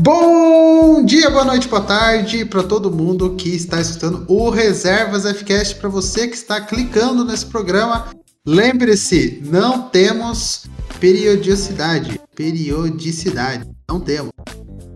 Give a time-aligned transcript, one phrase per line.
[0.00, 5.74] Bom dia, boa noite, boa tarde para todo mundo que está escutando o Reservas FCast.
[5.74, 8.06] Para você que está clicando nesse programa,
[8.46, 10.66] lembre-se, não temos
[11.00, 12.20] periodicidade.
[12.32, 14.30] Periodicidade, não temos.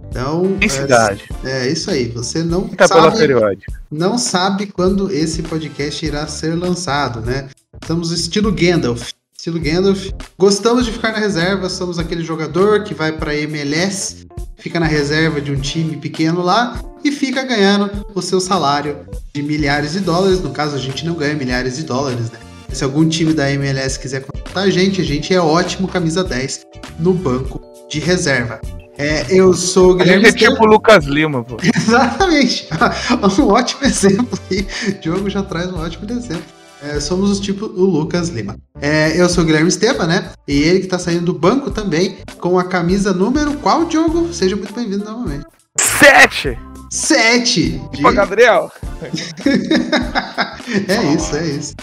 [0.08, 1.24] Então, Intensidade.
[1.42, 2.06] é, é isso aí.
[2.10, 3.58] Você não pela sabe,
[3.90, 7.48] não sabe quando esse podcast irá ser lançado, né?
[7.82, 9.10] Estamos estilo Gandalf.
[9.42, 10.10] Estilo Gandalf.
[10.38, 14.24] Gostamos de ficar na reserva, somos aquele jogador que vai para MLS,
[14.56, 18.98] fica na reserva de um time pequeno lá e fica ganhando o seu salário
[19.34, 20.40] de milhares de dólares.
[20.40, 22.38] No caso, a gente não ganha milhares de dólares, né?
[22.72, 26.64] Se algum time da MLS quiser contratar a gente, a gente é ótimo camisa 10
[27.00, 28.60] no banco de reserva.
[28.96, 31.56] É, eu sou o A Guilherme gente é tipo o Lucas Lima, pô.
[31.76, 32.68] Exatamente.
[33.40, 34.64] um ótimo exemplo aí.
[35.00, 36.61] Diogo já traz um ótimo exemplo.
[36.82, 38.56] É, somos os tipo o Lucas Lima.
[38.80, 40.32] É, eu sou o Guilherme Esteban, né?
[40.48, 44.32] E ele que tá saindo do banco também, com a camisa número qual, Diogo?
[44.34, 45.46] Seja muito bem-vindo novamente.
[45.78, 46.58] Sete!
[46.90, 47.80] Sete!
[47.92, 48.02] De...
[48.02, 48.70] Pô, Gabriel!
[50.88, 51.74] é isso, é isso.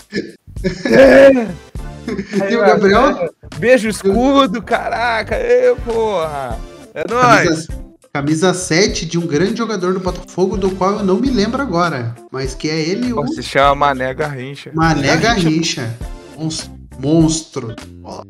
[2.41, 3.33] Aí, E o Gabriel?
[3.57, 5.37] Beijo escudo, caraca!
[5.37, 6.59] Ê, porra!
[6.93, 7.67] É nóis!
[7.67, 11.61] Camisa, camisa 7 de um grande jogador do Botafogo, do qual eu não me lembro
[11.61, 12.15] agora.
[12.31, 14.71] Mas que é ele, o Se chama Mané Garrincha.
[14.73, 15.95] Mané Garrincha.
[16.37, 16.71] Monstro.
[16.97, 17.75] Monstro.
[18.03, 18.23] Ó,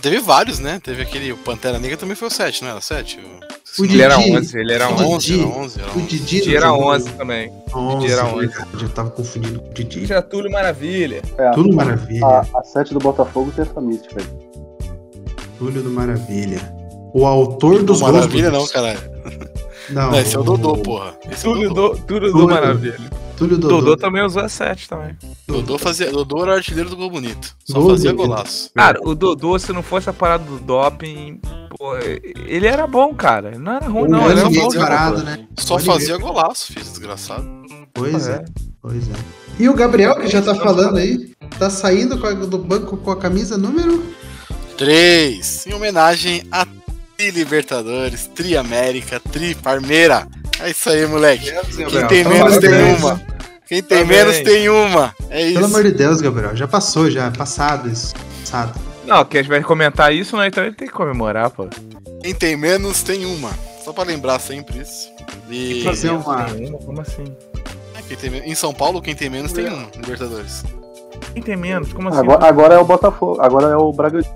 [0.00, 0.78] Teve vários, né?
[0.82, 1.32] Teve aquele.
[1.32, 3.18] O Pantera Negra também foi o 7, não era 7?
[3.78, 4.36] O Ele era Didi.
[4.36, 5.04] 11, ele era O 11.
[5.04, 5.40] 11, Didi.
[5.40, 6.06] era 11, era O 11.
[6.06, 6.92] Didi, Didi não era jogou.
[6.94, 7.52] 11 também.
[7.74, 8.36] 11, era 11.
[8.46, 10.06] verdade, Eu tava confundindo com o Didi.
[10.06, 11.22] Getúlio Maravilha.
[11.38, 12.26] É, Tudo a, maravilha.
[12.26, 14.26] a, a 7 do Botafogo tem essa mística aí.
[15.58, 16.60] Túlio do Maravilha.
[17.16, 19.00] O autor dos Não, maravilha não, caralho.
[19.88, 21.16] Não, Não, esse é o Dodô, porra.
[21.30, 21.88] Esse é o Túlio Dodô.
[21.94, 22.46] do, Túlio Túlio.
[22.46, 23.00] do Maravilha.
[23.38, 23.80] Túlio Dodô.
[23.80, 25.16] Dodô também usou a 7 também.
[25.48, 27.56] Dodô, fazia, Dodô era o artilheiro do Gol Bonito.
[27.64, 28.70] Só Gol fazia golaço.
[28.74, 31.40] Cara, o Dodô, se não fosse a parada do doping,
[31.74, 33.58] pô, ele era bom, cara.
[33.58, 34.30] Não era ruim, não.
[34.30, 34.68] Ele era bom.
[34.68, 35.46] disparado, né?
[35.58, 37.48] Só Pode fazia golaço, filho, desgraçado.
[37.94, 38.34] Pois é.
[38.34, 38.44] É.
[38.82, 39.14] pois é.
[39.58, 42.14] E o Gabriel, que já tá falando aí, tá saindo
[42.46, 44.04] do banco com a camisa número
[44.76, 45.66] 3.
[45.68, 46.66] Em homenagem a
[47.16, 50.26] Tri Libertadores, Tri América, Tri Parmeira.
[50.60, 51.50] É isso aí, moleque.
[51.88, 52.98] Quem tem menos tem Deus.
[53.02, 53.22] uma.
[53.66, 54.16] Quem tem Também.
[54.18, 55.14] menos tem uma.
[55.30, 55.54] É isso.
[55.54, 56.54] Pelo amor de Deus, Gabriel.
[56.54, 57.30] Já passou, já.
[57.30, 58.14] Passado isso.
[58.40, 58.78] Passado.
[59.04, 60.48] Não, que a gente vai comentar isso, né?
[60.48, 61.68] Então ele tem que comemorar, pô.
[62.22, 63.50] Quem tem menos tem uma.
[63.84, 65.10] Só pra lembrar sempre isso.
[65.50, 66.46] E Fazer uma.
[66.84, 67.24] Como assim?
[68.08, 69.88] quem tem em São Paulo, quem tem menos tem uma.
[69.96, 70.64] Libertadores.
[71.32, 71.92] Quem tem menos?
[71.92, 72.18] Como assim?
[72.18, 74.34] Agora, agora é o Botafogo, agora é o Bragantino.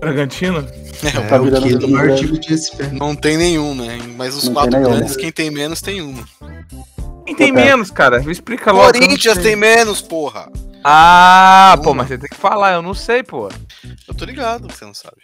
[0.00, 0.66] Bragantino?
[1.02, 2.82] É, Tá o virando time maior time de SP.
[2.92, 3.98] Não tem nenhum, né?
[4.16, 4.90] Mas os Não quatro nenhum.
[4.92, 6.24] grandes, quem tem menos tem uma.
[7.26, 7.52] Quem tem É.
[7.52, 8.22] menos, cara?
[8.30, 8.92] Explica logo.
[8.92, 10.48] Corinthians tem menos, porra.
[10.84, 13.48] Ah, pô, mas você tem que falar, eu não sei, pô.
[14.08, 15.16] Eu tô ligado você não sabe.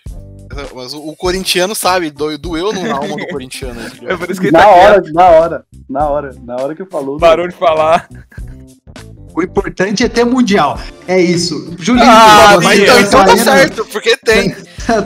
[0.75, 3.75] Mas o, o corintiano sabe, do- doeu na alma do corintiano.
[3.81, 3.91] né?
[4.07, 5.13] É por isso que Na tá hora, quieto.
[5.15, 7.19] na hora, na hora, na hora que falou.
[7.19, 8.09] Parou de falar.
[9.35, 10.79] O importante é ter mundial.
[11.07, 11.75] É isso.
[11.79, 14.55] Julinho, Ah, Mas então, tá então tá certo, porque tem.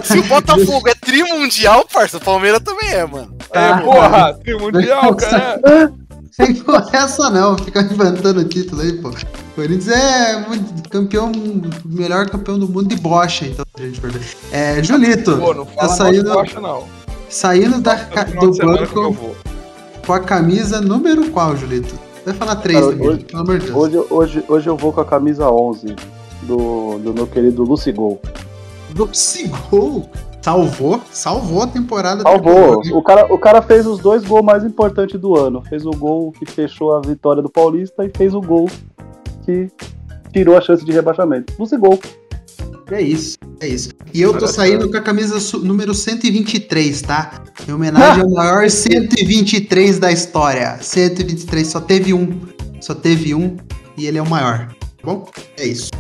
[0.05, 3.35] Se o Botafogo é trimundial, parça, o Palmeiras também é, mano.
[3.53, 3.61] Tá.
[3.61, 5.61] é, porra, tem mundial, cara.
[6.33, 9.11] Sem porra essa não, fica inventando o título aí, pô.
[9.11, 9.15] O
[9.55, 10.43] Corinthians é
[10.91, 11.31] campeão,
[11.85, 14.23] melhor campeão do mundo de bocha, então, gente for ver.
[14.51, 16.85] É, Julito, Pô, não tá fala saindo, mal de bocha, não.
[17.29, 17.95] saindo da,
[18.41, 19.37] do banco
[20.07, 21.99] com a camisa número qual, Julito?
[22.25, 23.77] Vai falar três Cara, também, hoje- pelo amor de Deus.
[23.77, 25.97] Hoje, hoje, hoje eu vou com a camisa 11
[26.45, 28.23] do, do meu querido Lucigol.
[28.95, 30.09] Doce gol.
[30.43, 32.23] Salvou, salvou a temporada.
[32.23, 32.81] Salvou.
[32.95, 35.63] O cara, o cara fez os dois gols mais importantes do ano.
[35.63, 38.69] Fez o gol que fechou a vitória do Paulista e fez o gol
[39.45, 39.69] que
[40.33, 41.53] tirou a chance de rebaixamento.
[41.59, 42.01] Lucigol.
[42.91, 43.91] É isso, é isso.
[44.13, 47.43] E eu tô saindo com a camisa número 123, tá?
[47.67, 50.77] Em homenagem ao maior 123 da história.
[50.81, 52.41] 123, só teve um.
[52.81, 53.57] Só teve um
[53.97, 54.67] e ele é o maior.
[54.69, 55.31] Tá bom?
[55.57, 55.91] É isso.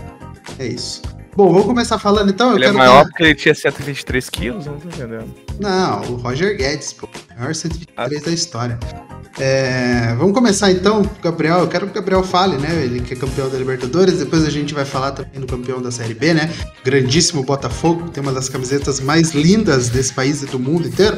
[0.58, 1.00] É isso.
[1.34, 2.54] Bom, vamos começar falando então.
[2.54, 4.66] Ele é maior dar- porque ele tinha 123 quilos?
[4.66, 5.34] Não tô entendendo.
[5.60, 7.08] Não, o Roger Guedes, pô.
[7.38, 8.24] Maior 123 Ah.
[8.26, 8.78] da história.
[9.38, 11.60] É, vamos começar então, Gabriel.
[11.60, 12.82] Eu quero que o Gabriel fale, né?
[12.84, 14.18] Ele que é campeão da Libertadores.
[14.18, 16.52] Depois a gente vai falar também do campeão da Série B, né?
[16.84, 21.16] Grandíssimo Botafogo, tem uma das camisetas mais lindas desse país e do mundo inteiro.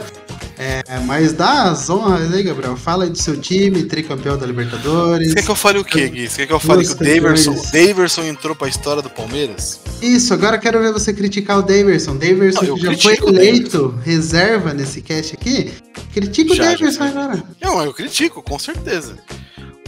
[0.57, 2.77] É, mas dá as honras aí, Gabriel.
[2.77, 5.29] Fala aí do seu time, tricampeão da Libertadores.
[5.29, 6.29] Você quer que eu fale o quê, Gui?
[6.29, 9.81] Você quer que eu fale que o Daverson, o Daverson entrou pra história do Palmeiras?
[10.01, 12.17] Isso, agora quero ver você criticar o Daverson.
[12.17, 13.95] Daverson Não, já foi eleito
[14.25, 15.73] reserva nesse cast aqui.
[16.15, 17.07] Critica o Já, sei.
[17.07, 17.43] agora.
[17.61, 19.17] Não, eu critico, com certeza.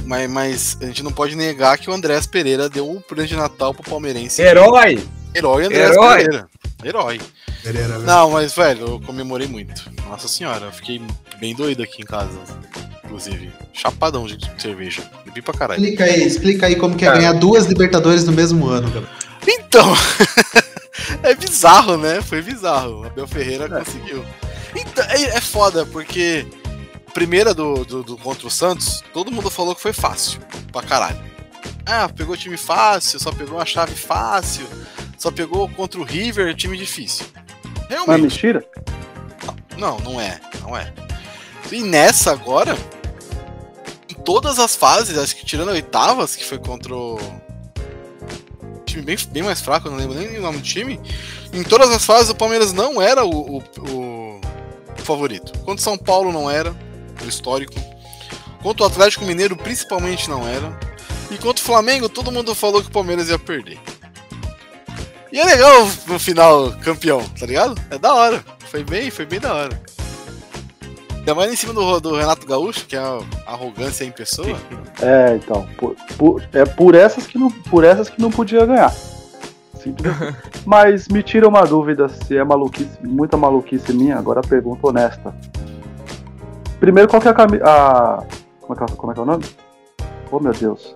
[0.05, 3.37] Mas, mas a gente não pode negar que o Andrés Pereira deu um presente de
[3.37, 4.43] Natal pro palmeirense.
[4.43, 5.03] Herói!
[5.35, 6.17] Herói Andrés Herói.
[6.17, 6.49] Pereira.
[6.85, 7.21] Herói.
[7.63, 8.03] Pereira, velho.
[8.03, 9.91] Não, mas, velho, eu comemorei muito.
[10.09, 11.01] Nossa senhora, eu fiquei
[11.41, 12.39] bem doido aqui em casa.
[13.05, 15.03] Inclusive, chapadão de cerveja.
[15.25, 15.81] Bebi pra caralho.
[15.83, 17.19] Explica aí, explica aí como que é Cara.
[17.19, 19.17] ganhar duas Libertadores no mesmo ano, Gabriel.
[19.49, 19.95] Então,
[21.23, 22.21] é bizarro, né?
[22.23, 23.01] Foi bizarro.
[23.01, 24.25] O Abel Ferreira conseguiu.
[24.75, 26.47] Então, é, é foda, porque
[27.15, 30.41] primeira do, do, do contra o Santos, todo mundo falou que foi fácil.
[30.71, 31.19] Pra caralho.
[31.87, 34.67] Ah, pegou time fácil, só pegou uma chave fácil,
[35.17, 37.25] só pegou contra o River, time difícil.
[37.65, 38.23] Não é Realmente.
[38.23, 38.65] mentira?
[39.79, 40.93] Não, não é, não é.
[41.71, 42.77] E nessa agora,
[44.11, 47.19] em todas as fases, acho que tirando a oitavas, que foi contra o.
[48.97, 50.99] Time bem, bem mais fraco, não lembro nem o nome do time.
[51.53, 54.41] Em todas as fases o Palmeiras não era o, o, o
[55.03, 55.53] favorito.
[55.59, 56.75] Contra o São Paulo não era,
[57.23, 57.75] o histórico.
[58.63, 60.79] Contra o Atlético Mineiro principalmente não era.
[61.31, 63.79] E contra o Flamengo, todo mundo falou que o Palmeiras ia perder.
[65.31, 67.79] E é legal no final campeão, tá ligado?
[67.91, 68.43] É da hora.
[68.71, 69.83] Foi bem, foi bem da hora.
[71.27, 73.19] Ainda mais em cima do, do Renato Gaúcho, que é a
[73.49, 74.57] arrogância em pessoa.
[75.03, 75.67] É, então.
[75.77, 78.91] por- por- é por essas, que não, por essas que não podia ganhar.
[78.91, 80.13] Simples.
[80.65, 85.35] Mas me tira uma dúvida se é maluquice, muita maluquice minha, agora a pergunta honesta.
[86.79, 87.65] Primeiro, qual que é a camisa.
[88.61, 89.45] Como, é que é- como é que é o nome?
[90.31, 90.95] Oh meu Deus.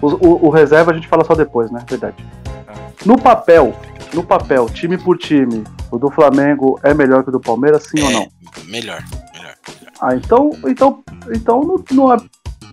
[0.00, 1.84] O, o- o reserva a gente fala só depois, né?
[1.86, 2.24] Verdade.
[3.04, 3.74] No papel,
[4.14, 8.02] no papel, time por time, o do Flamengo é melhor que o do Palmeiras, sim
[8.02, 8.28] ou não?
[8.66, 9.02] Melhor,
[9.32, 9.54] melhor.
[10.00, 11.02] Ah, então, então,
[11.34, 12.16] então não, não é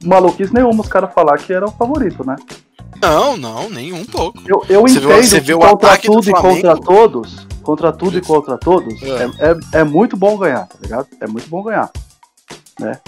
[0.04, 2.36] maluquice nenhuma os caras falar que era o favorito, né?
[3.02, 4.40] Não, não, nem um pouco.
[4.46, 8.18] Eu, eu Você entendo você que vê o contra tudo e contra todos, contra tudo
[8.18, 9.08] e contra todos, É.
[9.08, 11.08] é, é, é muito bom ganhar, tá ligado?
[11.20, 11.90] É muito bom ganhar,
[12.80, 13.00] né?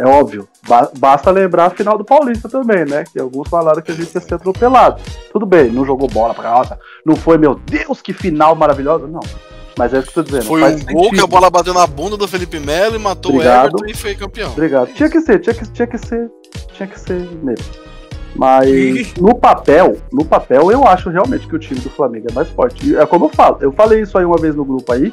[0.00, 0.48] É óbvio.
[0.68, 3.04] Ba- basta lembrar a final do Paulista também, né?
[3.12, 5.00] Que alguns falaram que a gente ia ser atropelado.
[5.32, 9.20] Tudo bem, não jogou bola pra nossa, não foi, meu Deus, que final maravilhosa, não.
[9.78, 10.46] Mas é isso que eu tô dizendo.
[10.46, 11.14] Foi faz um gol sentido.
[11.18, 13.74] que a bola bateu na bunda do Felipe Melo e matou Obrigado.
[13.74, 14.50] o Everton e foi campeão.
[14.52, 14.88] Obrigado.
[14.92, 16.30] Tinha que ser, tinha que, tinha que ser,
[16.74, 17.64] tinha que ser mesmo.
[18.36, 22.48] Mas no papel, no papel eu acho realmente que o time do Flamengo é mais
[22.50, 22.90] forte.
[22.90, 25.12] E É como eu falo, eu falei isso aí uma vez no grupo aí,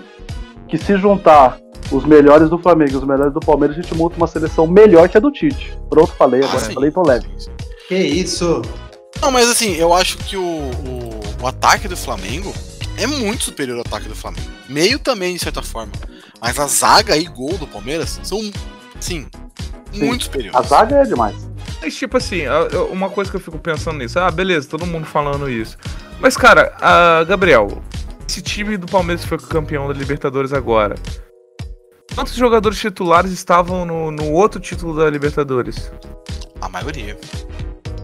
[0.68, 1.60] que se juntar
[1.92, 5.08] os melhores do Flamengo e os melhores do Palmeiras, a gente monta uma seleção melhor
[5.08, 5.78] que a do Tite.
[5.90, 7.28] Pronto, falei, agora Ah, falei, então leve.
[7.38, 7.52] Sim, sim.
[7.88, 8.62] Que isso?
[9.22, 12.54] Não, mas assim, eu acho que o, o, o ataque do Flamengo
[12.98, 14.48] é muito superior ao ataque do Flamengo.
[14.68, 15.92] Meio também, de certa forma.
[16.42, 18.40] Mas a zaga e gol do Palmeiras são,
[19.00, 19.26] sim,
[19.92, 20.06] Sim.
[20.06, 20.60] muito superiores.
[20.60, 21.48] A zaga é demais.
[21.82, 22.42] Mas, tipo assim,
[22.92, 25.78] uma coisa que eu fico pensando nisso, ah, beleza, todo mundo falando isso.
[26.20, 27.82] Mas, cara, a Gabriel,
[28.28, 30.96] esse time do Palmeiras que foi campeão da Libertadores agora.
[32.14, 35.92] Quantos jogadores titulares estavam no, no outro título da Libertadores?
[36.60, 37.18] A maioria.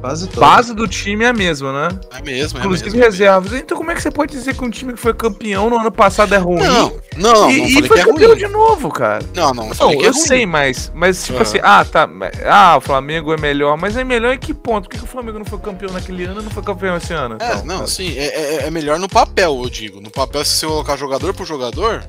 [0.03, 0.41] Quase todo.
[0.41, 2.00] Base do time é a mesma, né?
[2.13, 3.03] É mesmo, é Inclusive mesmo.
[3.05, 3.53] reservas.
[3.53, 5.89] Então como é que você pode dizer que um time que foi campeão no ano
[5.91, 6.59] passado é ruim?
[6.61, 8.38] Não, não, não, e, não e foi que é campeão ruim.
[8.39, 9.23] de novo, cara.
[9.33, 10.13] Não, não, não Não, é eu ruim.
[10.13, 11.41] sei, mas, mas tipo Aham.
[11.44, 12.09] assim, ah, tá.
[12.45, 14.83] Ah, o Flamengo é melhor, mas é melhor em que ponto?
[14.83, 17.13] Por que, que o Flamengo não foi campeão naquele ano e não foi campeão esse
[17.13, 17.38] ano?
[17.39, 17.88] É, Então, não, cara.
[17.88, 20.01] sim, é, é- é melhor no papel, eu digo.
[20.01, 22.03] No papel, se você colocar jogador por jogador,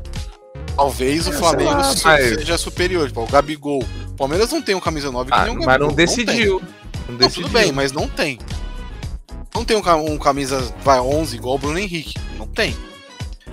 [0.77, 3.07] talvez o sei Flamengo lá, mas- seja superior.
[3.09, 3.83] Tipo, o Gabigol.
[4.09, 5.89] O Palmeiras não tem um camisa 9 que Ah, nem o mas Gabigol.
[5.89, 6.61] não decidiu.
[6.61, 7.43] Não, Não, decidiu.
[7.45, 8.39] tudo bem, mas não tem.
[9.55, 12.15] Não tem um, ca- um camisa, vai, 11 igual o Bruno Henrique.
[12.39, 12.77] Não tem.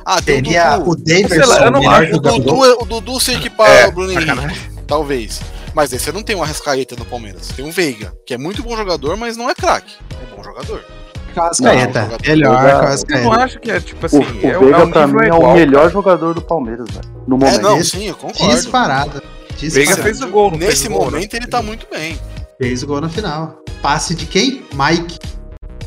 [0.04, 1.04] Ah, tem Teria o o Dudu.
[1.08, 2.20] Sei lá, Davidson eu não acho O o.
[2.22, 4.58] Dudu, é- o Dudu se equipara É, ao Bruno Henrique, sacanagem.
[4.88, 5.42] talvez.
[5.76, 7.48] Mas aí você não tem um Arrascaeta no Palmeiras.
[7.50, 9.94] Tem um Veiga, que é muito bom jogador, mas não é craque.
[10.22, 10.84] É bom jogador.
[11.32, 12.02] Cascaeta.
[12.08, 13.30] Não, Melhor eu já- Eu não Cascaeta.
[13.44, 14.18] acho que é tipo O, assim.
[14.18, 15.90] o é, Veiga é um pra mim é igual, o melhor cara.
[15.90, 17.06] jogador do Palmeiras, velho.
[17.28, 17.62] No É, momento.
[17.62, 18.56] não, Esse- sim, eu concordo.
[18.56, 19.24] Disparada.
[19.60, 21.12] Veiga fez o gol, não Nesse o gol, né?
[21.12, 22.20] momento ele tá muito bem.
[22.60, 23.60] Fez o gol na final.
[23.82, 24.64] Passe de quem?
[24.74, 25.20] Mike.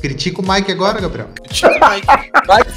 [0.00, 1.28] Critica o Mike agora, Gabriel.
[1.48, 2.06] Tinha o Mike.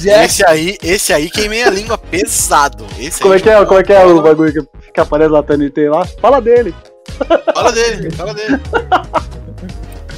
[0.02, 0.26] Jack.
[0.26, 2.86] Esse aí, esse aí queimei a língua pesado.
[2.98, 5.30] Esse Como aí é que é, como é, que é o bagulho que, que aparece
[5.30, 6.06] lá TNT lá?
[6.22, 6.74] Fala dele.
[7.54, 8.62] Fala dele, fala dele.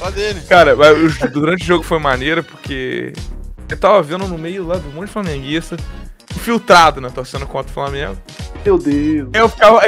[0.00, 0.40] Fala dele.
[0.48, 3.12] Cara, o- durante o jogo foi maneiro porque
[3.68, 5.76] eu tava vendo no meio lá de um monte de flamenguista
[6.34, 7.10] infiltrado, né?
[7.14, 8.16] Torcendo contra o Flamengo.
[8.64, 9.28] Meu Deus.
[9.32, 9.80] Eu ficava.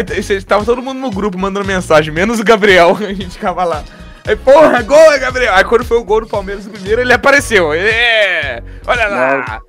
[0.47, 2.97] Tava todo mundo no grupo mandando mensagem, menos o Gabriel.
[3.00, 3.83] A gente ficava lá.
[4.26, 5.54] Aí, porra, gol é Gabriel.
[5.54, 7.73] Aí quando foi o gol do Palmeiras no primeiro, ele apareceu.
[7.73, 8.62] É!
[8.87, 9.61] Olha lá!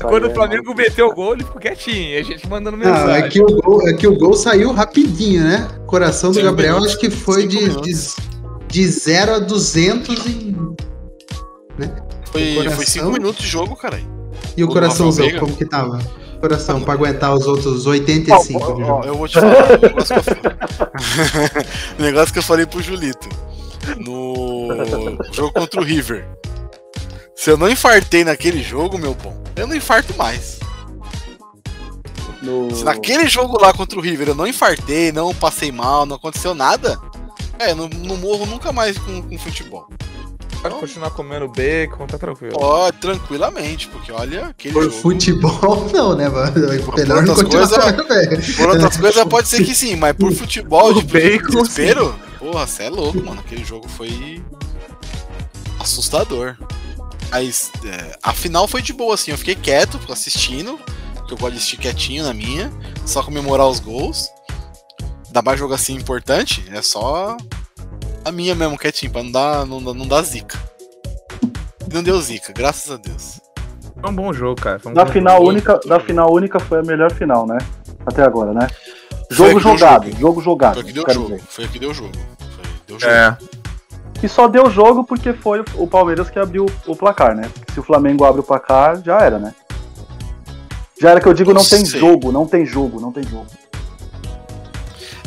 [0.00, 2.10] Quando o é Flamengo meteu o gol, ele ficou quietinho.
[2.10, 3.24] E a gente mandando Não, mensagem.
[3.24, 5.66] é que, o gol, é que o gol saiu rapidinho, né?
[5.86, 7.92] Coração do Cinco Gabriel acho que foi de, de,
[8.68, 10.56] de 0 a 200 em...
[12.30, 12.76] Foi, coração.
[12.76, 14.00] foi cinco minutos de jogo, cara.
[14.56, 15.98] E o do coraçãozão, como que tava?
[16.40, 19.04] Coração, pra aguentar os outros Ó, 85 ó, ó, jogo.
[19.06, 20.42] eu vou te falar um negócio que eu falei.
[21.98, 23.28] um negócio que eu falei pro Julito.
[23.98, 24.68] No
[25.32, 26.26] jogo contra o River.
[27.34, 30.58] Se eu não infartei naquele jogo, meu bom, eu não infarto mais.
[32.42, 32.74] No...
[32.74, 36.54] Se naquele jogo lá contra o River eu não infartei, não passei mal, não aconteceu
[36.54, 36.98] nada,
[37.58, 39.88] é, não, não morro nunca mais com, com futebol.
[40.62, 42.58] Pode continuar comendo bacon, tá tranquilo.
[42.58, 44.96] Pode, tranquilamente, porque olha, aquele Por jogo.
[44.96, 46.52] futebol, não, né, mano?
[46.52, 48.56] Melhor não outras continuar coisas.
[48.56, 52.66] Por outras coisas pode ser que sim, mas por futebol, Por de bacon, desespero, porra,
[52.66, 53.40] você é louco, mano.
[53.40, 54.42] Aquele jogo foi
[55.78, 56.56] assustador.
[57.30, 59.30] Mas é, a final foi de boa, assim.
[59.30, 60.78] Eu fiquei quieto assistindo,
[61.14, 62.72] porque eu gosto de assistir quietinho na minha,
[63.04, 64.30] só comemorar os gols.
[65.26, 67.36] Ainda mais jogo assim importante, é só
[68.24, 70.58] a minha mesmo quietinho, pra não dar, não, não dar zica.
[71.88, 73.40] E Não deu zica, graças a Deus.
[74.00, 74.78] Foi um bom jogo, cara.
[74.78, 75.48] Foi um Da bom final jogo.
[75.48, 77.58] única, da final única foi a melhor final, né?
[78.04, 78.66] Até agora, né?
[79.30, 80.20] Jogo jogado, jogo.
[80.20, 80.74] jogo jogado.
[80.74, 81.26] Foi que deu jogo.
[81.28, 81.42] dizer.
[81.48, 82.12] Foi que deu jogo.
[82.14, 83.12] Foi, deu jogo.
[83.12, 83.36] É,
[84.22, 87.50] E só deu jogo porque foi o Palmeiras que abriu o placar, né?
[87.72, 89.54] Se o Flamengo abre o placar, já era, né?
[91.00, 92.00] Já era que eu digo, não tem Sei.
[92.00, 93.46] jogo, não tem jogo, não tem jogo.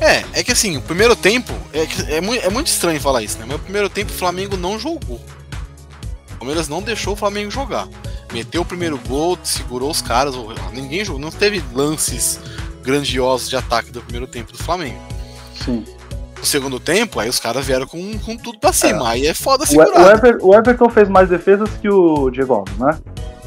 [0.02, 1.54] É, é que assim, o primeiro tempo.
[1.74, 3.46] É, é, mui- é muito estranho falar isso, né?
[3.48, 5.20] Mas o primeiro tempo o Flamengo não jogou.
[6.32, 7.88] O Palmeiras não deixou o Flamengo jogar.
[8.32, 10.36] Meteu o primeiro gol, segurou os caras.
[10.36, 11.20] o- Ninguém jogou.
[11.22, 12.40] Não teve lances
[12.84, 15.00] grandiosos de ataque do primeiro tempo do Flamengo.
[15.66, 15.84] Sim.
[16.38, 19.10] No segundo tempo, aí os caras vieram com, com tudo pra cima.
[19.10, 20.00] Aí é foda O, segurar.
[20.06, 22.98] o, Ever- o Everton fez mais defesas que o Diego Alves, né?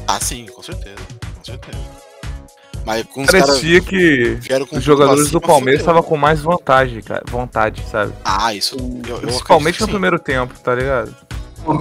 [0.07, 0.97] Ah, sim, com certeza.
[1.37, 1.77] Com certeza.
[2.85, 6.41] Mas com os caras parecia que os tudo pra jogadores do Palmeiras estavam com mais
[6.41, 7.23] vantagem, cara.
[7.29, 8.11] Vontade, sabe?
[8.25, 8.75] Ah, isso.
[9.07, 11.15] Eu, eu Principalmente que no primeiro tempo, tá ligado?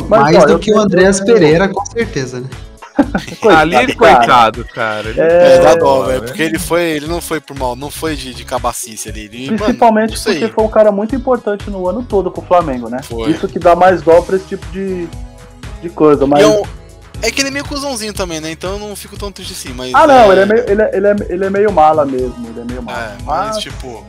[0.08, 2.48] Mais ó, do que o Andreas Pereira, com certeza, né?
[3.56, 4.16] Ali, ele, cara.
[4.16, 5.08] coitado, cara.
[5.08, 6.12] Ele- É, dá É, dó, né?
[6.12, 6.22] velho.
[6.24, 6.82] Porque ele foi.
[6.82, 9.24] Ele não foi por mal, não foi de, de cabacice ali.
[9.24, 10.38] Ele, mano, Principalmente sei.
[10.38, 13.00] porque foi um cara muito importante no ano todo pro Flamengo, né?
[13.02, 13.30] Foi.
[13.30, 15.08] Isso que dá mais dó pra esse tipo de,
[15.80, 16.26] de coisa.
[16.26, 16.42] Mas...
[16.46, 16.62] E
[17.22, 18.50] é, é que ele é meio cuzãozinho também, né?
[18.50, 19.72] Então eu não fico tão triste assim.
[19.72, 22.48] Mas, Ah, não, ele é, meio, ele, é, ele, é, ele é meio mala mesmo,
[22.48, 22.98] ele é meio mala.
[22.98, 24.04] É, mas Mas, tipo.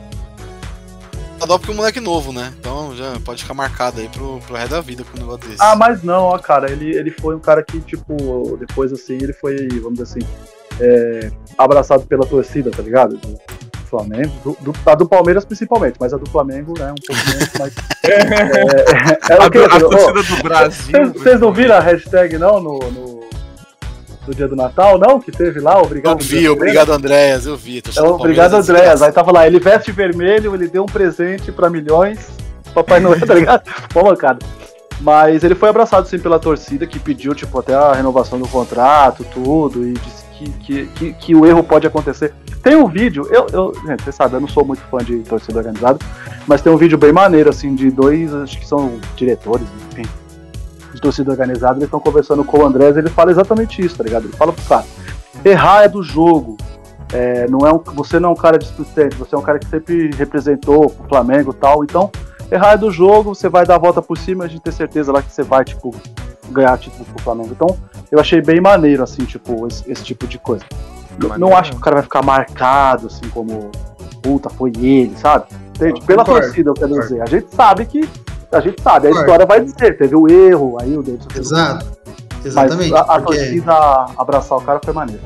[1.38, 2.52] Dá dó porque é um moleque novo, né?
[2.58, 5.62] Então já pode ficar marcado aí pro, pro resto da vida com um negócio desse.
[5.62, 9.32] ah, mas não, ó, cara, ele, ele foi um cara que, tipo, depois assim, ele
[9.32, 10.28] foi, vamos dizer assim,
[10.80, 13.18] é, abraçado pela torcida, tá ligado?
[13.94, 17.30] Do Flamengo, do, do, a do Palmeiras principalmente, mas a do Flamengo, né, um pouco
[17.30, 17.74] menos, mas...
[18.04, 21.12] É, é, é A, o que, a ó, torcida do Brasil.
[21.14, 23.20] Vocês não viram a hashtag, não, no, no,
[24.26, 25.18] no dia do Natal, não?
[25.20, 26.18] Que teve lá, eu obrigado.
[26.18, 26.52] vi, Brasileiro?
[26.52, 27.82] obrigado Andréas, eu vi.
[27.96, 28.66] É, obrigado, é Andréas.
[28.66, 29.06] desgraça.
[29.06, 32.28] Aí tava lá, ele veste vermelho, ele deu um presente pra milhões.
[32.74, 33.62] Papai Noel, tá ligado?
[33.94, 34.44] Uma mancada.
[35.00, 39.24] Mas ele foi abraçado sim pela torcida, que pediu, tipo, até a renovação do contrato,
[39.32, 42.34] tudo, e disse que, que, que, que o erro pode acontecer.
[42.62, 45.58] Tem um vídeo, eu, eu, gente, você sabe, eu não sou muito fã de torcida
[45.58, 45.98] organizada,
[46.46, 50.08] mas tem um vídeo bem maneiro, assim, de dois, acho que são diretores, enfim,
[50.92, 54.24] de torcida organizada, eles estão conversando com o Andrés, ele fala exatamente isso, tá ligado?
[54.24, 54.84] Ele fala pro cara,
[55.44, 56.56] errar é do jogo,
[57.12, 59.66] é, não é um, você não é um cara displicente, você é um cara que
[59.66, 62.10] sempre representou o Flamengo e tal, então
[62.50, 65.12] errar é do jogo, você vai dar a volta por cima a gente tem certeza
[65.12, 65.94] lá que você vai, tipo,
[66.50, 67.50] ganhar título pro Flamengo.
[67.52, 67.76] Então,
[68.10, 70.64] eu achei bem maneiro, assim, tipo, esse, esse tipo de coisa.
[71.18, 73.70] Maneiro não acho que o cara vai ficar marcado, assim, como,
[74.22, 75.46] puta, foi ele, sabe?
[75.76, 76.00] Entende?
[76.00, 77.08] Eu Pela concordo, torcida, eu quero concordo.
[77.08, 77.22] dizer.
[77.22, 78.08] A gente sabe que.
[78.52, 79.20] A gente sabe, a Concordo.
[79.20, 81.86] história vai dizer, teve o erro, aí o Davidson fez o Exato.
[82.36, 82.94] Mas Exatamente.
[82.94, 85.22] a, a porque, torcida abraçar o cara foi maneiro.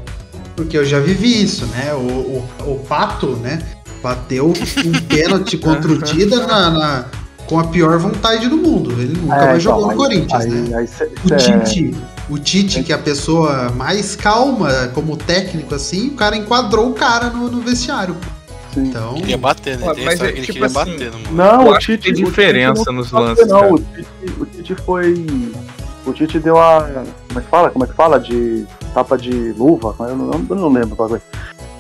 [0.57, 1.93] porque eu já vivi isso, né?
[1.93, 3.61] O, o, o Pato, né?
[4.03, 7.05] Bateu um pênalti contra o Dida na, na-
[7.49, 8.93] com a pior vontade do mundo.
[8.93, 10.77] Ele nunca É, mais então, jogou no aí- Corinthians, aí, né?
[10.77, 11.97] Aí, cê- O cê- Tite,
[12.29, 16.95] o Tite, que é a pessoa mais calma como técnico, assim, o cara enquadrou o
[16.95, 18.17] cara no, no vestiário.
[18.75, 18.83] sim.
[18.89, 19.87] Então, Queria bater, né?
[20.05, 21.33] Mas é, ele tipo queria assim, bater no mano.
[21.33, 23.75] Não, Eu o acho que Tite, tem Tite diferença não- nos lances, Não, cara.
[23.75, 24.09] o Tite,
[24.41, 25.27] o Tite foi.
[26.07, 26.83] O Tite deu a.
[27.29, 27.71] Como é que fala?
[27.71, 28.21] Como é que fala?
[28.21, 29.95] De tapa de luva?
[30.01, 31.23] Eu não, eu não lembro o bagulho.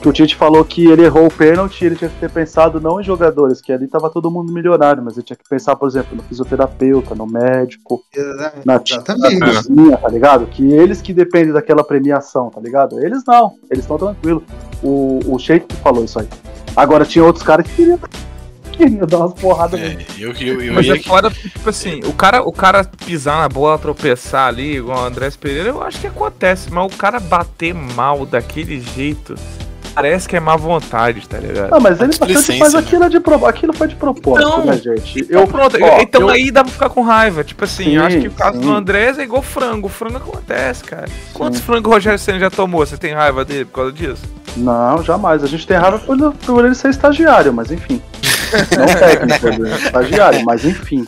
[0.00, 2.80] Que o Tite falou que ele errou o pênalti e ele tinha que ter pensado
[2.80, 5.88] não em jogadores, que ali tava todo mundo milionário, mas ele tinha que pensar, por
[5.88, 8.04] exemplo, no fisioterapeuta, no médico,
[8.64, 9.68] na tia da exatamente.
[9.68, 10.46] cozinha, tá ligado?
[10.46, 13.04] Que eles que dependem daquela premiação, tá ligado?
[13.04, 14.44] Eles não, eles estão tranquilos.
[14.82, 16.28] O, o Sheik que falou isso aí.
[16.76, 17.98] Agora tinha outros caras que queriam,
[18.70, 19.80] queriam dar umas porradas.
[19.80, 23.40] É, eu, eu, eu Mas ia é foda, tipo assim, o cara, o cara pisar
[23.40, 27.18] na bola, tropeçar ali, igual o Andrés Pereira, eu acho que acontece, mas o cara
[27.18, 29.34] bater mal daquele jeito,
[30.02, 31.70] parece que é má vontade, tá ligado?
[31.70, 32.78] Não, mas ele bastante faz né?
[32.80, 33.46] aquilo é de pro...
[33.46, 35.20] aquilo foi de propósito, Então, né, gente?
[35.20, 37.42] Então, Eu, pronto, ó, então eu- aí dá pra ficar com raiva.
[37.44, 38.62] Tipo assim, Sim, eu acho que o caso sim.
[38.64, 39.86] do Andrés é igual frango.
[39.86, 41.08] O frango acontece, cara.
[41.34, 42.84] Quantos frangos o Rogério Senna já tomou?
[42.86, 44.22] Você tem raiva dele por causa disso?
[44.56, 45.44] Não, jamais.
[45.44, 48.00] A gente tem raiva por, por ele ser estagiário, mas enfim.
[48.76, 51.06] Não técnico, ele é estagiário, mas enfim.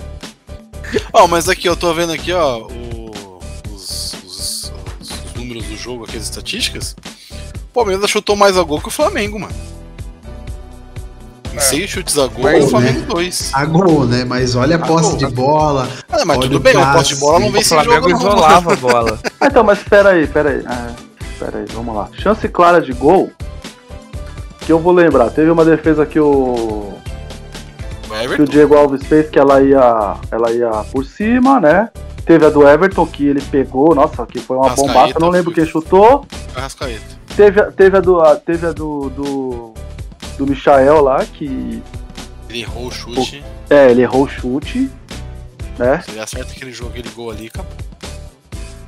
[1.13, 3.39] Ó, mas aqui eu tô vendo aqui, ó, o-
[3.73, 6.97] os, os- os números do jogo, aqui, as estatísticas.
[7.71, 9.55] O Palmeiras chutou mais a gol que o Flamengo, mano.
[11.53, 11.61] Em É.
[11.61, 13.51] seis chutes a gol, Mas, o Flamengo dois.
[13.53, 14.25] A gol, né?
[14.25, 15.89] Mas olha a A posse gol, de a bola.
[16.09, 16.97] Ah, mas tudo o bem, o passe.
[16.99, 18.31] posse de bola não O vem sem Flamengo jogo, não.
[18.33, 19.19] isolava a bola.
[19.41, 20.59] Ah, então, mas pera aí, pera aí.
[20.59, 20.95] É,
[21.39, 22.09] pera aí, vamos lá.
[22.19, 23.31] Chance clara de gol.
[24.61, 25.31] Que eu vou lembrar.
[25.31, 26.93] Teve uma defesa que o, O
[28.05, 31.89] que o Everton, Diego Alves fez que ela ia, ela ia por cima, né?
[32.27, 35.53] Teve a do Everton que ele pegou, nossa, que foi uma Rascaeta, bombaça, não lembro
[35.53, 35.63] foi.
[35.65, 36.27] quem chutou.
[36.55, 37.20] Arrascaeta.
[37.37, 39.75] Teve, a- teve a do, a- teve a do, do,
[40.37, 41.83] do Michael lá, que
[42.49, 43.43] Ele errou o chute.
[43.69, 44.91] é, ele errou o chute,
[45.79, 46.03] né?
[46.03, 47.73] Se ele acerta aquele jogo, aquele gol ali, acabou.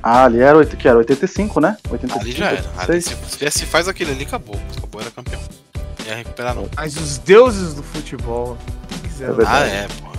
[0.05, 1.77] Ah, ali era, oito- que era 85, né?
[1.89, 2.59] 85, Ali já era.
[2.77, 3.17] Ali, 86.
[3.53, 4.59] se, se faz aquele ali, acabou.
[4.77, 5.39] Acabou, era campeão.
[5.99, 6.67] Não ia recuperar, não.
[6.75, 8.57] Mas os deuses do futebol.
[9.01, 9.45] quiseram- É.
[9.47, 10.11] Ah, é, pô.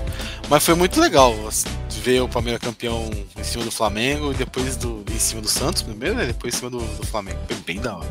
[0.48, 1.68] Mas foi muito legal assim,
[2.04, 3.08] ver o Palmeiras campeão
[3.38, 6.58] em cima do Flamengo e depois do, em cima do Santos primeiro, e depois em
[6.58, 7.38] cima do, do Flamengo.
[7.48, 8.06] Foi bem da hora.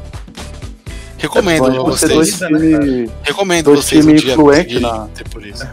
[1.18, 2.38] Recomendo a ser dois vocês.
[2.60, 3.12] times.
[3.22, 5.66] Recomendo dois vocês um time dia influente conseguirem na- ter por isso.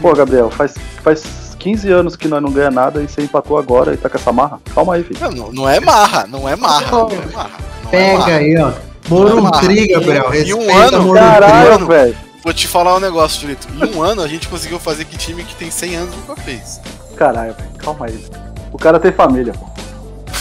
[0.00, 1.22] Pô, Gabriel, faz, faz
[1.60, 4.32] 15 anos que nós não ganha nada e você empatou agora e tá com essa
[4.32, 4.60] marra.
[4.74, 5.20] Calma aí, filho.
[5.30, 7.50] Não, não, é marra, não é marra, não é marra.
[7.84, 8.36] Não é Pega marra.
[8.36, 8.72] aí, ó.
[9.08, 9.86] Não é Morumbi.
[9.88, 10.34] Gabriel.
[10.34, 11.18] E um ano, Morumbi.
[11.20, 12.16] Caralho, velho.
[12.42, 13.68] Vou te falar um negócio, Julito.
[13.72, 16.80] Em um ano a gente conseguiu fazer que time que tem 100 anos nunca fez.
[17.16, 17.70] Caralho, velho.
[17.78, 18.24] Calma aí.
[18.72, 19.66] O cara tem família, pô.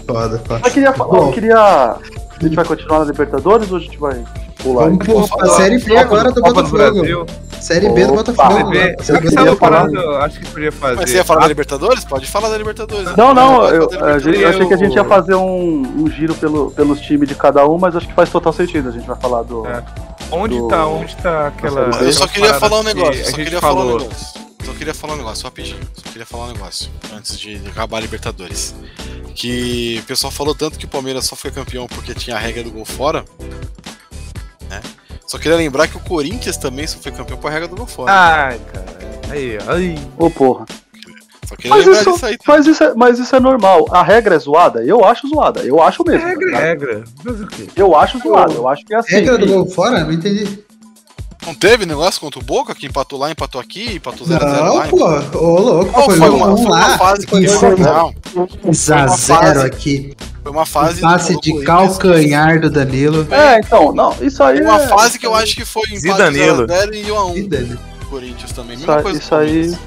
[0.08, 0.68] Foda, foda.
[0.68, 1.58] Eu queria falar, eu queria.
[1.58, 2.00] A
[2.42, 4.24] gente vai continuar na Libertadores ou a gente vai
[4.64, 4.90] pular?
[4.90, 7.26] Vamos pra Série B agora do Copa Botafogo.
[7.62, 8.14] Série B do.
[8.14, 8.52] Botafogo.
[8.54, 8.78] Série B.
[8.78, 8.96] né?
[9.00, 10.02] Sabe Série que B do tava falar- Botafogo.
[10.04, 10.24] falando?
[10.26, 10.96] Acho que podia fazer.
[10.96, 12.04] Mas você ia falar da Ah, Libertadores?
[12.06, 13.16] Pode falar da Libertadores.
[13.16, 16.10] Não, não, eu, da gente- eu achei que a gente ia Eu- fazer um, um
[16.10, 18.90] giro pelo, pelos times de cada um, mas acho que faz total sentido.
[18.90, 19.66] A gente vai falar do.
[19.68, 19.84] É.
[20.32, 21.90] Onde do- tá, onde tá aquela.
[22.02, 24.00] Eu só queria falar um que negócio, a só queria falar um falou.
[24.00, 24.44] negócio.
[24.66, 25.80] Só queria falar um negócio, rapidinho.
[25.94, 28.74] Só queria falar um negócio antes de acabar a Libertadores.
[29.36, 32.64] Que o pessoal falou tanto que o Palmeiras só foi campeão porque tinha a regra
[32.64, 33.26] do gol fora.
[34.76, 34.82] Né?
[35.28, 37.86] Só queria lembrar que o Corinthians também só foi campeão por a regra do gol
[37.88, 38.12] fora.
[38.12, 38.86] Ai, cara.
[39.32, 39.58] Aí.
[39.68, 40.00] Ai.
[40.18, 40.66] Ô, porra.
[41.48, 42.38] Só queria Mas lembrar isso, disso aí.
[42.48, 43.86] mas, isso é, mas isso é normal.
[43.92, 44.84] A regra é zoada?
[44.84, 45.62] Eu acho zoada.
[45.62, 46.22] Eu acho mesmo.
[46.22, 46.62] tá Regra, ligado?
[46.62, 47.04] regra.
[47.24, 47.68] Mas o quê?
[47.76, 48.54] Eu acho zoada.
[48.54, 49.12] Eu acho que é assim.
[49.16, 50.04] Regra do gol fora?
[50.04, 50.60] Não entendi.
[51.46, 54.64] Não teve negócio contra o Boca que empatou lá, empatou aqui, empatou 0x0 lá.
[54.64, 55.38] Não, pô.
[55.38, 55.92] Ô, louco.
[55.92, 56.98] Não, foi foi, um uma, um foi uma lá.
[56.98, 58.04] fase que Foi foi, não, a
[58.64, 60.16] uma zero fase- aqui.
[60.44, 63.26] Foi uma fase do- Passe de calcanhar do Danilo.
[63.32, 64.58] É, então, não, isso aí.
[64.58, 66.68] Foi uma é- fase que eu acho que foi empate Zidanilo.
[66.68, 67.80] 0x0 e 1x1 E Danilo.
[68.00, 68.76] do Corinthians também.
[68.78, 69.78] Isso, Mesma aí- coisa isso aí.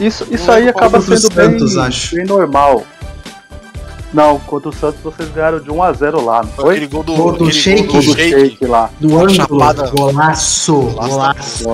[0.00, 2.16] Isso, isso Não aí acaba sendo do Santos, bem, acho.
[2.16, 2.84] bem normal.
[4.12, 6.74] Não, contra o Santos vocês ganharam de 1x0 lá, não Foi foi?
[6.76, 7.82] aquele gol do, Gol do aquele Sheik.
[7.84, 8.30] gol do Sheik.
[8.50, 8.90] shake lá.
[9.00, 9.30] Do ângulo.
[9.34, 9.90] chapada.
[9.90, 10.74] Golaço.
[10.74, 11.64] Golaço.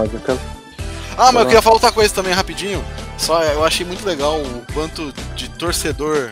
[1.17, 2.83] Ah, mas eu queria falar outra coisa também rapidinho.
[3.17, 6.31] Só eu achei muito legal o quanto de torcedor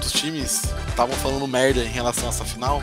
[0.00, 2.82] outros times estavam falando merda em relação a essa final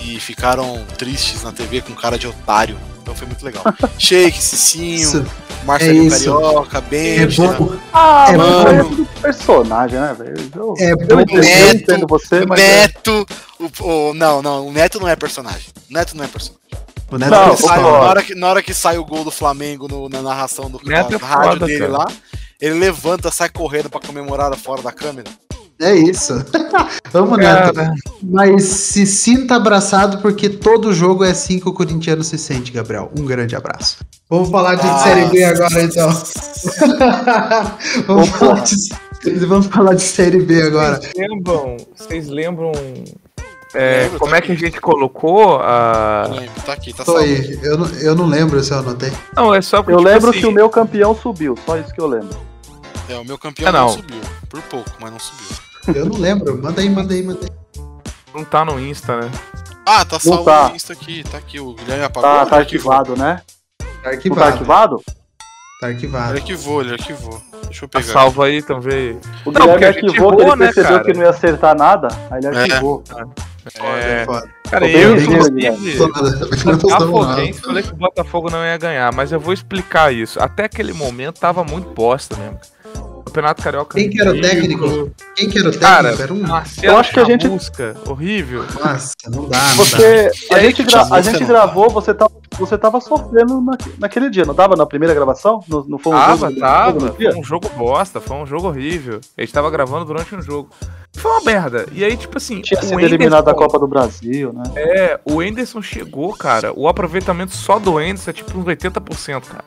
[0.00, 2.76] e ficaram tristes na TV com cara de otário.
[3.00, 3.62] Então foi muito legal.
[3.98, 5.26] Sheik, Cicinho, Isso.
[5.64, 6.10] Marcelinho é.
[6.10, 7.52] Carioca, É Benja.
[7.52, 7.76] bom.
[7.92, 10.50] Ah, É aí é personagem, né, velho?
[10.56, 11.04] Eu, É eu bom.
[11.08, 12.60] eu Neto, entendo você, O mas.
[12.60, 13.26] é- Neto.
[13.60, 15.68] O, o- não, não, o Neto não é personagem.
[15.88, 16.60] O Neto não é personagem.
[17.10, 19.30] O Neto Não, é sai- na, hora que, na hora que sai o gol do
[19.30, 21.92] Flamengo no- na narração do Neto da é rádio foda, dele cara.
[21.92, 22.06] lá,
[22.60, 25.28] ele levanta, sai correndo pra comemorar fora da câmera.
[25.80, 26.34] É isso.
[27.10, 27.72] Vamos, Cara.
[27.72, 27.94] Neto.
[28.22, 33.10] Mas se sinta abraçado, porque todo jogo é assim que o corintiano se sente, Gabriel.
[33.18, 33.98] Um grande abraço.
[34.28, 34.98] Vamos falar de Ah.
[34.98, 36.08] Série B agora, então.
[38.06, 38.76] vamos, falar de,
[39.46, 41.00] vamos falar de Série B agora.
[41.00, 41.76] Vocês lembram?
[41.96, 42.72] Vocês lembram
[43.74, 46.26] é, Lembro, como tá é que a gente colocou a.
[46.28, 47.58] Não lembro, tá aqui, tá aí.
[47.62, 49.12] Eu, não- eu não lembro se eu anotei.
[49.34, 49.92] Não, é só porque.
[49.94, 52.36] Eu tipo lembro assim, que o meu campeão subiu, só isso que eu lembro.
[53.08, 53.86] É, o meu campeão Ah, não.
[53.86, 53.88] não.
[53.94, 54.20] subiu.
[54.48, 55.46] Por pouco, mas não subiu.
[55.88, 56.60] Eu não lembro.
[56.62, 57.50] Manda aí, manda aí, manda aí.
[58.34, 59.30] Não tá no Insta, né?
[59.86, 60.68] Ah, tá salvo tá.
[60.68, 61.58] no Insta aqui, tá aqui.
[61.58, 62.30] O Guilherme apagou.
[62.30, 62.92] Tá, ele tá arquivou.
[62.92, 63.42] arquivado, né?
[63.78, 64.42] Tá Não tá arquivado.
[64.52, 65.02] arquivado?
[65.80, 66.34] Tá Ele arquivado.
[66.34, 67.42] arquivou, ele arquivou.
[67.64, 68.12] Deixa eu Tá pegar.
[68.12, 69.16] salvo aí, então vê.
[69.46, 71.04] O Não, Guilherme arquivou, errou, ele né, percebeu cara?
[71.04, 72.60] que não ia acertar nada, aí ele É.
[72.60, 73.02] arquivou.
[73.74, 74.48] É, Foda.
[74.70, 75.98] cara, eu, inclusive.
[76.80, 80.40] Botafoguense, falei que o Botafogo não ia ganhar, mas eu vou explicar isso.
[80.40, 82.58] Até aquele momento tava muito bosta mesmo.
[83.20, 83.98] Campeonato Carioca.
[83.98, 85.10] Quem que era o técnico?
[85.36, 86.22] Quem que era o Cara, técnico?
[86.22, 86.40] Era um.
[86.48, 88.64] Marcelo Eu acho que a gente- Chamusca, horrível.
[88.82, 89.84] Nossa, não dá, não dá.
[89.84, 93.78] Você, E a aí, gente, gra- a gente gravou, você tava, você tava sofrendo na-
[93.98, 95.62] naquele dia, não tava na primeira gravação?
[95.68, 97.10] Não, não foi um Tava, jogo, tava.
[97.10, 97.30] dia?
[97.32, 99.20] Foi um jogo bosta, foi um jogo horrível.
[99.36, 100.68] A gente tava gravando durante um jogo.
[101.16, 101.86] Foi uma merda.
[101.92, 104.62] E aí, tipo assim, Tinha sido eliminado da Anderson- Copa do Brasil, né?
[104.76, 106.72] É, o Enderson chegou, cara.
[106.74, 109.64] O aproveitamento só do Enderson é tipo uns 80%, cara.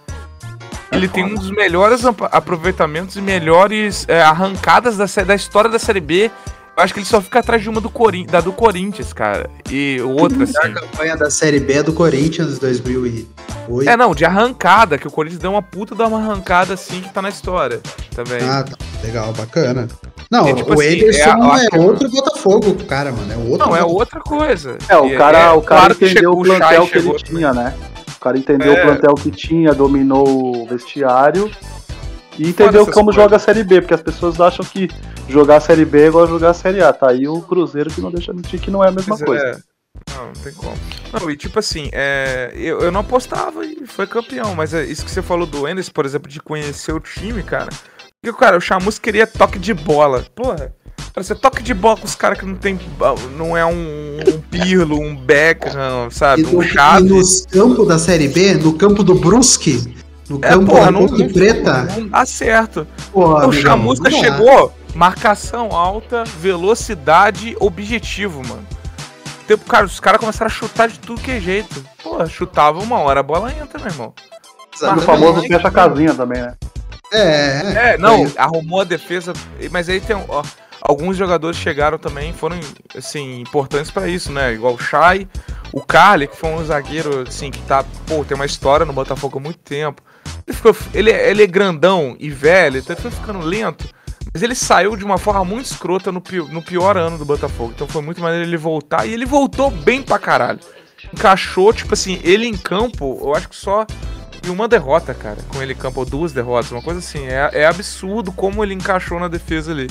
[0.94, 5.80] Ele tem um dos melhores ap- aproveitamentos e melhores é, arrancadas da, da história da
[5.80, 6.30] Série B.
[6.76, 9.48] Eu acho que ele só fica atrás de uma do Corin da do Corinthians, cara.
[9.70, 10.58] E outra, assim.
[10.58, 13.28] A campanha da Série B é do Corinthians 2008.
[13.88, 17.14] É, não, de arrancada, que o Corinthians deu uma puta de uma arrancada assim que
[17.14, 17.80] tá na história
[18.16, 18.42] também.
[18.42, 18.76] Ah, tá.
[19.04, 19.88] Legal, bacana.
[20.32, 23.32] Não, É, tipo o assim, Ederson é a- eu acho é, outro Botafogo, cara, mano.
[23.32, 24.00] É outro não, é Botafogo.
[24.00, 24.78] outra coisa.
[24.90, 27.54] É, o cara, o cara claro que entendeu chegou- o plantel que chegou ele tinha,
[27.54, 27.74] né?
[28.24, 28.80] O cara entendeu É.
[28.80, 30.26] o plantel que tinha, dominou
[30.62, 31.52] o vestiário
[32.40, 33.16] e entendeu como coisas.
[33.22, 34.88] joga a Série B, porque as pessoas acham que
[35.28, 36.94] jogar a Série B é igual jogar a Série A.
[36.94, 39.26] Tá aí o Cruzeiro que não deixa mentir que não é a mesma Mas é-
[39.26, 39.64] coisa.
[40.16, 40.74] Não, não tem como.
[41.12, 45.04] Não, e tipo assim, é, eu, eu não apostava e foi campeão, mas é isso
[45.04, 47.70] que você falou do Endes, por exemplo, de conhecer o time, cara.
[48.22, 50.26] Porque, cara, o Chamus queria toque de bola.
[50.34, 52.80] Porra, cara, você toque de bola com os caras que não tem.
[53.38, 56.44] Não é um, um Pirlo, um Beckham, sabe?
[56.44, 57.46] no, Um e Chaves.
[57.46, 59.96] no campo da Série B, no campo do Brusque,
[60.30, 62.88] no É, campo porra, da não, Ponte não, Preta, não dá certo.
[63.12, 68.66] porra, o amigão, Chamusca não chegou, marcação alta, velocidade, objetivo, mano.
[69.48, 71.84] Tempo, cara, os caras começaram a chutar de tudo que é jeito.
[72.02, 74.14] Pô, chutava uma hora, a bola entra, meu irmão.
[74.82, 76.54] E o famoso fecha a casinha também, né?
[77.12, 78.34] É, É, não, isso.
[78.40, 79.34] arrumou a defesa,
[79.70, 80.42] mas aí tem ó,
[80.86, 82.60] alguns jogadores chegaram também, foram
[82.96, 84.54] assim importantes pra isso, né?
[84.54, 85.28] Igual o Chay,
[85.72, 89.38] o Carly, que foi um zagueiro assim que tá, pô, tem uma história no Botafogo
[89.40, 90.02] há muito tempo.
[90.46, 93.88] Ele, ficou, ele, é- ele é grandão e velho, então ele foi ficando lento.
[94.34, 97.72] Mas ele saiu de uma forma muito escrota no, pi- no pior ano do Botafogo.
[97.76, 99.06] Então foi muito maneiro ele voltar.
[99.06, 100.60] E ele voltou bem pra caralho.
[101.14, 103.86] Encaixou, tipo assim, ele em campo, eu acho que só
[104.46, 107.26] e uma derrota, cara, com ele em campo, ou duas derrotas, uma coisa assim.
[107.28, 109.88] É, é absurdo como ele encaixou na defesa ali.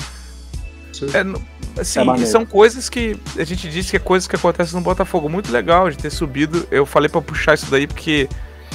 [1.13, 4.81] É, assim, É são coisas que a gente disse que é coisas que acontecem no
[4.81, 5.29] Botafogo.
[5.29, 6.67] Muito legal de ter subido.
[6.69, 8.29] Eu falei pra puxar isso daí porque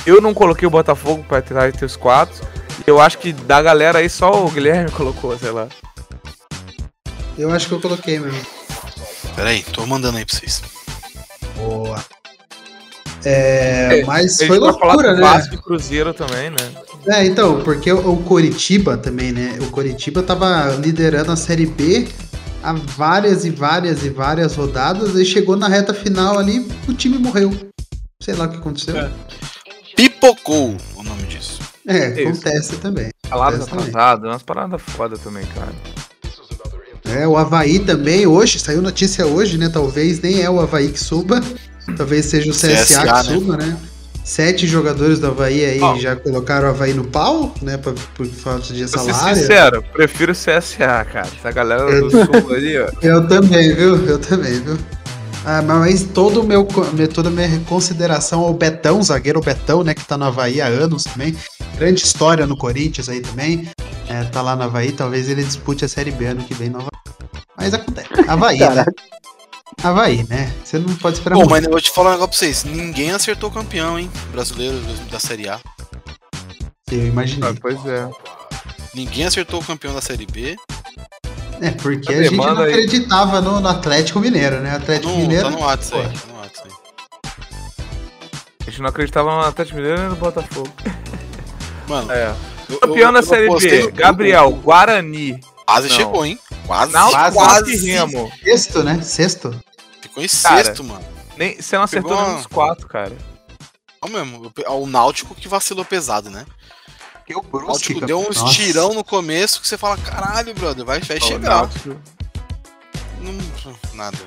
[0.07, 2.47] eu não coloquei o Botafogo pra tentar ter os quatro.
[2.87, 5.69] E eu acho que da galera aí só o Guilherme colocou, sei lá.
[7.37, 8.41] Eu acho que eu coloquei mesmo.
[9.37, 10.61] Pera aí, tô mandando aí pra vocês.
[11.57, 12.05] Boa.
[13.25, 15.21] É, É, mas foi loucura, né?
[15.21, 16.57] Vasco e Cruzeiro também, né?
[17.09, 19.59] É, então, porque o, o Coritiba também, né?
[19.61, 22.07] O Coritiba tava liderando a Série B
[22.63, 27.19] há várias e várias e várias rodadas e chegou na reta final ali, o time
[27.19, 27.53] morreu.
[28.21, 28.97] Sei lá o que aconteceu.
[28.97, 29.11] É.
[29.97, 31.61] Pipocou o nome disso.
[31.87, 32.29] É, Isso.
[32.29, 33.11] acontece também.
[33.29, 35.73] Palavras atrasadas, umas paradas foda também, cara.
[37.05, 39.71] É, o Havaí também, hoje, saiu notícia hoje, né?
[39.71, 41.41] Talvez nem é o Havaí que suba.
[41.97, 43.23] Talvez seja o CSA, CSA, que né?
[43.23, 43.77] suba, né?
[44.25, 47.79] Sete jogadores do Havaí aí já colocaram o Havaí no pau, né?
[47.79, 49.37] Por, por falta de Pra ser salário.
[49.37, 51.29] sincero, prefiro o CSA, cara.
[51.39, 52.89] Essa galera Eu- do sul ali, ó.
[53.03, 53.97] Eu também, viu?
[54.07, 54.79] Eu também, viu?
[55.47, 56.69] Ah, mas todo o meu,
[57.15, 59.95] toda a minha consideração ao Betão, zagueiro Betão, né?
[59.95, 61.35] Que tá no Havaí há anos também.
[61.79, 63.67] Grande história no Corinthians aí também.
[64.09, 66.79] É, tá lá no Havaí, talvez ele dispute a Série B ano que vem no
[66.81, 66.91] Havaí.
[67.57, 68.09] Mas acontece.
[68.27, 68.85] Havaí, né?
[69.83, 70.53] Havaí, né?
[70.65, 71.51] Você não pode esperar Pô, muito.
[71.51, 72.65] mas eu vou te falar um negócio pra vocês.
[72.65, 74.11] Ninguém acertou o campeão, hein?
[74.33, 74.77] Brasileiro
[75.11, 75.61] da Série A.
[76.91, 77.49] Eu imaginei.
[77.49, 78.09] Ah, pois é.
[78.95, 80.57] Ninguém acertou o campeão da Série B.
[81.61, 82.21] É, porque Cadê?
[82.21, 82.71] a gente não aí.
[82.73, 84.77] acreditava no, no Atlético Mineiro, né?
[84.77, 85.45] Atlético Não, Mineiro.
[85.45, 86.13] tá no WhatsApp aí.
[86.13, 87.43] Tá no WhatsApp aí.
[88.67, 90.69] A gente não acreditava no Atlético Mineiro nem no Botafogo.
[91.89, 92.35] Mano, É.
[92.69, 95.41] eu- Campeão eu- da eu Série B, Gabriel, Guarani.
[95.67, 96.39] Quase chegou, hein?
[96.69, 96.93] Quase.
[97.33, 97.73] Quase.
[97.73, 98.31] e Remo.
[98.45, 99.01] Sexto, né?
[99.03, 99.61] Sexto.
[100.01, 101.05] Ficou em Cara, sexto, mano.
[101.37, 103.17] Nem, você não acertou Pegou nenhum uma- dos quatro, cara.
[104.03, 104.53] Não mesmo.
[104.69, 106.45] O Náutico que vacilou pesado, né?
[107.27, 108.45] Que o O Brusque, Náutico deu um Nossa.
[108.47, 111.49] estirão no começo que você fala, caralho, brother, vai, vai o chegar.
[111.57, 111.97] Náutico.
[113.21, 114.19] Não, nada.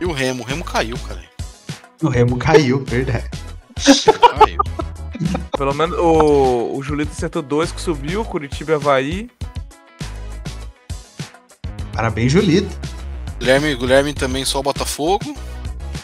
[0.00, 0.42] E o Remo?
[0.42, 1.24] O Remo caiu, cara.
[2.02, 3.28] O Remo caiu, verdade.
[4.38, 4.58] Caiu.
[5.56, 9.30] Pelo menos o, o Julito acertou dois que subiu, Curitiba e Havaí.
[11.96, 12.68] Parabéns, Julito.
[13.38, 15.34] Guilherme, Guilherme também só o Botafogo.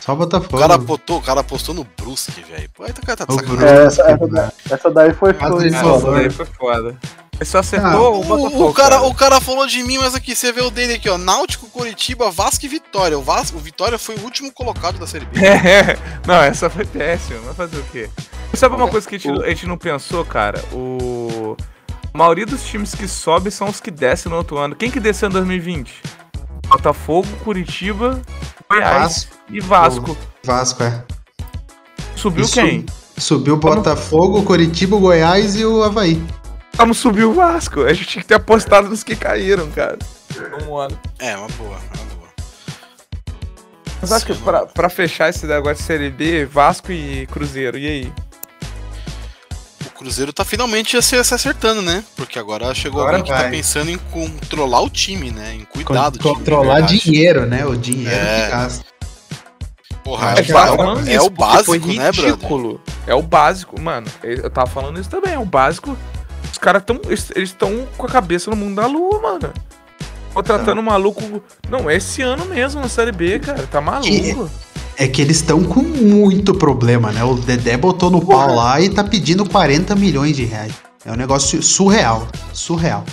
[0.00, 0.58] Só O Botafogo.
[0.58, 2.68] cara, apostou, o cara apostou no Brusque, velho.
[2.76, 3.62] Tá, cara, tá O.
[3.62, 6.96] É, essa, essa, daí, essa daí foi, Por essa daí foi foda.
[7.40, 8.64] Ele só acertou Ah, o Botafogo.
[8.64, 9.06] O, o, cara, cara.
[9.08, 11.18] o cara falou de mim, mas aqui, você vê o dele aqui, ó.
[11.18, 13.18] Náutico, Curitiba, Vasco e Vitória.
[13.18, 15.38] O, Vasco, o Vitória foi o último colocado da Série B.
[15.44, 17.40] É, não, essa foi péssima.
[17.40, 18.08] Vai fazer o quê?
[18.54, 20.62] Sabe uma coisa que a gente, a gente não pensou, cara?
[20.72, 21.56] O.
[22.14, 24.76] A maioria dos times que sobe são os que descem no outro ano.
[24.76, 26.02] Quem que desceu em 2020?
[26.68, 28.20] Botafogo, Curitiba,
[28.70, 30.16] Goiás e Vasco.
[30.44, 31.04] Vasco, é.
[32.14, 32.54] Subiu Isso.
[32.54, 32.84] quem?
[33.16, 36.22] Subiu o Botafogo, o Coritiba, o Goiás e o Havaí.
[36.74, 37.82] Vamos subir o Vasco.
[37.82, 39.98] A gente tinha que ter apostado nos que caíram, cara.
[40.68, 40.98] Um ano.
[41.18, 42.28] É, uma boa, uma boa.
[44.00, 47.78] Mas acho que pra, pra fechar esse negócio de Série B, Vasco e Cruzeiro.
[47.78, 48.12] E aí?
[50.02, 52.02] O Cruzeiro tá finalmente se, se acertando, né?
[52.16, 53.52] Porque agora chegou Agora alguém que tá vai.
[53.52, 55.54] pensando em controlar o time, né?
[55.54, 56.32] Em cuidar do time.
[56.32, 56.98] de Controlar verdade.
[56.98, 57.64] dinheiro, né?
[57.64, 58.44] O dinheiro É.
[58.46, 58.84] que gasta.
[60.02, 62.32] Porra, É, é, falando é isso, o básico, foi né, brother?
[62.34, 62.80] ridículo.
[63.06, 64.08] É o básico, mano.
[64.24, 65.96] Eu tava falando isso também, é o básico.
[66.50, 67.00] Os caras tão.
[67.06, 69.52] Eles estão com a cabeça no mundo da lua, mano.
[70.34, 71.40] Contratando um maluco.
[71.70, 73.68] Não, é esse ano mesmo na Série B, cara.
[73.70, 74.50] Tá maluco.
[74.96, 77.24] É que eles estão com muito problema, né?
[77.24, 80.72] O Dedé botou no pau lá e tá pedindo 40 milhões de reais.
[81.04, 82.28] É um negócio surreal.
[82.52, 83.04] Surreal.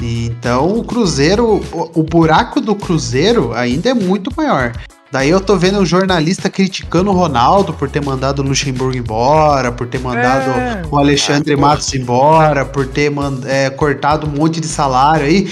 [0.00, 4.72] Então o Cruzeiro, o, o buraco do Cruzeiro ainda é muito maior.
[5.12, 9.72] Daí eu tô vendo um jornalista criticando o Ronaldo por ter mandado o Luxemburgo embora,
[9.72, 10.82] por ter mandado É.
[10.88, 11.56] o Alexandre Ah.
[11.56, 13.12] Matos embora, por ter
[13.46, 15.50] é, cortado um monte de salário aí.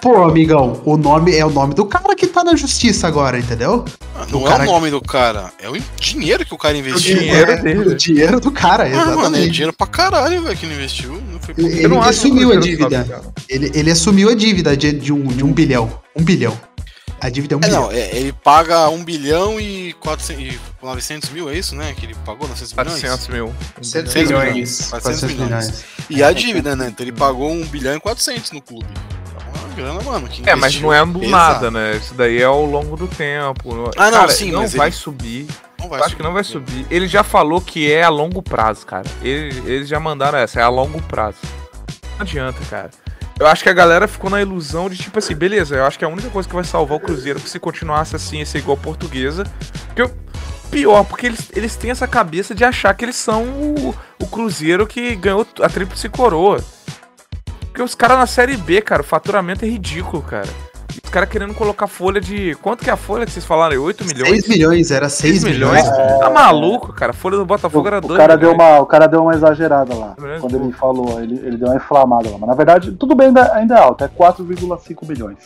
[0.00, 3.84] Pô, amigão, o nome é o nome do cara que tá na justiça agora, entendeu?
[4.14, 7.18] Ah, Não O é o nome do cara, é o dinheiro que o cara investiu.
[7.18, 7.88] dinheiro É, dele.
[7.90, 9.50] O dinheiro do cara, Ah, mano, é exatamente.
[9.50, 11.20] dinheiro pra caralho, velho, que ele investiu.
[11.32, 11.54] Não foi.
[11.58, 13.04] Ele- Eu não que assumiu o a dívida.
[13.04, 13.26] sabe.
[13.48, 16.00] Ele, ele assumiu a dívida de, de um, de um bilhão.
[16.14, 16.56] Um bilhão.
[17.20, 17.82] A dívida é um É, bilhão.
[17.84, 21.94] não, é, ele paga 1 bilhão e, 400, e 900 mil, é isso, né?
[21.96, 23.00] Que ele pagou 900 milhões?
[23.00, 23.46] 400 mil.
[23.74, 24.52] 400 400 milhões.
[24.52, 24.86] milhões.
[24.90, 25.84] 400 milhões.
[26.10, 26.88] E a dívida, né?
[26.92, 28.86] Então ele pagou 1 bilhão e 400 no clube.
[29.54, 30.28] É uma grana, mano.
[30.28, 31.30] que É, mas não é do pesado.
[31.30, 31.96] nada, né?
[31.96, 33.90] Isso daí é ao longo do tempo.
[33.96, 35.46] Ah, não, Cara, sim, não vai ele- subir.
[35.78, 36.86] Não vai acho que não vai subir.
[36.90, 39.06] Ele já falou que é a longo prazo, cara.
[39.22, 41.36] Ele- eles já mandaram essa, é a longo prazo.
[42.14, 42.90] Não adianta, cara.
[43.38, 46.04] Eu acho que a galera ficou na ilusão de tipo assim, beleza, eu acho que
[46.04, 48.78] a única coisa que vai salvar o Cruzeiro que se continuasse assim, ia ser igual
[48.78, 49.44] a portuguesa.
[49.88, 50.10] Porque eu-
[50.70, 54.86] pior, porque eles, eles têm essa cabeça de achar que eles são o, o Cruzeiro
[54.86, 56.64] que ganhou a tríplice coroa.
[57.76, 60.48] Porque os caras na série B, cara, o faturamento é ridículo, cara.
[61.04, 62.54] Os caras querendo colocar folha de.
[62.62, 63.82] Quanto que é a folha que vocês falaram?
[63.82, 64.30] 8 milhões?
[64.30, 65.82] 6 milhões, era 6 6 milhões.
[65.82, 66.18] milhões?
[66.18, 67.10] Tá maluco, cara?
[67.10, 69.34] A folha do O, Botafogo era o 2 cara deu uma, o cara deu uma
[69.34, 70.14] exagerada lá.
[70.18, 72.38] Beleza, Quando ele falou, ele, ele deu uma inflamada lá.
[72.38, 75.36] Mas na verdade, tudo bem, ainda, ainda é alto, é 4,5 milhões.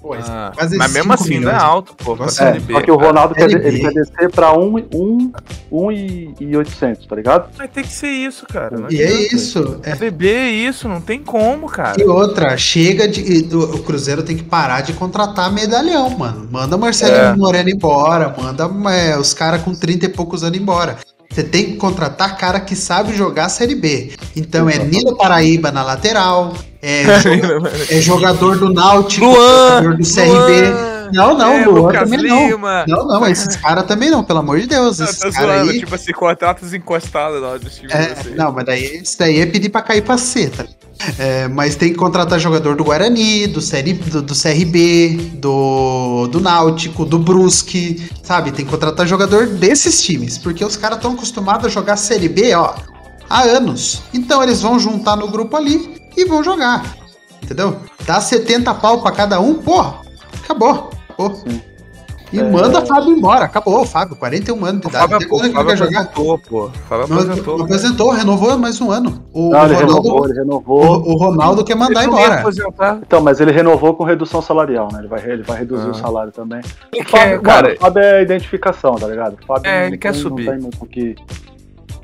[0.00, 1.62] Pô, Ah, quase mas mesmo 5 assim ainda é milhões.
[1.62, 2.72] alto, pô, Nossa, É, série B.
[2.72, 3.08] só que o cara.
[3.08, 5.32] Ronaldo quer, ele quer descer pra 1, 1,
[5.70, 7.50] 1 e, e 800, tá ligado?
[7.56, 8.78] Vai ter que ser isso, cara.
[8.78, 9.78] não E é isso.
[9.82, 9.94] É.
[9.94, 12.00] Série B é isso, não tem como, cara.
[12.00, 13.20] E outra, chega de.
[13.20, 16.48] e do- O Cruzeiro tem que parar de contratar medalhão, mano.
[16.50, 17.36] Manda Marcelo É.
[17.36, 20.96] Moreno embora, manda é, os caras com 30 e poucos anos embora.
[21.30, 24.12] Você tem que contratar cara que sabe jogar Série B.
[24.34, 24.96] Então é Exatamente.
[25.04, 27.04] Nilo Paraíba na lateral, é,
[27.90, 29.82] é jogador do Náutico, Luan!
[29.82, 30.70] jogador do CRB.
[30.70, 31.00] Luan!
[31.12, 32.48] Não, não, é, Luan Lucas também não.
[32.48, 32.84] Lima.
[32.86, 34.98] Não, não, esses caras também não, pelo amor de Deus.
[34.98, 35.80] Não, Esses zoando, aí.
[35.80, 38.34] tipo assim, contratos encostados lá dos times É, assim.
[38.34, 40.64] não, mas daí isso daí é pedir pra cair pra C, tá?
[41.18, 46.40] É, mas tem que contratar jogador do Guarani, do, série, do, do CRB, do, do
[46.40, 48.52] Náutico, do Brusque, sabe?
[48.52, 52.54] Tem que contratar jogador desses times, porque os caras estão acostumados a jogar Série B,
[52.54, 52.74] ó,
[53.30, 54.02] há anos.
[54.12, 56.84] Então eles vão juntar no grupo ali e vão jogar,
[57.42, 57.76] entendeu?
[58.06, 59.96] Dá 70 pau pra cada um, porra,
[60.44, 60.90] acabou.
[61.08, 61.34] acabou.
[61.36, 61.60] Sim.
[62.32, 62.44] E É.
[62.48, 65.10] manda Fábio embora, acabou, Fábio, 41 anos de O idade.
[65.12, 66.00] Fábio, é ele Fábio vai jogar?
[66.02, 66.70] aposentou, pô.
[66.88, 67.62] Fábio Não, aposentou.
[67.62, 69.20] apresentou, renovou mais um ano.
[69.32, 70.84] O, Não, o ele Ronaldo, renovou, ele renovou.
[70.84, 72.34] o, o Ronaldo quer mandar embora.
[72.38, 73.00] aposentar.
[73.04, 75.00] Então, mas ele renovou com redução salarial, né?
[75.00, 75.90] Ele vai, ele vai reduzir Ah.
[75.90, 76.60] o salário também.
[76.92, 79.36] Ele O Fábio, quer, cara, o Fábio é identificação, tá ligado?
[79.44, 80.44] Fábio É, ele quer subir.
[80.44, 81.16] Não tem muito o que,
[81.48, 81.49] o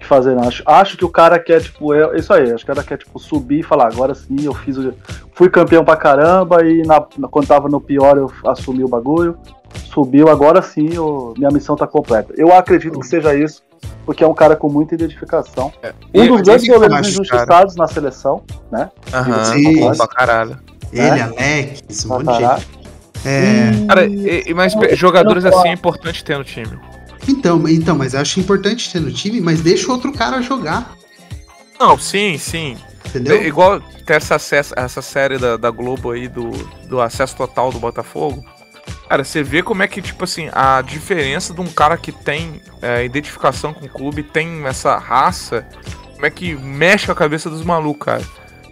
[0.06, 0.38] que fazer.
[0.38, 2.52] Acho, acho que o cara quer, tipo, é isso aí.
[2.52, 4.92] Acho que o cara quer, tipo, subir e falar, agora sim, eu fiz o.
[5.34, 9.36] Fui campeão pra caramba e na, na- quando tava no pior eu assumi o bagulho.
[9.92, 12.32] Subiu, agora sim, eu- minha missão tá completa.
[12.36, 13.62] Eu acredito que seja isso,
[14.06, 15.70] porque é um cara com muita identificação.
[16.14, 18.42] Um ele- dos grandes goleiros injustiçados na seleção,
[18.72, 18.90] né?
[19.12, 20.58] Aham, pra caralho.
[20.92, 21.22] Ele, É.
[21.22, 22.56] Alex, um monte de Tatará.
[22.58, 22.76] gente.
[23.24, 26.78] É, Cara, e- e- mas Eu- jogadores assim é importante ter no time.
[27.30, 30.94] Então, então, mas eu acho importante ter no time, mas deixa o outro cara jogar,
[31.78, 32.76] Não, sim, sim.
[33.06, 33.36] entendeu?
[33.36, 36.50] É igual tem essa, acesso- essa série da, da Globo aí do,
[36.88, 38.44] do acesso total do Botafogo.
[39.08, 42.60] Cara, você vê como é que, tipo assim, a diferença de um cara que tem
[42.80, 45.66] é, identificação com o clube, tem essa raça,
[46.14, 48.22] como é que mexe a cabeça dos malucos, cara.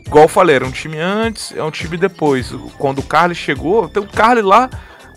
[0.07, 2.53] Igual eu falei, era um time antes, é um time depois.
[2.79, 4.69] Quando o Carlos chegou, tem o Carlos lá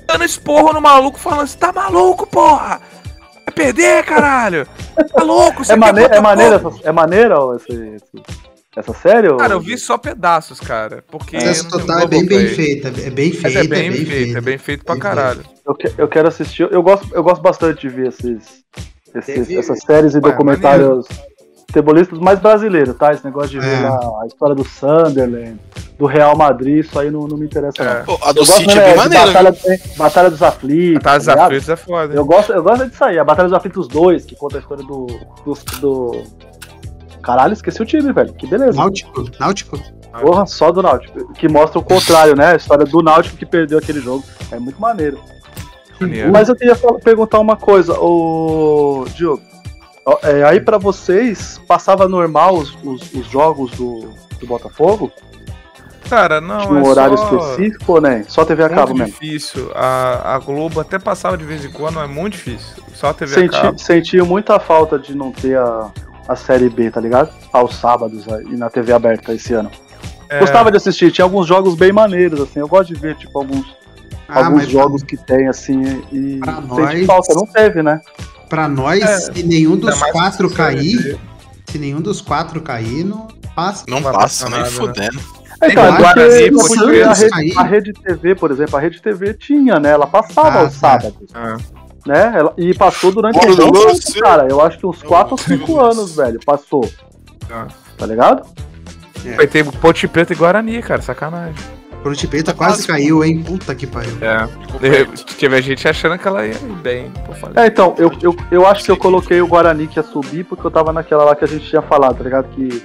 [0.07, 2.81] dando esporro no maluco, falando assim, tá maluco, porra!
[3.47, 4.67] Vai perder, caralho!
[5.13, 8.23] Tá louco, você É, quer mane é Botafogo?" maneira, essa, é maneira ó, esse- esse-
[8.75, 9.29] essa série?
[9.29, 11.03] ou- Cara, eu vi só pedaços, cara.
[11.09, 11.37] Porque.
[11.37, 14.57] Tem total é bem bem feito, é bem Mas feito, é bem, feito, é bem
[14.57, 15.43] feito pra Bem caralho.
[15.65, 16.67] Eu, que- eu quero assistir.
[16.71, 18.63] Eu gosto, eu gosto bastante de ver esses,
[19.15, 21.07] esses- essas séries e Ué, documentários
[21.69, 23.11] futebolistas mais brasileiros, tá?
[23.13, 23.89] Esse negócio de ver É.
[23.89, 25.59] lá a história do Sunderland,
[25.99, 27.97] do Real Madrid, isso aí não, não me interessa, É.
[27.99, 28.05] não.
[28.05, 29.25] Pô, a Eu do gosto City né, é bem de maneira.
[29.25, 31.03] batalha, de- batalha dos Aflitos.
[31.03, 31.45] Tá, os tá ligado?
[31.47, 32.13] aflitos é foda.
[32.13, 34.83] Eu gosto, eu gosto disso aí, a Batalha dos Aflitos 2, que conta a história
[34.83, 35.07] do.
[35.45, 36.23] do, do
[37.21, 38.33] Caralho, esqueci o time, velho.
[38.33, 38.77] Que beleza.
[38.77, 39.77] Náutico, Náutico.
[40.21, 41.33] Porra, só do Náutico.
[41.33, 42.53] Que mostra o contrário, né?
[42.53, 44.23] A história do Náutico que perdeu aquele jogo.
[44.49, 45.19] É muito maneiro.
[45.99, 46.31] Maneiro.
[46.31, 49.41] Mas eu queria perguntar uma coisa, ô Diogo.
[50.23, 55.11] É, aí pra vocês, passava normal os, os- os jogos do, do Botafogo?
[56.09, 56.59] Cara, não.
[56.61, 57.35] Tinha um é horário só...
[57.37, 58.23] específico ou nem?
[58.23, 59.11] Só TV a cabo muito mesmo?
[59.19, 59.69] difícil.
[59.75, 62.81] A, a Globo até passava de vez em quando, é muito difícil.
[62.93, 63.79] Só a TV a Senti, cabo.
[63.79, 65.91] senti muita falta de não ter a,
[66.27, 67.29] a Série B, tá ligado?
[67.51, 69.69] Aos sábados aí, e na TV aberta esse ano.
[70.29, 72.59] É, Gostava de assistir, tinha alguns jogos bem maneiros, assim.
[72.61, 73.65] Eu gosto de ver, tipo, alguns,
[74.29, 77.33] Ah, alguns jogos que tem, assim, e Pra senti nós- falta.
[77.35, 77.99] Não teve, né?
[78.49, 81.19] Pra nós, É, se nenhum dos quatro cair, você-
[81.71, 83.83] se nenhum dos quatro cair, não passa.
[83.87, 84.75] Não vai passa, nem nada, né?
[84.75, 85.19] fudendo.
[85.59, 88.51] É, então, Tem é porque, Guarani, é porque Santos, a, rede, a Rede TV, por
[88.51, 89.89] exemplo, a Rede TV tinha, né?
[89.89, 91.57] Ela passava Ah, aos sábados, Ah,
[92.05, 92.33] né?
[92.35, 94.19] Ela- e passou durante Bora, um tempo, você.
[94.19, 94.47] cara.
[94.47, 95.97] Eu acho que uns 4 ou Meu 5 Deus.
[95.97, 96.87] anos, velho, passou.
[97.51, 97.67] Ah.
[97.97, 98.43] Tá ligado?
[99.35, 101.55] Vai ter Ponte Preta e Guarani, cara, sacanagem.
[102.09, 103.41] Ponte Preta Tá quase caiu, hein?
[103.43, 104.11] Puta que pariu.
[104.21, 104.47] É.
[105.37, 107.11] Teve gente achando que ela ia ir bem.
[107.55, 110.65] É, então, eu, eu, eu acho que eu coloquei o Guarani que ia subir porque
[110.65, 112.47] eu tava naquela lá que a gente tinha falado, tá ligado?
[112.49, 112.81] Que,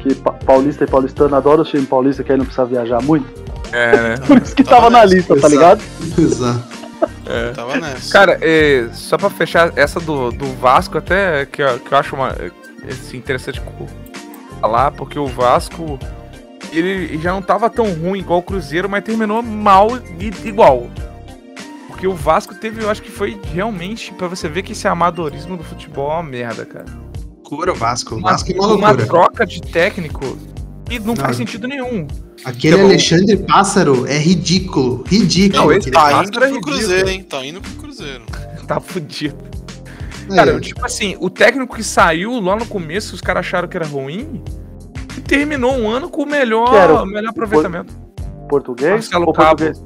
[0.00, 3.26] que pa- paulista e paulistano adoram o time paulista que aí não precisa viajar muito.
[3.72, 4.14] É, né?
[4.26, 5.82] Por isso que Tava tava na lista, tá ligado?
[6.18, 6.76] Exato.
[7.26, 7.50] É.
[7.52, 8.12] Tava nessa.
[8.12, 8.40] Cara,
[8.92, 12.34] só pra fechar essa do, do Vasco, até que, eu- que eu acho uma,
[12.88, 13.60] assim, interessante
[14.60, 15.98] falar, porque o Vasco
[16.78, 19.88] ele já não tava tão ruim igual o Cruzeiro, mas terminou mal
[20.20, 20.88] e igual.
[21.88, 25.56] Porque o Vasco teve, eu acho que foi realmente pra você ver que esse amadorismo
[25.56, 26.84] do futebol é uma merda, cara.
[27.36, 28.14] Loucura o Vasco.
[28.14, 29.06] O Uma, Vasco é uma uma loucura.
[29.06, 30.36] troca de técnico
[30.90, 31.16] e não, Não.
[31.16, 32.06] faz sentido nenhum.
[32.44, 32.84] Aquele bom.
[32.84, 35.02] Alexandre Pássaro é ridículo.
[35.08, 35.62] Ridículo.
[35.62, 36.60] Não, esse Tá Pássaro indo é pro.
[36.60, 37.22] Cruzeiro, hein?
[37.22, 38.24] Tá indo pro Cruzeiro.
[38.66, 39.36] Tá fudido.
[40.28, 43.76] É, Cara, tipo assim, o técnico que saiu lá no começo, os caras acharam que
[43.76, 44.42] era ruim,
[45.16, 47.92] e terminou um ano com o melhor, o- melhor aproveitamento.
[48.48, 48.92] Português?
[48.92, 49.82] Marcelo ou português?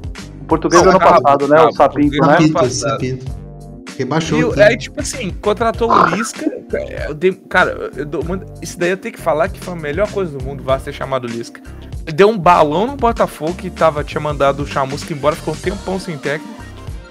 [0.46, 1.56] Português Não, ano Cabo, passado, né?
[1.56, 2.48] Cabo, o Sapinto, português né?
[2.50, 2.74] Sapinto.
[2.74, 3.40] Sapinto.
[3.98, 4.38] Rebaixou.
[4.38, 6.50] E o o- aí, tipo assim, contratou o Lisca.
[7.06, 8.22] eu dei- cara, eu dou
[8.62, 10.86] isso daí eu tenho que falar que foi a melhor coisa do mundo, o Vasco
[10.86, 11.60] ter chamado o Lisca.
[12.06, 15.56] Ele deu um balão no Botafogo que tava, tinha mandado o Chamusca embora, ficou um
[15.56, 16.58] tempão sem técnico.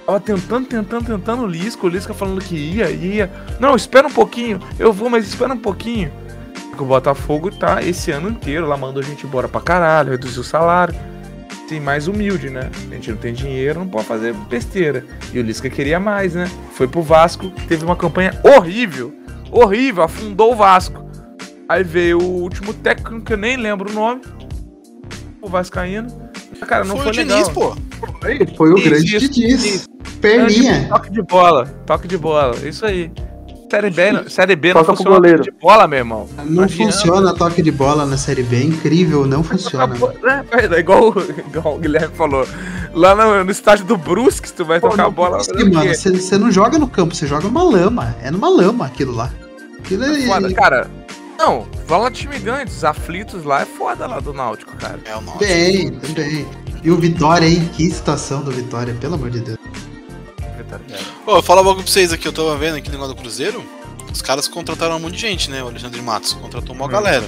[0.05, 3.29] Tava tentando, tentando, tentando o Lisca, o Lisca falando que ia, ia.
[3.59, 6.11] Não, espera um pouquinho, eu vou, mas espera um pouquinho.
[6.79, 10.41] Porque O Botafogo tá esse ano inteiro lá, mandou a gente embora pra caralho, reduziu
[10.41, 10.95] o salário.
[11.67, 12.69] Sim, mais humilde, né?
[12.89, 15.05] A gente não tem dinheiro, não pode fazer besteira.
[15.33, 16.49] E o Lisca queria mais, né?
[16.73, 19.13] Foi pro Vasco, teve uma campanha horrível.
[19.51, 21.05] Horrível, afundou o Vasco.
[21.67, 24.21] Aí veio o último técnico, que eu nem lembro o nome.
[25.41, 26.07] O Vascaíno.
[26.65, 27.37] Cara, não foi, foi, o legal.
[27.37, 27.75] Diniz, pô.
[28.21, 29.65] Foi, foi o Isso, grande isso, Diniz.
[29.65, 29.89] isso.
[30.21, 30.87] Perninha.
[30.87, 33.11] Toque de bola, toque de bola, isso aí.
[33.69, 35.37] Série B, não- série B não Toca pro funciona goleiro.
[35.39, 36.29] toque de bola, meu irmão.
[36.45, 36.91] Não adianta.
[36.91, 38.55] funciona toque de bola na Série B.
[38.57, 39.95] É incrível, não funciona.
[40.51, 41.13] É, é igual,
[41.53, 42.47] igual o Guilherme falou.
[42.93, 45.37] Lá no, no estádio do Brusque, tu vai tocar a bola.
[45.37, 48.15] O mano, você não joga no campo, você joga numa lama.
[48.23, 49.29] É numa lama aquilo lá.
[49.79, 50.21] Aquilo é.
[50.25, 50.89] Foda, cara.
[51.37, 54.99] Não, fala time grande, os aflitos lá é foda lá do Náutico, cara.
[55.05, 55.37] É o nosso.
[55.37, 56.45] Bem, também.
[56.83, 57.69] E o Vitória, hein?
[57.73, 59.57] Que situação do Vitória, pelo amor de Deus.
[61.25, 63.63] Pô, eu falo logo pra vocês aqui, eu tava vendo aqui no negócio do Cruzeiro.
[64.11, 65.63] Os caras contrataram um monte de gente, né?
[65.63, 66.89] O Alexandre Matos contratou uma Hum.
[66.89, 67.25] galera.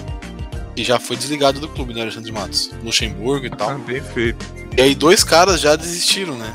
[0.75, 2.71] E já foi desligado do clube, né, Alexandre Matos?
[2.83, 3.77] Luxemburgo e Ah, tal.
[3.79, 4.45] bem feito.
[4.77, 6.53] E aí dois caras já desistiram, né?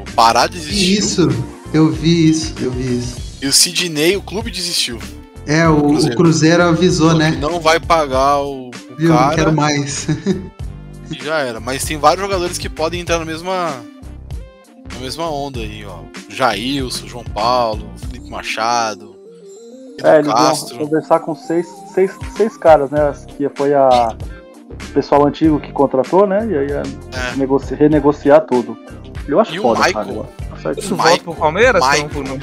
[0.00, 0.98] O Pará desistiu.
[0.98, 1.28] Isso,
[1.72, 3.16] eu vi isso, eu vi isso.
[3.40, 4.98] E o Sidney, o clube desistiu.
[5.46, 6.16] É, o, o Cruzeiro.
[6.16, 7.30] Cruzeiro avisou, né?
[7.40, 9.10] Não vai pagar o, o Viu?
[9.10, 10.08] Não cara quero mais.
[11.10, 11.60] e já era.
[11.60, 13.80] Mas tem vários jogadores que podem entrar na mesma.
[14.96, 15.98] Na mesma onda aí, ó.
[16.28, 19.14] Jailson, João Paulo, Felipe Machado.
[19.98, 20.78] É, Pedro eles iam Castro.
[20.78, 23.12] conversar com seis, seis, seis caras, né?
[23.36, 24.16] Que foi a
[24.68, 26.46] o pessoal antigo que contratou, né?
[26.50, 26.82] E aí ia
[27.32, 27.36] É.
[27.36, 28.76] negoci- renegociar tudo.
[29.28, 30.04] Eu acho E o foda, Michael?
[30.06, 30.28] cara.
[30.52, 30.78] acho certo.
[30.80, 31.82] Isso O volta Michael- pro Palmeiras?
[31.86, 32.10] Michael.
[32.24, 32.40] Não, não,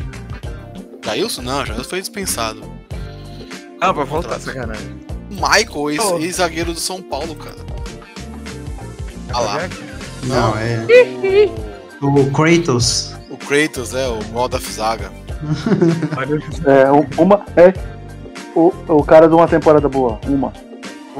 [1.03, 2.61] Jailson não, Jailson foi dispensado.
[3.81, 4.95] ah, vai voltar, sacanagem.
[5.31, 7.57] O Michael, ex- ex-zagueiro do São Paulo, cara.
[9.33, 9.57] Ah lá.
[10.23, 10.85] Não, é.
[12.03, 13.13] O, O Kratos.
[13.29, 15.11] o Kratos, é, o Waldorf Zaga.
[16.65, 17.43] É, um- uma.
[17.57, 17.73] É.
[18.55, 20.19] O, o cara de uma temporada boa.
[20.27, 20.53] Uma.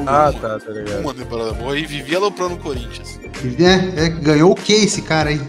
[0.06, 1.02] Ah, Uma- tá, tá ligado.
[1.02, 3.20] Uma temporada boa e vivia aloprando o Corinthians.
[3.60, 5.42] É, é, ganhou o que esse cara aí?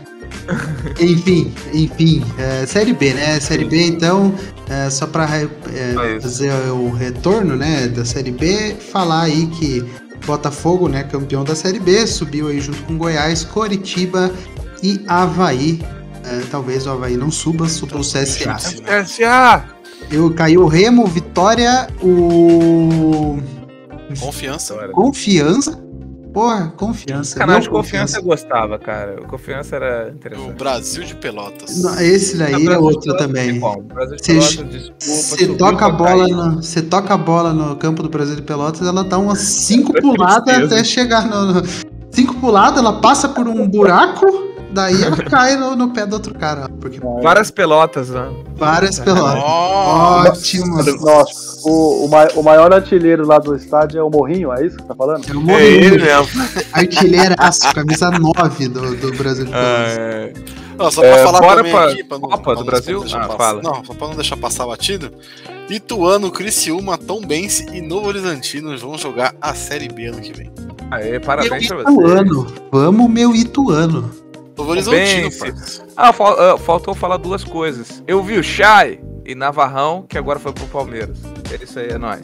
[1.00, 2.24] enfim, enfim.
[2.38, 3.38] é, série B, né?
[3.40, 4.34] Série B, então,
[4.68, 5.46] é, só pra é,
[6.16, 9.84] É fazer o retorno, né, da Série B, falar aí que
[10.26, 14.30] Botafogo, né, campeão da Série B, subiu aí junto com Goiás, Coritiba
[14.84, 15.80] e Havaí.
[16.26, 18.52] É, talvez o Havaí não suba, suba o CSA.
[18.82, 19.02] Né?
[19.02, 19.64] CSA!
[20.10, 23.38] Eu caiu o Remo, Vitória, o
[24.20, 24.74] Confiança.
[24.74, 24.92] Agora.
[24.92, 25.82] Confiança?
[26.32, 27.38] Porra, confiança.
[27.38, 29.20] Canal de confiança eu gostava, cara.
[29.22, 30.52] O confiança era O interessante.
[30.58, 31.80] Brasil de Pelotas.
[31.80, 33.60] Não, esse daí Ah, é outro também.
[34.18, 34.40] Você
[35.38, 38.86] subiu toca a bola no, você toca a bola no campo do Brasil de Pelotas,
[38.86, 41.62] ela dá umas cinco puladas até chegar no, no-
[42.10, 44.26] cinco puladas, ela passa por um buraco,
[44.74, 48.28] daí ela cai no, no pé do outro cara, porque Várias pelotas, né?
[48.56, 49.34] várias pelotas.
[49.36, 50.30] Nossa.
[50.30, 50.76] Ótimo.
[51.00, 54.76] Nossa, o, o, mai- o maior artilheiro lá do estádio é o Morrinho, é isso
[54.76, 55.24] que você tá falando?
[55.30, 56.42] É o É ele mesmo.
[56.72, 59.96] artilheiraço, camisa 9 do, do Brasil de Pelotas.
[59.98, 60.32] É,
[60.76, 63.04] Não, só pra É, falar bora também pra aqui, pra não, Copa pra do Brasil?
[63.14, 63.62] Ah, fala.
[63.62, 65.10] Não, só pra não deixar passar batido.
[65.70, 70.52] Ituano, Criciúma, Tombense e Novo Horizontino vão jogar a Série B ano que vem.
[70.90, 71.90] Aê, Meu parabéns pra você.
[71.90, 72.46] Ituano.
[72.70, 74.10] Vamos, meu Ituano.
[74.56, 75.30] Novo Horizontino.
[75.96, 78.02] Ah, fal- ah, faltou falar duas coisas.
[78.06, 81.18] Eu vi o Chay e Navarrão, que agora foi pro Palmeiras.
[81.52, 82.22] É isso aí, é nóis.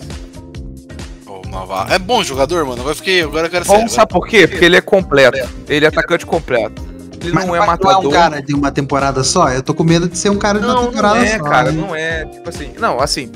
[1.50, 1.92] Navarro.
[1.92, 2.80] É bom jogador, mano.
[2.80, 3.22] Agora eu fiquei.
[3.22, 3.88] Agora eu quero Bom, sério.
[3.90, 4.46] sabe por quê?
[4.46, 5.36] Porque ele é completo.
[5.68, 6.80] Ele é atacante completo.
[7.20, 8.06] Ele Mas não é vai matador.
[8.06, 9.48] um cara de uma temporada só?
[9.50, 11.44] Eu tô com medo de ser um cara de uma Não, não temporada é, só.
[11.44, 11.76] cara, hein?
[11.76, 12.24] não é.
[12.26, 13.30] Tipo assim, não, assim,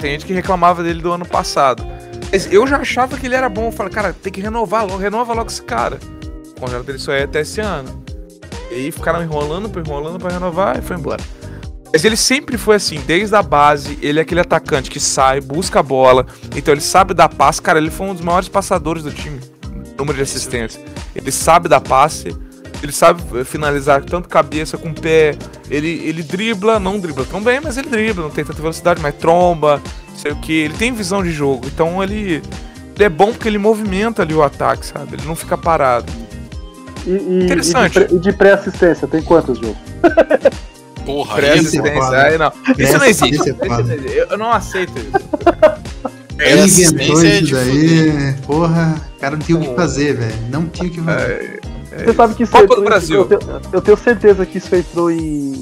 [0.00, 1.84] tem gente que reclamava dele do ano passado.
[2.32, 3.66] Mas eu já achava que ele era bom.
[3.66, 5.98] Eu falei, cara, tem que renovar logo, renova logo esse cara.
[6.56, 8.01] O contrato dele só é até esse ano.
[8.72, 11.22] E aí ficaram enrolando, enrolando pra renovar e foi embora.
[11.92, 15.80] Mas ele sempre foi assim, desde a base, ele é aquele atacante que sai, busca
[15.80, 19.12] a bola, então ele sabe dar passe, cara, ele foi um dos maiores passadores do
[19.12, 19.38] time,
[19.98, 20.80] número de assistência.
[21.14, 22.34] Ele sabe dar passe,
[22.82, 25.36] ele sabe eh, finalizar tanto cabeça com pé,
[25.70, 29.14] ele, ele dribla, não dribla tão bem, mas ele dribla, não tem tanta velocidade, mas
[29.16, 29.82] tromba,
[30.16, 32.42] sei o que, ele tem visão de jogo, então ele,
[32.94, 35.16] ele é bom porque ele movimenta ali o ataque, sabe?
[35.16, 36.10] Ele não fica parado.
[37.06, 37.98] E, e- Interessante.
[37.98, 39.76] E de pré- de pré-assistência, tem quantos jogos?
[41.04, 42.22] Porra, aí é Pré-assistência, foda.
[42.22, 42.46] aí não.
[42.48, 43.48] Isso não Pré-assistência existe.
[43.48, 43.94] é isso não foda.
[43.94, 44.16] existe.
[44.18, 45.82] Eu eu não aceito isso.
[46.38, 48.34] Ele inventou é isso de daí.
[48.46, 50.34] Porra, o cara não tinha o que fazer, velho.
[50.50, 51.60] Não tinha o que fazer.
[51.96, 53.16] Você sabe que isso Copa entrou do em- Brasil.
[53.18, 55.60] Eu tenho, eu tenho certeza que isso entrou em.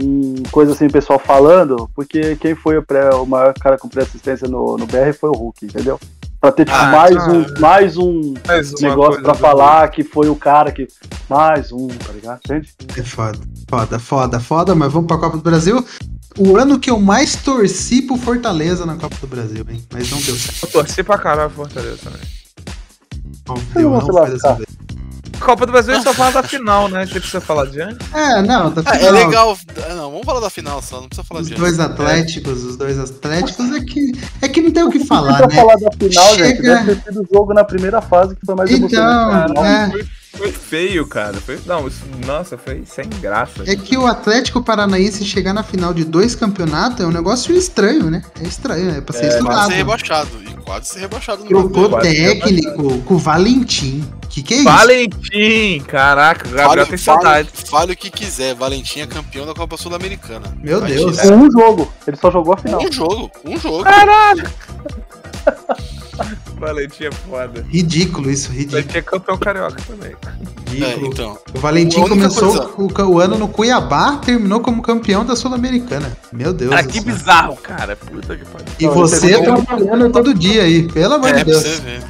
[0.00, 4.48] em coisa assim, pessoal falando, porque quem foi o, pré- o maior cara com pré-assistência
[4.48, 6.00] no, no BR foi o Hulk, entendeu?
[6.40, 7.30] Pra ter tipo, Ah, mais, tá.
[7.30, 10.86] um, mais um Mais negócio pra falar que foi o cara que.
[11.28, 12.40] Mais um, tá ligado?
[12.44, 12.68] Entende?
[12.96, 13.38] É foda.
[13.68, 15.84] Foda, foda, foda, mas vamos pra Copa do Brasil.
[16.38, 19.82] O ano que eu mais torci pro Fortaleza na Copa do Brasil, hein?
[19.92, 20.64] Mas não deu certo.
[20.66, 22.20] Eu torci pra caralho pro Fortaleza também.
[23.48, 24.00] Não, Eu deu, não
[25.40, 27.06] Copa do Brasil a gente só fala da final, né?
[27.06, 27.98] Você precisa falar adiante.
[28.12, 29.12] É, não, tá Ah, é final.
[29.12, 29.58] legal.
[29.88, 32.76] Ah, Não, vamos falar da final só, não precisa falar Os de dois atléticos, os
[32.76, 34.12] dois atléticos é que,
[34.42, 35.54] é que não tem o que falar, pra né?
[35.54, 36.74] falar da final, gente, Chega.
[36.84, 39.48] deve ter sido o jogo na primeira fase que foi mais Então, emocionante.
[39.50, 39.64] final.
[39.64, 40.15] é.
[40.36, 41.34] Foi, feio, cara.
[41.40, 43.62] Foi, não, isso, nossa, foi sem graça.
[43.66, 48.10] É que o Atlético Paranaense chegar na final de dois campeonatos é um negócio estranho,
[48.10, 48.22] né?
[48.40, 49.68] É estranho, é pra ser Quase estudado.
[49.68, 50.28] ser rebaixado.
[50.42, 51.88] E quase ser rebaixado no Trocou.
[51.90, 54.04] Quase técnico com o Valentim.
[54.28, 54.64] Que que é isso?
[54.64, 55.80] Valentim!
[55.86, 57.48] Caraca, o Gabriel Fale, tem fale, saudade.
[57.70, 58.54] fale o que quiser.
[58.54, 60.54] Valentim é campeão da Copa Sul-Americana.
[60.62, 61.18] Meu Vai Deus.
[61.24, 62.80] um jogo, ele só jogou a final.
[62.82, 63.84] Um jogo, um jogo.
[66.58, 66.74] Caralho!
[66.76, 67.66] Valentim é foda.
[67.68, 68.72] Ridículo isso, ridículo.
[68.82, 70.12] Valentim é campeão carioca também.
[70.12, 71.06] É, ridículo.
[71.06, 71.38] então.
[71.54, 76.16] O Valentim única começou o, o ano no Cuiabá, terminou como campeão da Sul-Americana.
[76.32, 77.12] Meu Deus Cara, que céu.
[77.12, 77.94] bizarro, cara.
[77.96, 78.66] Puta que pariu.
[78.80, 81.62] E você pegou- trabalhando todo dia aí, pelo amor É, de pra Deus.
[81.62, 82.02] você ver.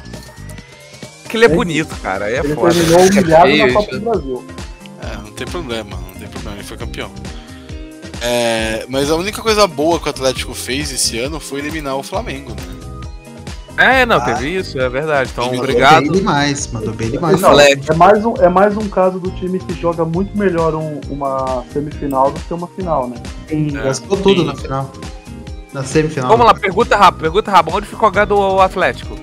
[1.29, 2.29] Que ele é bonito, cara.
[2.31, 2.73] É Ele foda.
[2.73, 4.47] terminou É humilhado na Copa do Brasil.
[5.01, 7.11] É, não tem problema, não tem problema, ele foi campeão.
[8.21, 12.01] É, mas a única coisa boa que o Atlético fez esse ano foi eliminar o
[12.03, 12.86] Flamengo, né?
[13.77, 14.21] É, não, Ah.
[14.21, 15.29] teve isso, é verdade.
[15.31, 16.01] Então, Mandou obrigado.
[16.03, 17.39] Bem demais, mandou bem demais.
[17.39, 20.99] Não, é, mais um, é mais um caso do time que joga muito melhor um-
[21.09, 23.17] uma semifinal do que uma final, né?
[23.47, 24.91] Sim, É, gastou tudo na final.
[25.73, 26.29] Na semifinal.
[26.29, 27.77] Vamos lá, pergunta rápida, pergunta rápida.
[27.77, 29.15] Onde ficou a H do Atlético?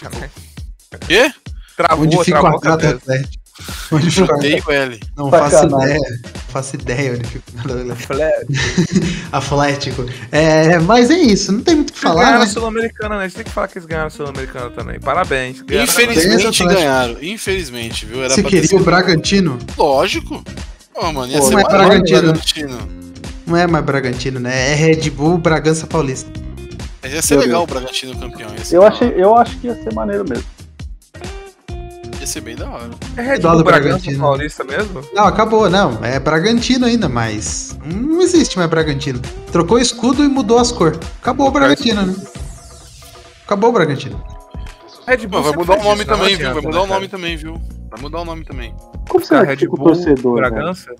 [1.06, 1.30] Quê?
[1.76, 2.94] Travou, Onde fica o atleta cabeça.
[2.96, 3.44] Atlético?
[3.92, 5.00] Onde fica o.
[5.16, 5.98] Não faço ideia.
[6.54, 8.52] Faço ideia onde fica o Atlético.
[9.32, 10.06] Atlético.
[10.30, 12.44] É, mas é isso, não tem muito o que Falar, ganharam né?
[12.44, 13.24] a Sul-Americana, né?
[13.24, 15.00] A gente tem que falar que eles ganharam a Sul-Americana também.
[15.00, 15.62] Parabéns.
[15.62, 17.16] Ganharam Infelizmente ganharam.
[17.20, 18.22] Infelizmente, viu?
[18.22, 19.58] Era Você queria o Bragantino?
[19.76, 20.44] Lógico.
[20.94, 22.22] Ô, mano, ia Pô, ser não é Bragantino.
[22.22, 22.78] Bragantino.
[23.48, 24.70] Não é mais Bragantino, né?
[24.70, 26.30] É Red Bull Bragança Paulista.
[27.02, 28.48] Mas ia ser Meu legal o Bragantino campeão.
[28.70, 30.44] Eu, achei, eu acho que ia ser maneiro mesmo.
[32.24, 32.90] Ia ser bem da hora.
[33.16, 34.18] É Red Bull Bragança Bragantino.
[34.18, 35.02] Paulista mesmo?
[35.14, 36.04] Não, acabou, não.
[36.04, 39.20] É Bragantino ainda, mas não existe mais Bragantino.
[39.52, 40.98] Trocou o escudo e mudou as cores.
[41.20, 42.14] Acabou o Bragantino, né?
[43.44, 44.22] Acabou o Bragantino.
[45.06, 46.46] Red Bull Mas vai mudar o nome isso, não também, viu?
[46.46, 46.94] Vai né, mudar o cara?
[46.94, 47.60] nome também, viu?
[47.90, 48.74] Vai mudar o nome também.
[49.08, 50.40] Como será que Red fica o Bull, torcedor?
[50.40, 50.48] né?
[50.48, 50.94] Bragança?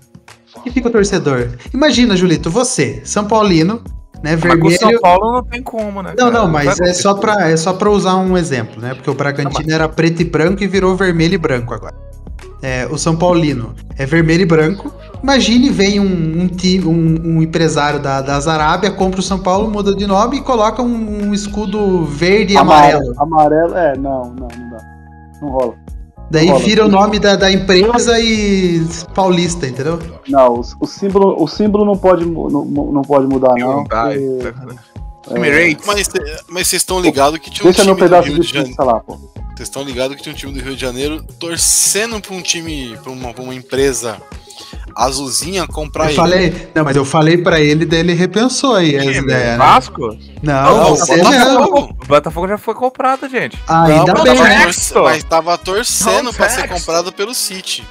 [0.63, 1.49] E fica o torcedor.
[1.73, 3.83] Imagina, Julito, você, São Paulino,
[4.25, 4.31] né?
[4.31, 4.77] Mas com o Vermelho.
[4.79, 6.13] São Paulo não tem como, né?
[6.17, 6.39] Não, cara?
[6.43, 8.93] não, mas vai é só, pra, é só pra usar um exemplo, né?
[8.95, 11.93] Porque o Bragantino era preto e branco e virou vermelho e branco agora.
[12.61, 14.91] É, o São Paulino é vermelho e branco.
[15.21, 16.49] Imagine vem um, um,
[16.89, 20.81] um- um empresário da, das Arábia, compra o São Paulo, muda de nome e coloca
[20.81, 23.13] um, um escudo verde e amarelo.
[23.19, 24.77] Amarelo, é, não, não, não dá.
[25.41, 25.73] Não rola.
[26.29, 26.59] Daí rola.
[26.59, 29.99] vira o nome da, da empresa e paulista, entendeu?
[30.27, 33.79] Não, o, o símbolo, o símbolo não pode, não, não pode mudar, não.
[33.79, 34.79] Hyundai, porque- sacanagem.
[35.71, 35.77] é.
[35.85, 36.09] Mas
[36.49, 38.47] mas vocês estão ligados que tinha um Deixa time meu pedaço do de Rio de
[38.49, 38.69] Janeiro.
[38.69, 39.17] pizza lá, pô.
[39.55, 42.97] Vocês estão ligados que tinha um time do Rio de Janeiro torcendo pra um time,
[43.01, 44.17] pra uma, pra uma empresa
[44.95, 46.15] azulzinha comprar Eu ele.
[46.15, 49.57] falei, não, mas eu falei pra ele, daí ele repensou aí as ideias, né?
[49.57, 50.17] Vasco?
[50.41, 51.79] Não, Não, você Botafogo.
[51.79, 51.83] não.
[52.01, 53.57] O Botafogo já foi comprado, gente.
[53.67, 54.65] Ainda mas, bem, tava né?
[55.03, 57.83] Mas tava torcendo Não, pra ser comprado pelo City.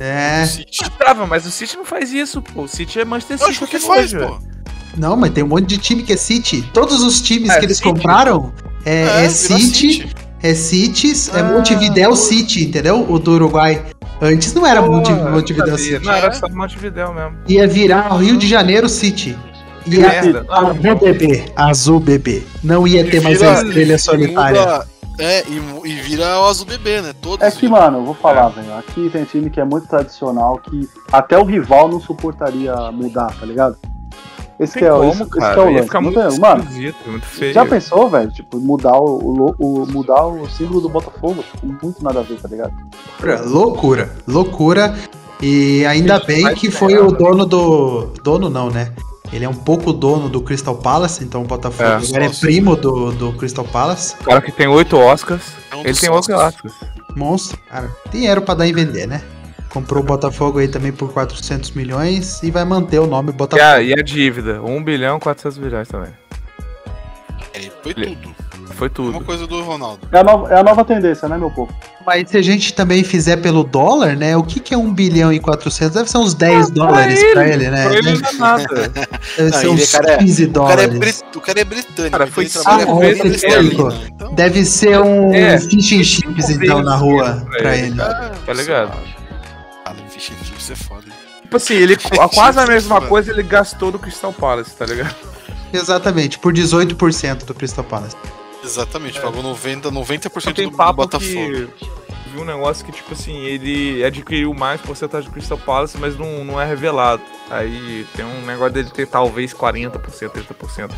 [0.00, 0.42] É.
[0.44, 0.90] O City.
[0.98, 2.62] Tava, mas o City não faz isso, pô.
[2.62, 3.46] O City é Manchester City.
[3.48, 4.38] Lógico que faz, hoje, pô.
[4.96, 6.62] Não, mas tem um monte de time que é City.
[6.72, 7.88] Todos os times É, que eles City.
[7.88, 8.52] compraram
[8.84, 10.08] é, é vira City,
[10.42, 13.04] é Cities, é Ah, Montevideo City, entendeu?
[13.08, 13.84] O do Uruguai.
[14.20, 15.78] Antes não era Pô, Montevideo.
[15.78, 16.04] City.
[16.04, 17.36] Não, era só Montevideo mesmo.
[17.48, 19.36] Ia virar o Rio de Janeiro City.
[19.86, 20.44] Ia merda.
[20.50, 22.42] Azul bebê, azul bebê.
[22.62, 24.60] Não ia ter mais a estrela e solitária.
[24.60, 24.86] muda-
[25.20, 27.12] é, e, e vira o azul bebê, né?
[27.20, 27.72] Todos É que, viram.
[27.72, 28.72] mano, eu vou falar, velho.
[28.76, 33.44] Aqui tem time que é muito tradicional, que até o rival não suportaria mudar, tá
[33.46, 33.76] ligado?
[34.60, 35.82] Esse Tem que é, como, esse, esse que é o lance.
[35.84, 37.54] ficar muito tem- mano, esquisito, muito feio.
[37.54, 38.30] já pensou, velho?
[38.32, 41.44] Tipo, mudar o, o mudar o símbolo do Botafogo?
[41.44, 42.72] Tipo, muito nada a ver, tá ligado?
[43.46, 44.94] Loucura, loucura.
[45.40, 48.06] E ainda bem que foi o dono do.
[48.24, 48.92] Dono não, né?
[49.32, 51.94] Ele é um pouco dono do Crystal Palace, então o Botafogo É.
[51.96, 54.14] agora é primo do, do Crystal Palace.
[54.20, 56.32] O cara que tem oito Oscars, É ele tem oito.
[56.32, 56.74] Oscars.
[57.14, 57.90] Monstro, cara.
[58.10, 59.22] Dinheiro pra dar e vender, né?
[59.78, 63.68] Comprou o Botafogo aí também por 400 milhões e vai manter o nome E Botafogo.
[63.68, 64.60] a, e a dívida?
[64.60, 66.10] 1 bilhão e 400 milhões também.
[67.54, 68.34] É, foi Ele- tudo.
[68.74, 69.20] Foi Uma tudo.
[69.24, 70.00] coisa do Ronaldo.
[70.12, 71.72] É a nova, é a nova tendência, né, meu povo?
[72.06, 74.36] Mas se a gente também fizer pelo dólar, né?
[74.36, 75.94] O que, que é 1 bilhão e 400?
[75.96, 77.84] Deve ser uns 10 Ah, dólares ele, pra ele, né?
[77.88, 78.66] Pra ele Deve, não é nada.
[79.36, 80.98] deve Não, ser ele, uns cara, é- 15 O cara, é dólares.
[80.98, 82.10] brit- o cara é britânico.
[82.10, 83.92] Cara, foi ele trabalha cinco vezes britânico.
[84.14, 87.86] Então, Deve ser um É, fish and chips, então, na rua pra pra ele.
[87.88, 88.00] ele.
[88.02, 88.92] ah, Tá ligado?
[90.18, 91.06] Cara, fish and chips é foda.
[91.42, 95.14] Tipo assim, ele a quase a mesma coisa ele gastou do Crystal Palace, tá ligado?
[95.72, 98.16] Exatamente, por 18% do Crystal Palace.
[98.64, 101.30] Exatamente, pagou 90, 90% Só tem do, do papo Botafogo.
[101.30, 101.68] que
[102.32, 106.44] vi um negócio que, tipo assim, ele adquiriu mais porcentagem do Crystal Palace, mas não,
[106.44, 107.22] não é revelado.
[107.50, 110.90] Aí tem um negócio dele ter talvez 40%, 30%.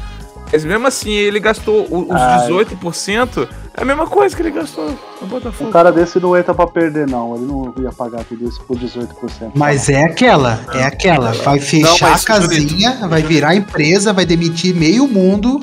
[0.52, 2.40] Mas mesmo assim, ele gastou o- os Ai.
[2.48, 5.70] 18%, é a mesma coisa que ele gastou no Um Botafogo.
[5.70, 7.36] cara desse não entra pra perder, não.
[7.36, 9.52] Ele não ia pagar tudo isso por 18%.
[9.54, 11.32] Mas é aquela, é aquela.
[11.32, 15.60] Vai fechar mas, a casinha, vai virar empresa, vai demitir meio mundo.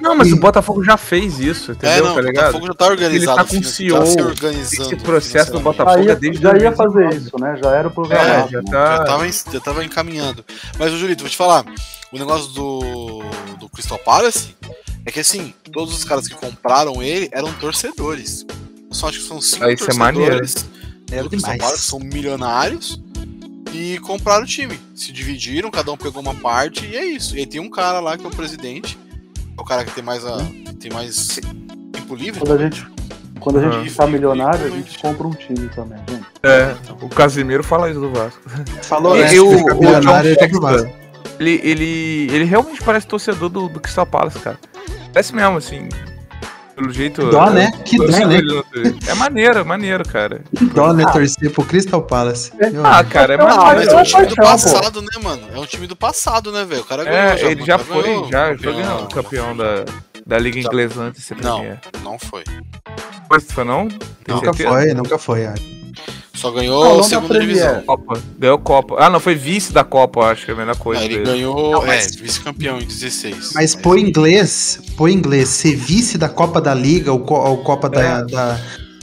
[0.00, 1.90] Não, mas E- o Botafogo já fez isso, entendeu?
[1.96, 2.44] É, não, tá o ligado?
[2.46, 3.36] Botafogo já tá organizado.
[3.36, 4.82] tá com assim, CEO, tá se organizando.
[4.94, 5.60] esse processo do.
[5.60, 6.76] Botafogo Já ia, é desde já ia 2019.
[7.10, 7.58] fazer isso, né?
[7.62, 8.50] Já era o É, programado.
[8.50, 8.70] já né?
[8.70, 8.96] tá.
[8.96, 10.44] Já tava, já tava encaminhando.
[10.78, 11.64] Mas, ô Julito, vou te falar.
[12.12, 13.22] O negócio do,
[13.60, 14.56] do Crystal Palace
[15.06, 18.44] é que, assim, todos os caras que compraram ele eram torcedores.
[18.90, 20.38] Só acho que são cinco isso é maneiro.
[20.38, 20.66] torcedores
[21.12, 21.56] Era do Crystal.
[21.58, 23.00] Palace, são milionários.
[23.72, 24.80] E compraram o time.
[24.96, 27.36] Se dividiram, cada um pegou uma parte e é isso.
[27.36, 28.98] E aí tem um cara lá que é o presidente.
[29.56, 31.38] É o cara que tem mais, a, que tem mais
[31.92, 32.40] tempo livre.
[32.40, 32.86] Quando a gente,
[33.40, 36.26] quando a gente ficar milionário, a gente compra um time também, gente.
[36.42, 38.40] É, o Casimiro fala isso do Vasco.
[38.82, 39.32] Falou, né?
[39.34, 40.90] eu- o milionário, Textor, Vasco.
[41.38, 44.58] Ele, ele, ele realmente parece torcedor do, do Crystal Palace, cara.
[45.12, 45.88] Parece mesmo, assim.
[46.80, 47.22] Pelo jeito.
[47.22, 47.72] Que dó, eu- né?
[47.84, 48.38] Que dó, né?
[49.06, 50.40] É maneiro, é maneiro, cara.
[50.56, 51.04] Que dó, né?
[51.12, 52.50] Torcer pro Crystal Palace.
[52.72, 53.10] Meu Ah, amigo.
[53.10, 53.76] cara, é Ah, Ah, maneiro.
[53.76, 54.78] mas é um time do paixão, pô.
[54.80, 55.42] passado, né, mano?
[55.54, 56.80] É um time do passado, né, velho?
[56.80, 57.18] O cara ganhou.
[57.18, 58.72] É, ele já cara foi, ganhou já, o já campeão.
[58.74, 59.84] ganhou o campeão da,
[60.26, 61.64] da Liga Já- Inglesa antes de ser Não.
[62.02, 62.44] Não foi.
[63.28, 63.88] Foi, foi não?
[63.88, 64.68] Tem Nunca certeza?
[64.70, 65.46] foi, nunca foi.
[65.46, 65.79] acho.
[66.40, 67.82] Só ganhou não a da segunda divisão.
[67.82, 68.20] Copa.
[68.38, 68.96] Ganhou Copa.
[68.98, 71.30] Ah, não, foi vice da Copa, acho que é a melhor coisa Não, ele dele.
[71.30, 73.50] ganhou, Não, mas- é, vice-campeão em 16.
[73.54, 77.90] Mas pro inglês, pro inglês, ser vice da Copa da Liga ou, co- ou Copa
[77.90, 78.24] da, É.
[78.24, 78.60] da,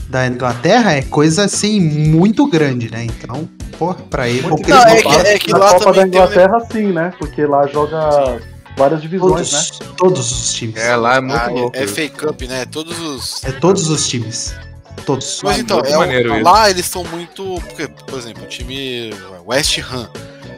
[0.09, 3.03] da Inglaterra é coisa assim muito grande, né?
[3.05, 6.09] Então, pô, pra ele, Muito Não, é que, é que Na lá Copa da também
[6.09, 7.13] tem Inglaterra, sim, né?
[7.19, 8.41] Porque lá joga
[8.75, 9.59] várias divisões, né?
[9.59, 10.77] todos, todos os times.
[10.77, 11.77] É, lá é muito Ah, louco.
[11.77, 12.65] é, é Cup, né?
[12.65, 13.43] Todos os.
[13.43, 14.55] É todos os times.
[15.07, 15.39] Todos.
[15.41, 16.43] Mas então, muito é um- isso.
[16.43, 17.55] lá eles são muito.
[17.61, 19.09] Porque, por exemplo, o time
[19.45, 20.09] West Ham.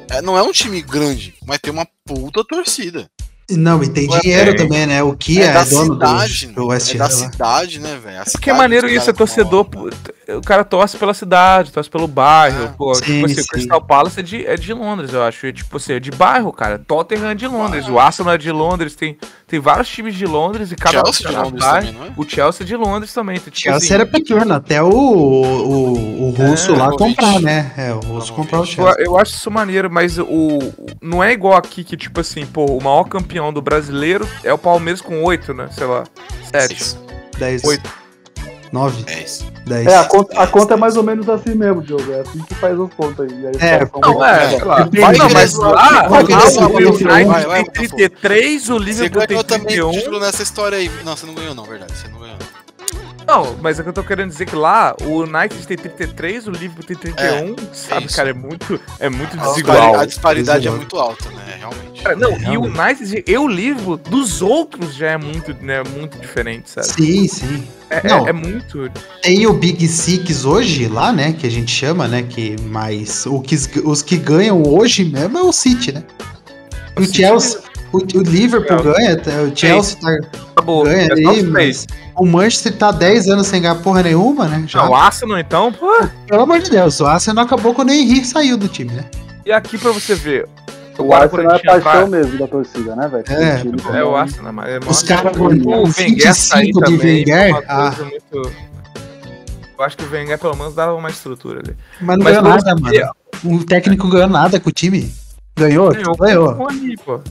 [0.09, 3.07] é, não é um time grande, mas tem uma puta torcida.
[3.51, 4.67] Não, e tem Ué, dinheiro tem.
[4.67, 5.01] também, né?
[5.03, 7.07] O Kia é, da dono cidade, do, do West é da Ham.
[7.07, 7.13] lá.
[7.13, 8.23] cidade, né, velho?
[8.31, 9.65] Porque é maneiro isso, é torcedor.
[9.65, 9.97] que moram.
[10.37, 12.65] O cara torce pela cidade, torce pelo bairro.
[12.65, 13.41] Ah, pô, sim, tipo assim, sim.
[13.41, 15.47] o Crystal Palace é de, é de Londres, eu acho.
[15.47, 16.77] E, tipo assim, é de bairro, cara.
[16.79, 19.17] Tottenham é de Londres, o Arsenal é de Londres, tem,
[19.47, 22.11] tem vários times de Londres e cada Chelsea de cada Londres também, não é?
[22.15, 23.37] O Chelsea é de Londres também.
[23.37, 27.71] Então, tipo Chelsea assim, era pequeno, até o, o, o russo É, lá comprar, né?
[27.77, 28.95] É, o russo comprar o Eu, Chelsea.
[29.05, 32.65] eu acho isso maneiro, mas o, o- não é igual aqui que, tipo assim, pô,
[32.65, 35.67] o maior campeão do brasileiro é o Palmeiras com oito, né?
[35.71, 36.03] Sei lá.
[36.43, 36.95] Sete.
[37.37, 37.98] 10, oito.
[38.71, 39.45] 9, dez.
[39.65, 39.87] 10.
[39.87, 42.11] É, a conta, a conta é mais ou menos assim mesmo, Diogo.
[42.11, 43.41] É assim que faz as contas aí.
[43.41, 44.83] E aí É, Não, é, sei lá.
[44.83, 45.33] Depende, Não, né?
[45.33, 49.19] mas lá, Vai, lá, vai, o vai, vai, vai, vai, tem 33, o Você Liverpool
[49.21, 49.91] tem ganhou também 31.
[49.91, 50.91] título nessa história aí.
[51.03, 51.93] Não, você não ganhou não, verdade.
[51.95, 52.37] Você não ganhou.
[52.39, 52.48] não.
[53.29, 56.51] Não, mas é que eu tô querendo dizer que lá o United tem 33, o
[56.51, 58.15] Liverpool tem 31, sabe, isso.
[58.15, 59.95] cara, é muito, é muito A desigual.
[59.99, 60.77] A disparidade é Desigual.
[60.77, 61.55] muito alta, né?
[61.59, 62.01] Realmente.
[62.01, 63.03] Cara, não, É, e o realmente.
[63.03, 66.87] United e o Liverpool dos outros já é muito, né, muito diferente, sabe?
[66.87, 67.67] Sim, sim.
[67.89, 68.25] É, Não.
[68.25, 68.89] é- é muito.
[69.21, 71.33] Tem o Big Six hoje lá, né?
[71.33, 72.23] Que a gente chama, né?
[72.23, 76.03] Que mais o que, os que ganham hoje mesmo é o City, né?
[76.97, 77.59] O, City Chelsea,
[77.91, 80.09] o, o Liverpool ganha, tá- o Chelsea tá,
[80.51, 80.83] Acabou.
[80.83, 81.51] ganha é só aí, os mas
[81.85, 81.87] três.
[82.15, 84.63] o Manchester tá 10 anos sem ganhar porra nenhuma, né?
[84.67, 85.87] Já, Não, o Arsenal então, pô.
[86.27, 89.05] pelo amor de Deus, o Arsenal acabou quando o Henry saiu do time, né?
[89.45, 90.47] E aqui pra você ver.
[90.97, 93.23] O Arsenal a é paixão mesmo da torcida, né, velho?
[93.29, 94.15] É, É, o.
[94.17, 97.63] Arsenal, mas é Os maior- caras o ganham Wenger sair 25 de também, Wenger, uma
[97.69, 97.95] ah.
[98.01, 98.51] muito...
[99.77, 101.73] Eu acho que o Wenger pelo menos dava uma estrutura ali.
[102.01, 103.11] Mas não Mas ganhou nada, mano.
[103.45, 105.09] O técnico ganhou nada com o time.
[105.59, 105.91] Ganhou?
[105.91, 106.15] Ganhou,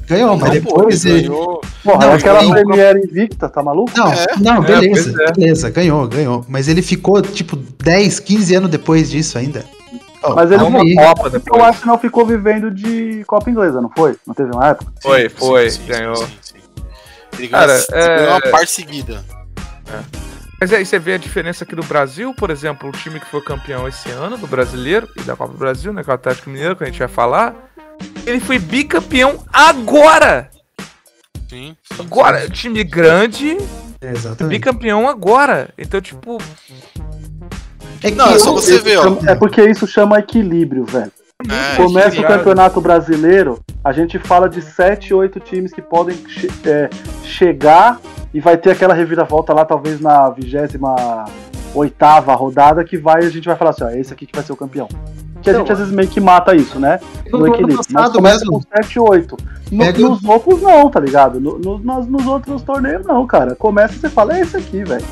[0.07, 0.37] Ganhou.
[0.37, 1.05] mas Não, pô, depois.
[1.05, 1.61] ele ganhou.
[1.83, 3.91] Porra, Não, é aquela ganhou- Premier invicta, tá maluco?
[3.97, 4.26] Não, É.
[4.41, 5.33] não, É, beleza, é.
[5.33, 6.45] beleza, ganhou, ganhou.
[6.49, 9.64] Mas ele ficou, tipo, 10, 15 anos depois disso ainda.
[10.22, 10.81] Ó, Mas ele Uma.
[11.07, 11.62] Copa depois.
[11.62, 14.16] Arsenal ficou vivendo de Copa Inglesa, não foi?
[14.26, 14.93] Não teve uma época?
[15.01, 16.16] Foi, Sim, foi, sim, sim, ganhou.
[16.16, 16.55] sim, sim.
[17.39, 19.24] Ele Cara, ganhou, é- ganhou uma parte seguida.
[20.61, 23.41] Mas aí você vê a diferença aqui do Brasil, por exemplo, o time que foi
[23.43, 26.03] campeão esse ano do brasileiro e da Copa do Brasil, né?
[26.03, 27.55] Que é o Atlético Mineiro, que a gente vai falar.
[28.29, 30.51] Ele foi bicampeão agora!
[31.49, 31.74] Sim.
[31.99, 33.57] Agora, time grande,
[34.03, 34.53] É, exatamente.
[34.59, 35.70] bicampeão agora.
[35.79, 36.39] Então, tipo,
[38.03, 39.16] É que Não, é só você ver, ó.
[39.26, 41.11] É porque isso chama equilíbrio, velho.
[41.49, 46.51] É, Começa o campeonato brasileiro, a gente fala de 7, 8 times que podem che-
[46.66, 46.91] é,
[47.24, 48.01] chegar
[48.35, 50.79] e vai ter aquela reviravolta lá, talvez na 28
[52.35, 54.57] rodada, que vai a gente vai falar assim: ó, esse aqui que vai ser o
[54.57, 54.89] campeão.
[55.43, 56.99] Que a Não, gente às vezes meio que mata isso, né?
[57.32, 57.80] No equilíbrio.
[57.91, 58.53] Mas começa mesmo.
[58.53, 59.36] com 7, 8.
[59.70, 61.41] No, Nos outros não, tá ligado?
[61.41, 63.55] No, no- nos, nos outros torneios não, cara.
[63.55, 65.05] Começa e você fala, é esse aqui, velho.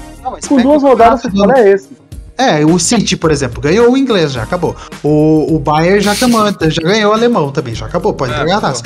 [0.48, 1.90] Com duas rodadas você fala, é esse.
[2.38, 4.76] É, o City, por exemplo, ganhou o inglês, já acabou.
[5.02, 8.58] O, o Bayern já, camanta, já ganhou o alemão também, já acabou, pode É, entregar
[8.58, 8.82] a taça.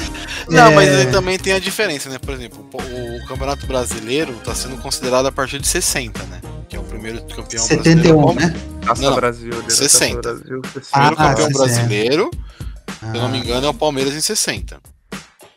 [0.48, 2.18] Não, É, mas aí também tem a diferença, né?
[2.18, 6.40] Por exemplo, o, o Campeonato Brasileiro tá sendo considerado a partir de 60, né?
[6.68, 8.34] Que é o primeiro campeão 71, brasileiro.
[8.54, 8.60] né?
[8.86, 10.20] Taça Não, Brasil, Taça 60.
[10.22, 10.88] Brasil, 60.
[10.92, 11.58] Ah, Primeiro campeão 60.
[11.58, 12.30] brasileiro,
[13.00, 14.78] se eu não me Ah, engano, é o Palmeiras em 60.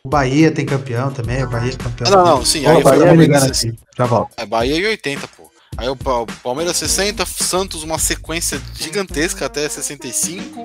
[0.04, 2.10] o Bahia tem campeão também, o Bahia é campeão.
[2.12, 3.74] Não, não, sim, Ó, aí o foi Bahia o me Palmeiras ligando em 60.
[3.76, 4.30] aqui, já volto.
[4.36, 5.53] É Bahia e 80, pô.
[5.78, 10.64] Aí o Pa- o Palmeiras 60, Santos uma sequência gigantesca até 65.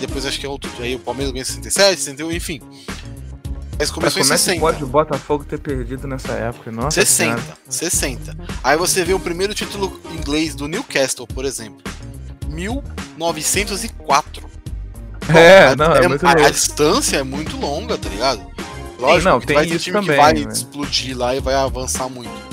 [0.00, 0.70] Depois acho que é outro.
[0.80, 2.60] Aí o Palmeiras ganha 67, 61, enfim.
[3.78, 4.60] Mas Mas começou em como é que 60.
[4.60, 6.70] pode o Botafogo ter perdido nessa época?
[6.72, 7.58] Nossa 60, Senhora.
[7.68, 8.36] 60.
[8.64, 11.82] Aí você vê o primeiro título inglês do Newcastle, por exemplo.
[12.48, 14.48] 1904.
[15.28, 18.40] É, não, é muito a, a distância é muito longa, tá ligado?
[18.98, 20.52] Lógico não, que tem vai ter isso time também, que vai né?
[20.52, 22.47] explodir lá e vai avançar muito.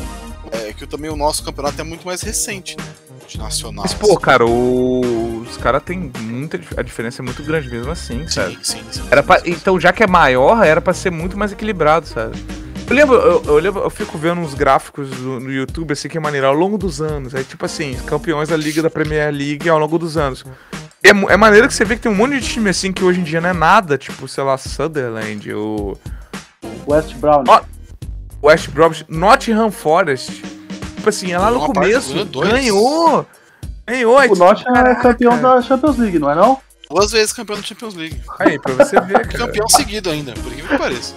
[0.68, 2.84] É que também o nosso campeonato é muito mais recente, né?
[3.28, 3.84] De nacional.
[3.86, 6.60] Mas, pô, cara, o- os caras têm muita.
[6.78, 8.58] A diferença é muito grande mesmo assim, sabe?
[8.62, 9.02] sim, sim, sim.
[9.10, 12.38] Era pra- então, já que é maior, era pra ser muito mais equilibrado, sabe?
[12.88, 16.18] Eu lembro, eu, eu lembro, eu fico vendo uns gráficos no, no YouTube, assim, que
[16.18, 17.34] é maneiro, ao longo dos anos.
[17.34, 20.46] Aí, tipo assim, campeões da Liga da Premier League ao longo dos anos.
[21.04, 23.20] É, é maneiro que você vê que tem um monte de time, assim, que hoje
[23.22, 25.98] em dia não é nada, tipo, sei lá, Sunderland, o
[26.88, 27.44] West Brown.
[27.48, 27.62] Ó,
[28.46, 30.42] West Bromwich, Nottingham Forest.
[30.96, 33.26] Tipo assim, é lá no começo, ganhou
[33.88, 34.20] ganhou.
[34.32, 36.60] O Nottingham é campeão da Champions League, não é não?
[36.90, 38.22] Duas vezes campeão da Champions League.
[38.40, 39.46] Aí, pra você ver, cara.
[39.46, 41.16] Campeão seguido ainda, por incrível que pareça.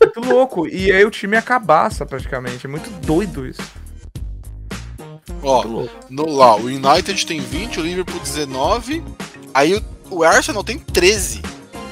[0.00, 0.68] Muito louco.
[0.68, 2.66] E aí o time acabaça praticamente.
[2.66, 3.62] É muito doido isso.
[5.42, 9.04] Ó, no, lá, o United tem 20, o Liverpool 19,
[9.52, 11.42] aí o, o Arsenal tem 13.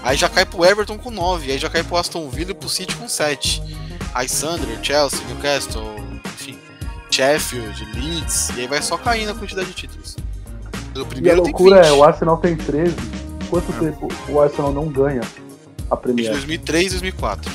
[0.03, 2.69] Aí já cai pro Everton com 9, aí já cai pro Aston Villa e pro
[2.69, 3.63] City com 7.
[4.29, 5.95] Sunderland, Chelsea, Newcastle,
[6.27, 6.59] enfim,
[7.11, 10.17] Sheffield, Leeds, e aí vai só caindo a quantidade de títulos.
[10.95, 12.95] O E a primeiro loucura tem 20, é, o Arsenal tem 13.
[13.49, 15.23] Quanto tempo o Arsenal não ganha
[15.91, 16.31] a de Premier?
[16.33, 17.53] 2003 e 2004.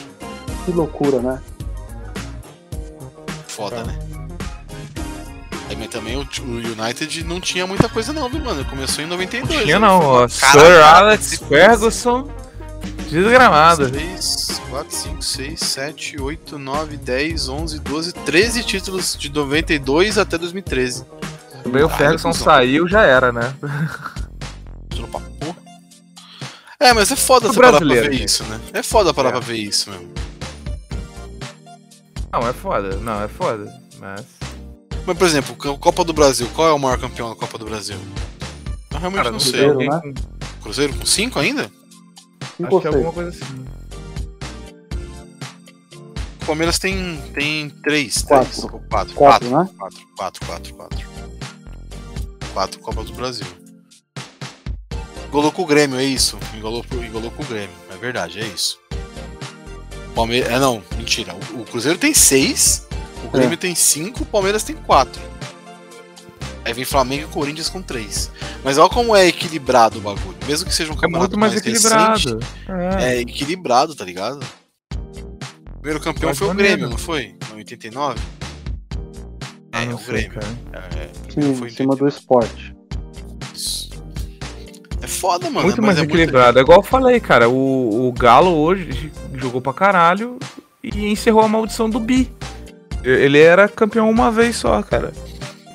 [0.65, 1.41] Que loucura, né?
[3.47, 3.97] Foda, né?
[5.69, 8.63] Aí, mas também o, o United não tinha muita coisa não, viu, mano?
[8.65, 9.63] Começou em 92.
[9.63, 10.19] Tinha aí não, foi ó.
[10.19, 12.27] uma Sir Alex de Ferguson,
[13.09, 13.89] desgramado.
[13.89, 20.37] 3, 4, 5, 6, 7, 8, 9, 10, 11, 12, 13 títulos de 92 até
[20.37, 21.05] 2013.
[21.63, 23.53] Também o Ferguson saiu, já era, né?
[24.89, 25.57] Título pra porra.
[26.79, 28.25] É, mas é foda você parar pra brasileiro, ver gente.
[28.25, 28.59] isso, né?
[28.73, 29.31] É foda parar É.
[29.31, 30.11] pra ver isso mesmo.
[32.31, 32.95] Não, é foda.
[32.97, 33.71] Não, é foda.
[33.99, 34.25] Mas.
[35.05, 37.65] Mas, por exemplo, a Copa do Brasil, qual é o maior campeão da Copa do
[37.65, 37.97] Brasil?
[38.91, 39.51] Eu realmente Cara, não sei.
[39.63, 40.13] Cruzeiro, né?
[40.61, 41.71] Cruzeiro com 5 ainda?
[42.57, 43.05] Cinco ou Acho que é seis?
[43.05, 43.65] alguma coisa assim.
[46.41, 48.49] O Palmeiras tem, tem 3, Quatro.
[48.49, 49.69] 3, 4, 4, Quatro, né?
[49.77, 51.07] 4, 4, 4, 4.
[52.53, 53.45] 4 Copas do Brasil.
[55.27, 56.39] Engolou com o Grêmio, é isso.
[56.55, 58.79] Engolou, engolou com o Grêmio, é verdade, é isso.
[60.15, 60.49] Palmeiras.
[60.51, 61.35] É não, mentira.
[61.53, 62.87] O, o Cruzeiro tem 6,
[63.25, 65.21] o Grêmio tem 5, o Palmeiras tem 4.
[66.67, 68.29] Aí vem Flamengo e Corinthians com 3.
[68.61, 70.35] Mas olha como é equilibrado o bagulho.
[70.45, 72.39] Mesmo que seja um É campeonato muito mais recente, equilibrado.
[72.99, 73.13] É.
[73.15, 74.43] é equilibrado, tá ligado?
[74.93, 76.53] O primeiro campeão Mais foi o.
[76.53, 77.35] Grêmio, não foi?
[77.53, 78.19] Em 89?
[79.71, 80.31] Ah, É, não o sei, Grêmio.
[80.33, 80.47] cara.
[80.97, 82.75] É, primeiro Sim, foi em cima do esporte.
[85.01, 85.67] É foda, mano.
[85.67, 86.59] muito mais é equilibrado.
[86.59, 87.47] É igual eu falei, cara.
[87.49, 90.37] O, o Galo hoje jogou pra caralho
[90.83, 92.29] e encerrou a maldição do Bi.
[93.03, 95.13] Ele era campeão uma vez só, cara.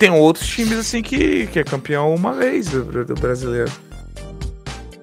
[0.03, 3.71] Tem outros times assim que, que é campeão uma vez do, do brasileiro.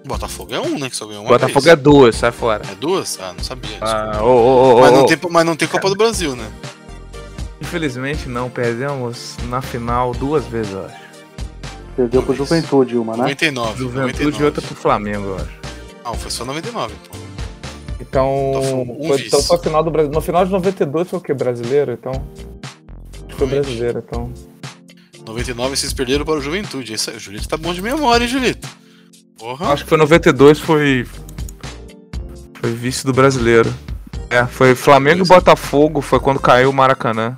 [0.05, 0.89] Botafogo é um, né?
[0.89, 1.71] Que só ganhou uma Botafogo vez.
[1.71, 2.63] é duas, sai fora.
[2.69, 3.17] É duas?
[3.21, 3.77] Ah, não sabia.
[3.79, 6.51] Ah, ô, ô, ô, mas, não tem, mas não tem Copa do Brasil, né?
[7.61, 10.97] Infelizmente não, perdemos na final duas vezes, eu acho.
[11.95, 12.35] Perdeu pro.
[12.35, 13.19] Juventude uma, né?
[13.19, 13.77] 99.
[13.77, 14.43] Juventude 99.
[14.43, 15.59] e outra pro Flamengo, eu acho.
[16.03, 17.17] Não, foi só 99, pô.
[18.01, 20.11] Então, Então, um foi, então foi a final do Brasil.
[20.11, 21.33] No final de 92 foi o que?
[21.33, 22.11] Brasileiro, então.
[22.11, 24.29] Acho que foi brasileiro, então.
[25.29, 26.93] 99 vocês perderam para o Juventude.
[26.93, 28.67] Isso aí, o Julito tá bom de memória, hein, Julito?
[29.37, 29.71] Porra.
[29.73, 31.05] Acho que foi 92, foi.
[32.59, 33.73] Foi vice do brasileiro.
[34.29, 37.35] É, foi Flamengo e Botafogo, foi quando caiu o Maracanã.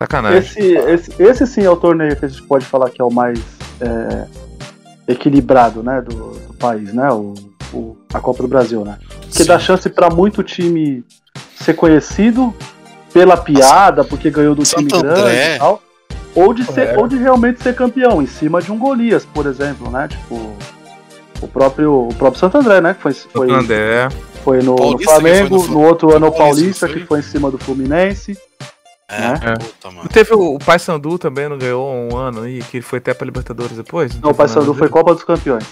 [0.00, 0.38] Sacanagem.
[0.40, 3.10] Esse, esse, esse sim é o torneio que a gente pode falar que é o
[3.10, 3.38] mais
[3.80, 4.26] é,
[5.08, 7.10] equilibrado, né, do, do país, né?
[7.12, 7.34] O,
[7.72, 8.98] o- a Copa do Brasil, né?
[9.20, 9.44] Porque Sim.
[9.48, 11.04] dá chance pra muito time
[11.62, 12.54] ser conhecido
[13.12, 15.56] pela piada, porque ganhou do time Santo grande André.
[15.56, 15.82] e tal.
[16.36, 16.98] Ou de, ser, É.
[16.98, 20.06] ou de realmente ser campeão, em cima de um Golias, por exemplo, né?
[20.08, 20.54] Tipo,
[21.40, 22.94] o próprio, o próprio Santo André, né?
[22.94, 24.08] Que foi, foi, André.
[24.44, 27.00] foi no, no Flamengo, foi no no outro ano o Paulista, Paulista, não foi?
[27.02, 28.38] que foi em cima do Fluminense.
[29.08, 29.54] É, né?
[29.58, 30.08] puta, mano.
[30.08, 33.76] Teve o, o Paysandu também, não ganhou um ano aí, que foi até pra Libertadores
[33.76, 34.18] depois?
[34.20, 35.64] Não, o Paysandu foi Copa dos Campeões.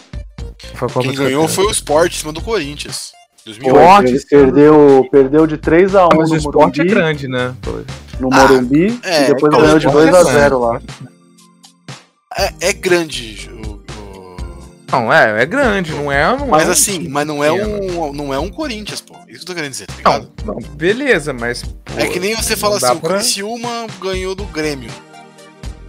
[0.74, 1.54] Foi Copa Quem dos ganhou Campeões.
[1.54, 3.12] foi o Sport em cima do Corinthians.
[3.44, 3.76] 2008.
[3.76, 6.94] Sport, Ele perdeu, perdeu de 3 a 1 Ah, mas o no esporte é Morumbi,
[7.00, 7.54] grande, né?
[8.20, 10.80] No Ah, Morumbi é, e depois é ganhou de grande, 2 a é 0 lá.
[12.36, 14.36] É, é grande o, o-
[14.90, 16.36] Não, é, é grande, não é.
[16.36, 18.12] Não Mas é um assim, mas não é um.
[18.12, 19.14] Não é um Corinthians, pô.
[19.28, 20.30] Isso que eu tô querendo dizer, tá ligado?
[20.44, 21.62] Não, não, beleza, mas.
[21.62, 24.90] pô, é que nem você fala assim, o pra- Criciúma ganhou do Grêmio.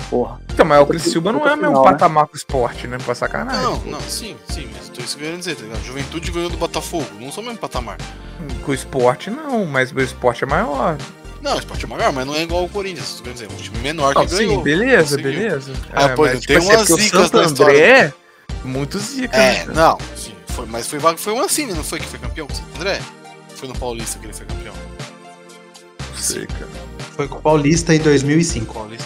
[0.10, 0.40] Porra.
[0.54, 1.92] Então, mas o Criciúma não é o mesmo Final, né?
[1.92, 2.98] patamar com o esporte, né?
[3.04, 3.62] Pra sacanagem.
[3.64, 3.90] Não, pô.
[3.90, 5.84] não, sim, sim, mas tô isso que eu querendo dizer, tá ligado?
[5.84, 7.98] Juventude ganhou do Botafogo, não são o mesmo patamar.
[8.64, 10.96] Com o esporte não, mas o esporte é maior.
[11.46, 13.78] Não, o esporte é maior, mas não é igual ao Corinthians, querendo dizer, um time
[13.78, 14.56] menor que Não, ganhou.
[14.58, 15.32] sim, beleza, conseguiu.
[15.32, 15.74] beleza.
[15.94, 17.76] Ah, pô, mas, tem assim, umas o zicas Santo na história.
[17.76, 18.14] André,
[18.64, 19.38] muito zica.
[19.38, 19.74] É, né?
[19.76, 22.56] não, sim, foi, mas foi, foi um assim, não foi que foi campeão com o
[22.56, 23.00] Santo André?
[23.50, 24.74] Foi no Paulista que ele foi campeão.
[26.10, 26.68] Não sei, cara.
[27.16, 28.74] Foi com o Paulista em 2005.
[28.74, 29.06] Paulista.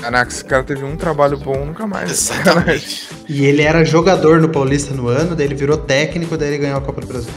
[0.00, 2.12] Caraca, esse cara teve um trabalho bom, nunca mais.
[2.12, 2.76] Sacanagem.
[2.76, 3.08] Exatamente.
[3.28, 6.78] E ele era jogador no Paulista no ano, daí ele virou técnico, daí ele ganhou
[6.78, 7.30] a Copa do Brasil.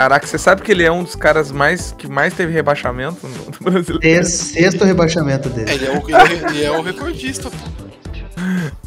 [0.00, 3.36] Caraca, você sabe que ele é um dos caras mais que mais teve rebaixamento no
[3.44, 4.24] no brasileiro?
[4.24, 5.72] Sexto, sexto rebaixamento É, dele.
[5.74, 7.56] ele, é o, ele, é, ele é o recordista, pô.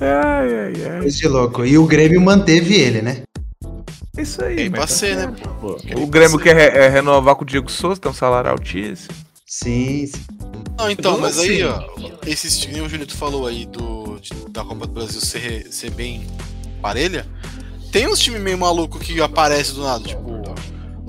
[0.01, 0.99] Ai, ai, ai.
[1.01, 1.64] Coisa de louco.
[1.66, 3.22] E o Grêmio manteve ele, né?
[4.18, 5.78] Isso aí, Tem pra tá ser, né, pô?
[5.97, 9.14] O Grêmio quer re- é, renovar com o Diego Souza, tem um salário altíssimo.
[9.45, 10.22] Sim, sim.
[10.80, 14.64] Não, então, mas aí, assim- ó, esses nem o Julito falou aí do, de- da
[14.64, 16.26] Copa do Brasil ser, ser bem
[16.82, 17.24] parelha,
[17.91, 20.32] tem uns times meio maluco que aparece do nada, tipo, o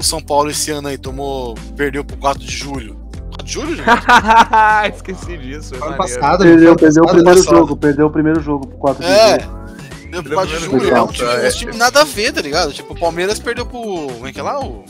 [0.04, 2.96] São Paulo esse ano aí tomou, perdeu pro 4 de julho.
[3.30, 3.86] 4 de julho, gente?
[4.94, 5.74] Esqueci disso.
[5.74, 7.56] é Ano passado, Perdeu, perdeu o primeiro passado.
[7.56, 10.10] jogo, perdeu o primeiro jogo pro 4 de É, julho.
[10.10, 11.50] deu pro 4 de julho, é um time, é.
[11.50, 12.72] time nada a ver, tá ligado?
[12.72, 14.60] Tipo, o Palmeiras perdeu pro, como é que é lá?
[14.60, 14.84] O,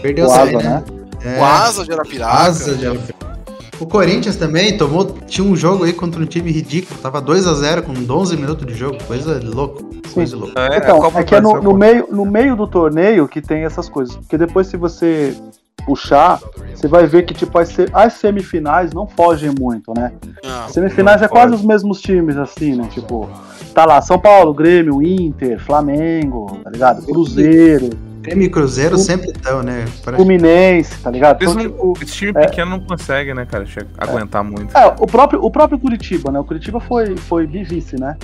[0.00, 0.84] Perdeu O Asa, Zé, né?
[1.24, 2.32] É, o Asa de Arapiraca.
[2.32, 3.21] Asa de Alfredo.
[3.82, 5.04] O Corinthians também tomou.
[5.26, 7.00] Tinha um jogo aí contra um time ridículo.
[7.00, 8.96] Tava 2x0 com 11 minutos de jogo.
[9.02, 9.82] Coisa louca.
[10.14, 10.60] Coisa louca.
[10.60, 13.64] É, a Então, é que é no, no meio, no meio do torneio que tem
[13.64, 14.14] essas coisas.
[14.14, 15.34] Porque depois, se você
[15.84, 16.40] puxar,
[16.72, 20.12] você vai ver que tipo as, as semifinais não fogem muito, né?
[20.44, 22.86] Não, Semifinais não é quase os mesmos times, assim, né?
[22.88, 23.28] Tipo,
[23.74, 27.02] tá lá São Paulo, Grêmio, Inter, Flamengo, tá ligado?
[27.02, 27.90] Cruzeiro,
[28.22, 29.84] Grêmio e Cruzeiro O- sempre estão, né?
[30.04, 31.42] Pra- Fluminense, tá ligado?
[31.42, 32.46] Então, não- tipo, esse time é.
[32.46, 34.76] pequeno não consegue, né, cara, che- aguentar muito.
[34.76, 36.38] é, o próprio, o próprio Curitiba, né?
[36.38, 38.16] O Curitiba foi, foi bivice, né?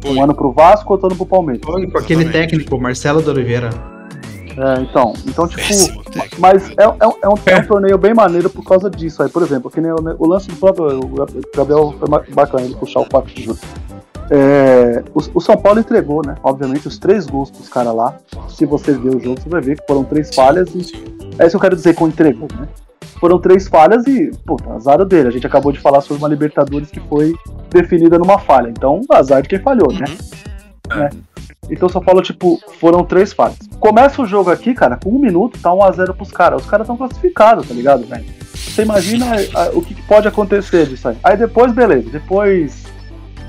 [0.00, 0.12] Foi.
[0.16, 1.62] Um ano pro Vasco, outro ano pro Palmeiras.
[1.64, 3.70] Foi com aquele técnico, Marcelo de Oliveira.
[4.56, 6.02] É, então, então, tipo, Péssimo.
[6.38, 9.28] Mas é, é um- é um, é um torneio bem maneiro por causa disso aí.
[9.30, 11.00] Por exemplo, que nem o, o lance do próprio.
[11.00, 11.26] O
[11.56, 13.58] Gabriel foi bacana ele puxar o 4 de julho.
[14.34, 16.34] É, o, o São Paulo entregou, né?
[16.42, 18.16] Obviamente, os três gols pros caras lá.
[18.48, 20.78] Se você ver o jogo, você vai ver que foram três falhas e.
[21.38, 22.66] É isso que eu quero dizer com entregou, né?
[23.20, 25.28] Foram três falhas e, puta, azar dele.
[25.28, 27.34] A gente acabou de falar sobre uma Libertadores que foi
[27.68, 28.70] definida numa falha.
[28.70, 30.06] Então, azar de quem falhou, né?
[30.90, 31.20] Uhum.
[31.70, 33.58] Então São Paulo, tipo, foram três falhas.
[33.78, 36.62] Começa o jogo aqui, cara, com um minuto, tá 1x0 pros caras.
[36.62, 38.24] Os caras estão classificados, tá ligado, velho?
[38.54, 41.16] Você imagina ah, o que que pode acontecer disso aí.
[41.22, 42.08] Aí depois, beleza.
[42.10, 42.91] Depois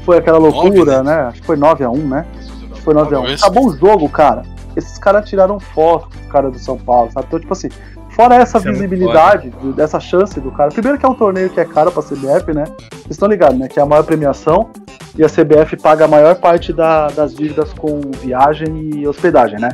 [0.04, 1.22] foi aquela loucura, Nove, né?
[1.30, 2.26] Acho que foi 9x1, né?
[2.39, 3.10] Acho que foi 9x1.
[3.12, 3.41] Talvez.
[3.43, 4.43] Acabou o jogo, cara.
[4.76, 7.28] Esses caras tiraram foto com os caras do São Paulo, sabe?
[7.28, 7.70] Então, tipo assim,
[8.10, 10.72] fora essa Isso é visibilidade, de- dessa chance do cara.
[10.72, 12.64] Primeiro que é um torneio que é caro pra CBF, né?
[12.91, 13.68] Vocês estão ligados, né?
[13.68, 14.70] Que é a maior premiação
[15.16, 19.70] e a CBF paga a maior parte da- das dívidas com viagem e hospedagem, né?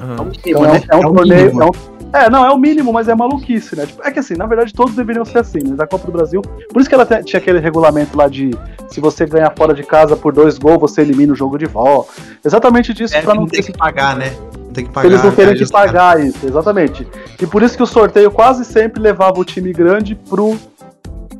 [0.00, 0.30] Aham.
[0.46, 0.82] Então é, um- né?
[0.90, 1.44] é um É o torneio.
[1.46, 1.62] mínimo.
[1.62, 3.86] É, um- é, não, é o mínimo, mas é maluquice, né?
[3.86, 6.40] Tipo, é que assim, na verdade, todos deveriam ser assim, mas a Copa do Brasil.
[6.40, 8.50] Por isso que ela tinha aquele regulamento lá de
[8.88, 12.12] se você ganhar fora de casa por dois gols, você elimina o jogo de volta.
[12.44, 14.32] Exatamente disso, É, pra não ter que pagar, né?
[14.56, 15.08] Não tem que pagar.
[15.08, 15.70] eles não querem caras.
[15.70, 17.06] pagar isso, exatamente.
[17.40, 20.56] E por isso que o sorteio quase sempre levava o time grande pro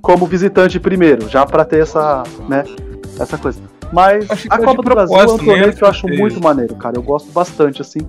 [0.03, 2.65] como visitante primeiro, já pra ter essa, né,
[3.19, 3.59] essa coisa.
[3.93, 6.97] Mas que a Copa do Brasil é um torneio que eu acho muito maneiro, cara.
[6.97, 8.01] Eu gosto bastante, assim,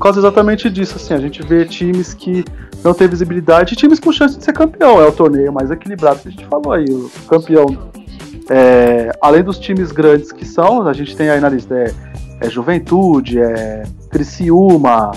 [0.00, 2.44] causa exatamente disso, assim, a gente vê times que
[2.82, 5.00] não têm visibilidade e times com chance de ser campeão.
[5.00, 6.84] É o torneio mais equilibrado que a gente falou aí.
[6.84, 7.66] O campeão,
[8.48, 11.92] é, além dos times grandes que são, a gente tem aí na lista, é,
[12.40, 15.12] é Juventude, é Criciúma,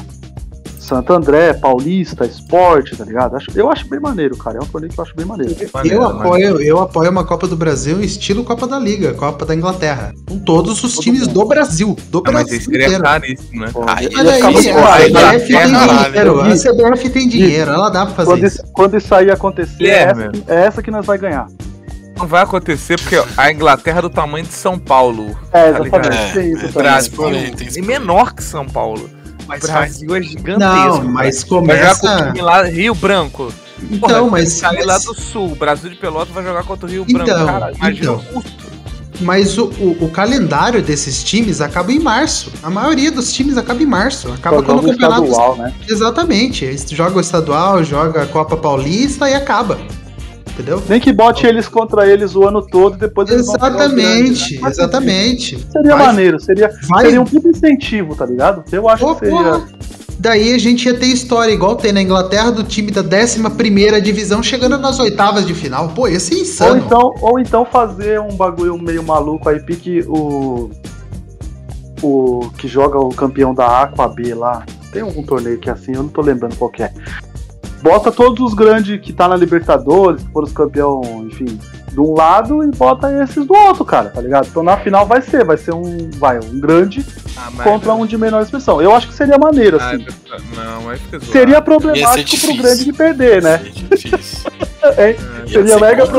[0.83, 3.35] Santo André, Paulista, Esporte, tá ligado?
[3.35, 4.57] Acho- eu acho bem maneiro, cara.
[4.57, 5.55] É um torneio que eu acho bem maneiro.
[5.73, 6.27] Maneiro, Eu maneiro.
[6.27, 10.13] apoio, eu apoio uma Copa do Brasil estilo Copa da Liga, Copa da Inglaterra.
[10.27, 11.33] Com todos os Todo times mundo.
[11.33, 11.95] do Brasil.
[12.09, 13.69] Do Ah, mas Brasil isso seria caríssimo, né?
[13.71, 14.33] Pô, Aí- Mas a.
[14.33, 16.41] CBF tem dinheiro.
[16.41, 18.61] A CBF tem dinheiro, ela dá pra fazer Quando isso.
[18.61, 20.41] isso, quando isso aí acontecer, é essa, Guilherme.
[20.41, 21.47] que- é essa que nós vai ganhar.
[22.17, 25.35] Não vai acontecer porque a Inglaterra é do tamanho de São Paulo.
[25.51, 26.39] É, Tá exatamente.
[26.51, 26.71] isso É, também.
[26.73, 27.77] Brasil.
[27.77, 29.09] É menor que São Paulo.
[29.43, 30.59] O Mas Brasil é gigantesco.
[30.59, 32.25] Não, mas Vai jogar com o começa.
[32.27, 33.53] time lá, Rio Branco.
[33.99, 34.53] Porra, Então, vai mas.
[34.53, 35.51] sair lá mas- do sul.
[35.51, 37.45] O Brasil de Pelotas vai jogar contra o Rio Então, Branco.
[37.45, 38.15] Cara, imagina então.
[38.15, 38.63] o custo.
[39.21, 42.51] Mas o, o, o calendário desses times acaba em março.
[42.63, 44.31] A maioria dos times acaba em março.
[44.31, 45.23] Acaba Só quando o jogo campeonato.
[45.25, 45.73] estadual, né?
[45.87, 46.65] Exatamente.
[46.65, 49.77] Eles Joga o estadual, joga a Copa Paulista e acaba.
[50.53, 50.81] Entendeu?
[50.87, 53.93] Nem que bote eles contra eles o ano todo e depois eles vão pegar os
[53.93, 54.59] grandes, Exatamente, né?
[54.61, 55.67] Mas, exatamente.
[55.71, 58.63] Seria Vai- maneiro, seria, Vai, seria um puto incentivo, tá ligado?
[58.71, 59.63] Eu acho Pô, que seria.
[60.19, 64.41] Daí a gente ia ter história igual tem na Inglaterra do time da 11 divisão
[64.43, 65.89] chegando nas oitavas de final.
[65.89, 66.77] Pô, ia ser Ou insano.
[66.77, 70.69] então, ou então fazer um bagulho meio maluco aí, pique o.
[72.01, 74.63] O que joga o campeão da A com a B lá.
[74.91, 76.93] Tem algum torneio que é assim, eu não tô lembrando qual é.
[77.83, 81.59] Bota todos os grandes que tá na Libertadores, que foram os campeão, enfim,
[81.91, 84.47] de um lado e bota esses do outro, cara, tá ligado?
[84.47, 87.05] Então na final vai ser, vai ser um, vai, um grande
[87.35, 88.81] Ah, contra um de menor expressão.
[88.81, 90.05] Eu acho que seria maneiro, Ah, assim.
[90.55, 91.31] não, aí fica zoado.
[91.33, 93.57] Seria Ia problemático ser pro grande de perder, né?
[93.57, 94.51] Seria difícil.
[94.97, 96.11] É, Ia seria ser mega complicado.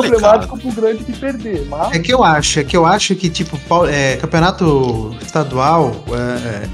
[0.48, 1.92] problemático pro grande de perder, mas.
[1.94, 6.66] É que eu acho, é que eu acho que, tipo, é, campeonato estadual, é,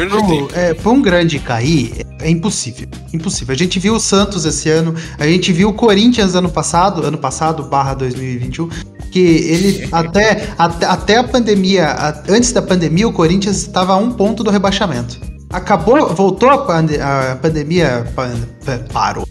[0.00, 0.48] É, de um, tempo.
[0.54, 2.88] é, pra um grande cair, é impossível.
[3.12, 3.54] Impossível.
[3.54, 7.18] A gente viu o Santos esse ano, a gente viu o Corinthians ano passado, ano
[7.18, 8.68] passado, barra 2021,
[9.12, 13.96] que ele até, até, até a pandemia, a- antes da pandemia, o Corinthians estava a
[13.96, 15.18] um ponto do rebaixamento.
[15.50, 18.34] Acabou, voltou a, pande- a pandemia, pan-
[18.66, 19.26] pa- parou,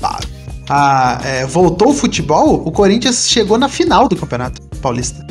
[0.00, 0.33] parou.
[0.68, 5.26] Ah, é, voltou o futebol, o Corinthians chegou na final do Campeonato Paulista.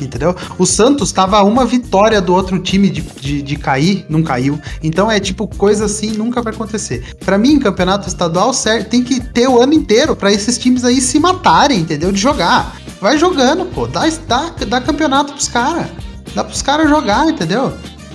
[0.00, 0.34] Entendeu?
[0.58, 4.58] O Santos tava a uma vitória do outro time de, de, de cair, não caiu.
[4.82, 7.14] Então é tipo, coisa assim nunca vai acontecer.
[7.24, 11.00] Pra mim, campeonato estadual certo, tem que ter o ano inteiro pra esses times aí
[11.00, 12.10] se matarem, entendeu?
[12.10, 12.76] De jogar.
[13.00, 13.86] Vai jogando, pô.
[13.86, 15.86] Dá, dá, dá campeonato pros caras.
[16.34, 17.72] Dá pros caras jogar, entendeu?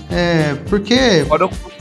[0.09, 1.25] É, porque.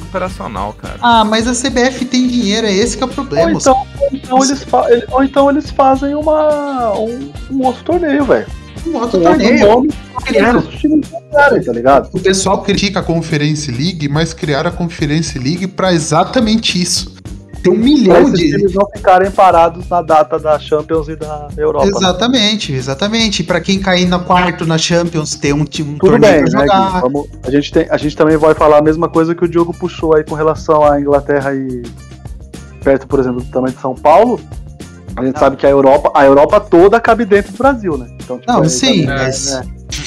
[0.09, 0.97] Operacional, cara.
[1.01, 3.53] Ah, mas a CBF tem dinheiro, é esse que é o Ou problema.
[3.53, 4.67] então, ou então eles,
[5.11, 8.47] ou então eles fazem uma, um, um outro torneio, velho.
[8.87, 9.69] Um outro Um torneio.
[9.69, 9.99] outro
[11.65, 12.09] tá ligado?
[12.13, 17.18] O pessoal critica a Conference League, mas criaram a Conference League pra exatamente isso.
[17.71, 18.51] Tem um milhão esses de.
[18.57, 21.87] times não ficarem parados na data da Champions e da Europa.
[21.87, 21.93] né?
[21.97, 23.43] Exatamente, exatamente.
[23.45, 26.61] Pra quem cair no quarto na Champions, ter um, time- um Tudo torneio bem, pra
[26.61, 26.67] né?
[26.67, 27.01] jogar.
[27.01, 29.73] Vamos- a, gente tem, a gente também vai falar a mesma coisa que o Diogo
[29.75, 31.83] puxou aí com relação à Inglaterra e
[32.83, 34.41] perto, por exemplo, do tamanho de São Paulo.
[35.17, 38.07] A gente sabe que a Europa, a Europa toda cabe dentro do Brasil, né?
[38.23, 39.63] Então, tipo, Não, aí sim, também, mas, né?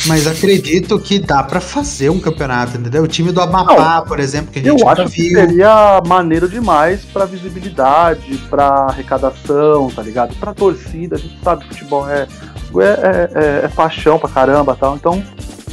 [0.07, 3.03] Mas acredito que dá pra fazer um campeonato, entendeu?
[3.03, 5.39] O time do Amapá, por exemplo, que a gente Eu acho que viu.
[5.39, 10.35] seria maneiro demais pra visibilidade, pra arrecadação, tá ligado?
[10.35, 12.27] Pra torcida, a gente sabe que futebol é,
[12.75, 14.95] é, é, é- é paixão pra caramba tal.
[14.95, 15.23] Então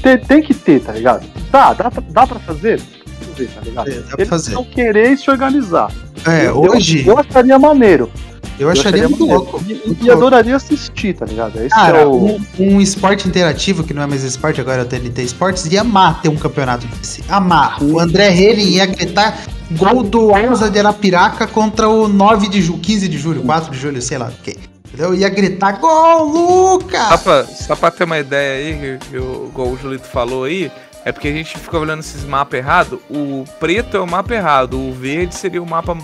[0.02, 1.26] tem, tem que ter, tá ligado?
[1.50, 2.80] Dá, dá, pra- dá pra fazer?
[2.80, 3.88] Tá ligado?
[3.88, 4.54] É, dá pra Eles fazer.
[4.54, 5.90] vão querer se organizar.
[6.26, 8.10] É, Eu- hoje Eu, acharia maneiro.
[8.58, 9.62] Eu acharia muito louco.
[9.66, 10.12] E, muito e louco.
[10.12, 11.58] adoraria assistir, tá ligado?
[11.58, 12.14] Esse Cara, é o.
[12.14, 15.82] um, um esporte interativo, que não é mais esporte, agora é o TNT Esportes, ia
[15.82, 17.22] amar ter um campeonato desse.
[17.28, 17.82] Amar.
[17.82, 19.38] O André Helen ia gritar
[19.72, 23.78] gol do Alza de Arapiraca contra o 9 de julho, 15 de julho, 4 de
[23.78, 24.56] julho, sei lá o quê.
[24.86, 25.14] Entendeu?
[25.14, 27.08] Ia gritar gol, Lucas!
[27.08, 30.44] Só pra, só pra ter uma ideia aí, que, que o, igual o Julito falou
[30.44, 30.72] aí,
[31.04, 32.98] é porque a gente fica olhando esses mapas errados.
[33.10, 35.96] O preto é o mapa errado, o verde seria o mapa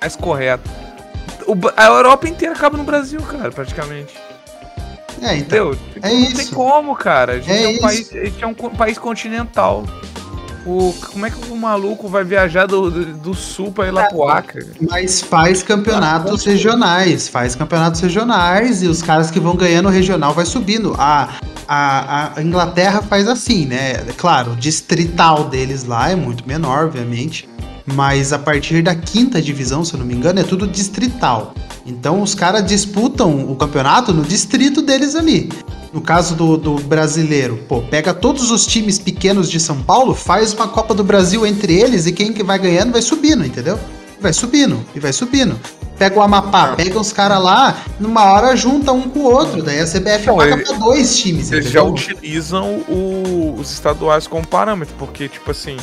[0.00, 0.70] mais correto.
[1.76, 4.14] A Europa inteira acaba no Brasil, cara, praticamente.
[5.20, 5.72] É, então.
[5.72, 5.78] Entendeu?
[6.02, 6.36] É não isso.
[6.36, 7.32] tem como, cara.
[7.34, 7.80] A gente É é, um isso.
[7.80, 9.84] país, a gente é um país continental.
[10.66, 14.04] O, como é que o maluco vai viajar do, do, do sul pra ir lá
[14.04, 14.66] pro Acre?
[14.90, 20.34] Mas faz campeonatos regionais, faz campeonatos regionais e os caras que vão ganhando o regional
[20.34, 20.94] vai subindo.
[20.98, 21.30] A,
[21.66, 23.94] a, a Inglaterra faz assim, né?
[24.18, 27.48] Claro, o distrital deles lá é muito menor, obviamente.
[27.94, 31.54] Mas a partir da quinta divisão, se eu não me engano, é tudo distrital.
[31.86, 35.48] Então os caras disputam o campeonato no distrito deles ali.
[35.92, 40.52] No caso do, do brasileiro, pô, pega todos os times pequenos de São Paulo, faz
[40.52, 43.78] uma Copa do Brasil entre eles e quem que vai ganhando vai subindo, entendeu?
[44.20, 45.58] Vai subindo e vai subindo.
[45.96, 49.62] Pega o Amapá, pega os caras lá, numa hora junta um com o outro.
[49.62, 51.94] Daí a CBF Não, paga ele- pra dois times, Eles já entendeu?
[51.94, 55.76] utilizam o- os estaduais como parâmetro, porque, tipo assim.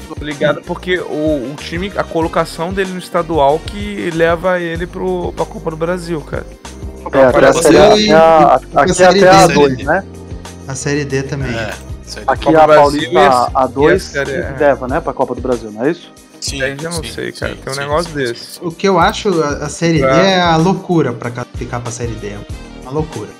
[0.00, 0.60] Tô ligado?
[0.62, 5.70] Porque o, o time, a colocação dele no estadual que leva ele pro, pra Copa
[5.70, 6.46] do Brasil, cara.
[7.12, 9.54] É, até a série A, e- até a- e a aqui Série até a D,
[9.54, 10.04] 2, né?
[10.66, 11.54] A Série D também.
[11.54, 11.64] É,
[12.16, 12.22] aí.
[12.26, 14.56] Aqui Copa a do Brasil Paulista e a- A2 e a Série A.
[14.58, 16.12] leva, né, pra Copa do Brasil, não é isso?
[16.40, 17.54] Sim, Aí já não sim, sei, cara.
[17.54, 18.58] sim, Tem um sim, negócio sim, desse.
[18.62, 20.32] O que eu acho a, a Série D É.
[20.32, 22.28] é a loucura pra classificar pra Série D.
[22.28, 22.38] É
[22.82, 23.30] uma loucura.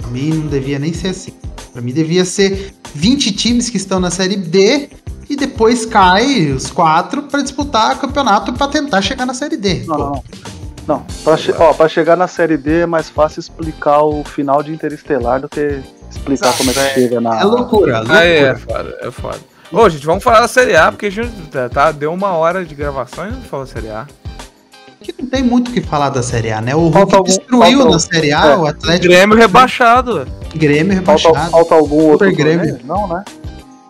[0.00, 1.32] Pra mim não devia nem ser assim.
[1.72, 4.88] Pra mim devia ser 20 times que estão na Série D
[5.28, 9.84] e depois cai os quatro pra disputar campeonato pra tentar chegar na Série D.
[9.86, 10.22] Não, não, não.
[10.86, 14.62] Não, pra, che- ó, pra chegar na série D é mais fácil explicar o final
[14.62, 17.40] de Interestelar do que explicar como é que chega na.
[17.40, 18.18] É loucura, loucura.
[18.20, 19.38] Ah, é, foda, é foda.
[19.72, 22.64] Ô, gente, vamos falar da Série A, porque a gente tá, tá- deu uma hora
[22.64, 24.06] de gravação e não falou Série A.
[25.00, 26.72] Que não tem muito o que falar da Série A, né?
[26.76, 28.56] O Hulk Falta algum- destruiu falta- na Série A, é.
[28.56, 30.24] o Atlético Grêmio rebaixado.
[30.54, 31.50] Grêmio Falta, rebaixado.
[31.50, 32.78] falta algum outro Grêmio.
[32.84, 33.24] Não, né?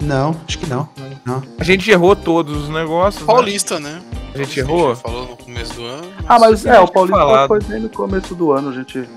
[0.01, 0.89] Não, acho que não.
[1.25, 1.43] Não.
[1.59, 3.21] A gente errou todos os negócios.
[3.23, 3.27] né?
[3.27, 4.01] Paulista, né?
[4.35, 4.91] A gente errou.
[4.95, 6.13] já falou no começo do ano.
[6.29, 7.49] Ah, mas é, a o gente Paulista falado.
[7.49, 9.09] foi bem no começo do ano, a gente.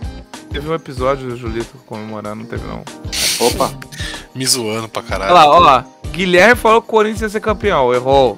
[0.49, 2.81] Teve um episódio do Julito comemorando, não teve não.
[3.45, 3.71] Opa!
[4.33, 5.33] Me zoando pra Olha caralho.
[5.33, 5.85] lá, ó lá.
[6.11, 8.37] Guilherme falou que o Corinthians ia ser campeão, errou.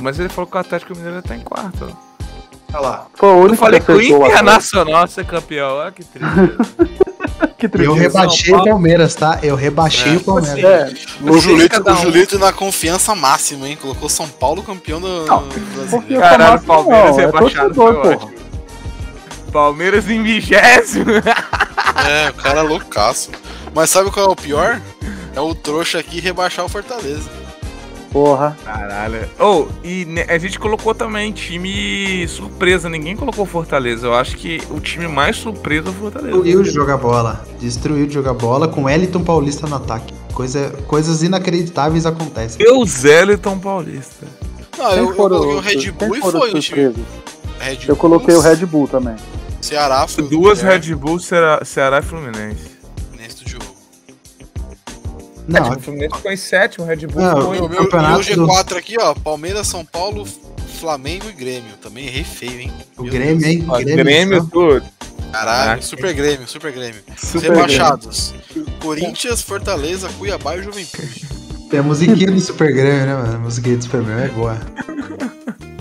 [0.00, 1.96] Mas ele falou que o Atlético Mineiro ia estar em quarto.
[2.72, 3.06] Olha lá.
[3.14, 6.28] Foi o Eu único falei que o a- Internacional ia ser campeão, olha que triste.
[7.58, 9.40] Que Eu rebaixei o Palmeiras, tá?
[9.42, 10.16] Eu rebaixei É.
[10.16, 10.64] o Palmeiras.
[10.64, 10.92] É,
[11.22, 12.02] O Julito, cada o um.
[12.02, 13.76] Julito na confiança máxima, hein?
[13.80, 16.20] Colocou São Paulo campeão do, Não, brasileiro.
[16.20, 18.32] Caralho, máximo Palmeiras não, é rebaixado ótimo.
[19.52, 21.06] Palmeiras em vigésimo.
[22.08, 23.30] É, o cara é loucaço.
[23.74, 24.80] Mas sabe qual é o pior?
[25.34, 27.28] É o trouxa aqui rebaixar o Fortaleza.
[28.12, 28.56] Porra.
[28.64, 29.28] Caralho.
[29.38, 32.88] Oh, e ne- a gente colocou também time surpresa.
[32.88, 34.06] Ninguém colocou Fortaleza.
[34.06, 36.32] Eu acho que o time mais surpreso é o Fortaleza.
[36.36, 37.44] Destruiu de jogar bola.
[37.60, 40.14] Destruiu de jogar bola com Eliton Paulista no ataque.
[40.32, 42.64] Coisa, coisas inacreditáveis acontecem.
[42.64, 44.26] Eu, Zéliton Paulista.
[44.78, 46.94] Não, eu, eu coloquei o Red Bull e foi o time.
[47.88, 49.16] Eu coloquei o Red Bull também.
[49.60, 52.77] Ceará foi o Duas Red Bull, Ceará, Ceará e Fluminense.
[55.48, 57.60] Não, o Fluminense ficou em sétimo, o Red Bull Não, ficou em...
[57.60, 59.14] Meu, meu, campeonato meu G4 aqui, ó.
[59.14, 60.26] Palmeiras, São Paulo,
[60.78, 61.72] Flamengo e Grêmio.
[61.80, 62.72] Também errei feio, hein?
[62.98, 63.44] o Meu Grêmio, Deus.
[63.44, 63.64] hein?
[63.66, 64.84] Ó, Grêmio, Grêmio, tudo.
[65.32, 65.82] Caralho, Caraca.
[65.82, 67.00] Super Grêmio, Super Grêmio.
[67.16, 68.34] Super Rebaixados.
[68.80, 71.26] Corinthians, Fortaleza, Cuiabá e Juventude.
[71.70, 73.34] Tem a musiquinha do Super Grêmio, né, mano?
[73.36, 74.58] A musiquinha do Super Grêmio é boa.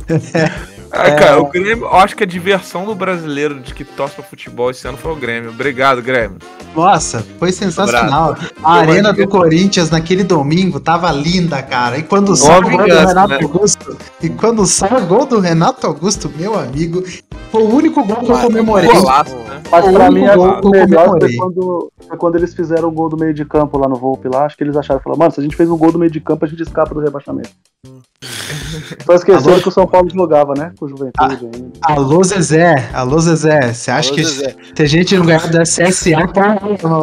[0.07, 0.67] Grêmio.
[0.91, 1.15] Ah, É.
[1.15, 4.71] cara, o Grêmio, eu acho que a diversão do brasileiro de que torce pra futebol
[4.71, 5.49] esse ano foi o Grêmio.
[5.49, 6.37] Obrigado, Grêmio.
[6.75, 8.35] Nossa, foi sensacional.
[8.63, 11.97] A arena do Corinthians naquele domingo tava linda, cara.
[11.97, 13.39] E quando sai o gol do vingança, Renato né?
[13.41, 17.03] Augusto, e quando sai o gol do Renato Augusto, meu amigo,
[17.51, 18.89] foi o único gol que eu comemorei.
[18.89, 19.61] Golaço, né?
[19.69, 23.17] Mas pra mim, o eu melhor foi quando, foi quando eles fizeram o gol do
[23.17, 24.45] meio de campo lá no Volpe lá.
[24.45, 26.19] Acho que eles acharam, falaram, mano, se a gente fez um gol do meio de
[26.21, 27.49] campo, a gente escapa do rebaixamento.
[29.05, 29.61] Só esqueceram Alô?
[29.61, 30.73] que o São Paulo jogava, né?
[30.77, 31.71] Com Juventude ainda.
[31.81, 32.89] Alô, Zezé.
[32.93, 33.73] Alô, Zezé.
[33.73, 34.55] Você acha Alô, que Zezé.
[34.75, 36.55] se a gente não ganhar da CSA, tá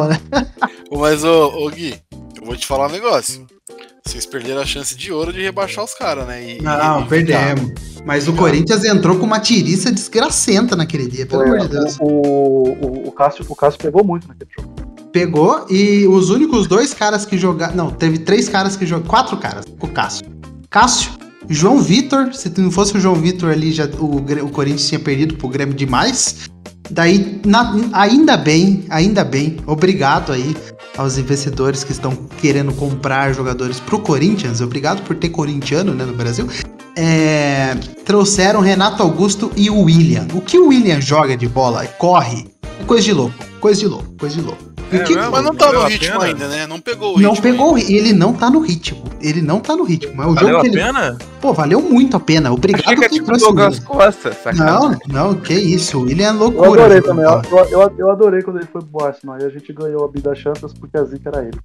[0.07, 0.17] né?
[0.91, 1.95] Mas, ô, ô Gui,
[2.39, 3.45] eu vou te falar um negócio.
[4.05, 6.57] Vocês perderam a chance de ouro de rebaixar os caras, né?
[6.57, 7.71] E- Não, e- perdemos.
[8.05, 11.97] Mas o Corinthians entrou com uma tiriça desgracenta naquele dia, pelo amor de Deus.
[11.99, 14.73] o, o, o, o, Cássio, o Cássio pegou muito naquele jogo.
[15.11, 17.75] Pegou e os únicos dois caras que jogaram.
[17.75, 19.09] Não, teve três caras que jogaram.
[19.09, 20.27] Quatro caras com o Cássio.
[20.69, 21.11] Cássio,
[21.49, 22.33] João Vitor.
[22.33, 25.73] Se não fosse o João Vitor ali, já, o, o Corinthians tinha perdido pro Grêmio
[25.75, 26.49] demais.
[26.89, 29.57] Daí, na- ainda bem, ainda bem.
[29.65, 30.55] Obrigado aí
[30.97, 34.61] aos investidores que estão querendo comprar jogadores pro Corinthians.
[34.61, 36.47] Obrigado por ter corintiano né, no Brasil.
[36.95, 37.75] É,
[38.05, 40.27] trouxeram Renato Augusto e o William.
[40.33, 42.45] O que o William joga de bola, corre,
[42.87, 44.74] coisa de louco, coisa de louco, coisa de louco.
[44.91, 45.31] É que- mesmo?
[45.31, 46.23] Mas não tá no Valeu ritmo pena?
[46.25, 46.67] ainda, né?
[46.67, 47.33] Não pegou o ritmo.
[47.33, 47.91] não pegou, ainda.
[47.91, 49.03] ele não tá no ritmo.
[49.21, 50.13] Ele não tá no ritmo.
[50.15, 50.77] Mas o Valeu jogo a que ele.
[50.77, 51.17] pena?
[51.41, 52.51] Pô, valeu muito a pena.
[52.51, 53.85] Obrigado Achei que é tipo trouxe Douglas ele.
[53.85, 54.99] Costa, sacanagem.
[55.07, 55.97] Não, não, que isso.
[55.99, 56.69] O William é Eu loucura.
[56.85, 57.59] adorei jogando também.
[57.59, 59.35] Eu, eu, eu adorei quando ele foi pro Arsenal.
[59.37, 61.59] Aí a gente ganhou a Bida Chantas porque a zica era ele.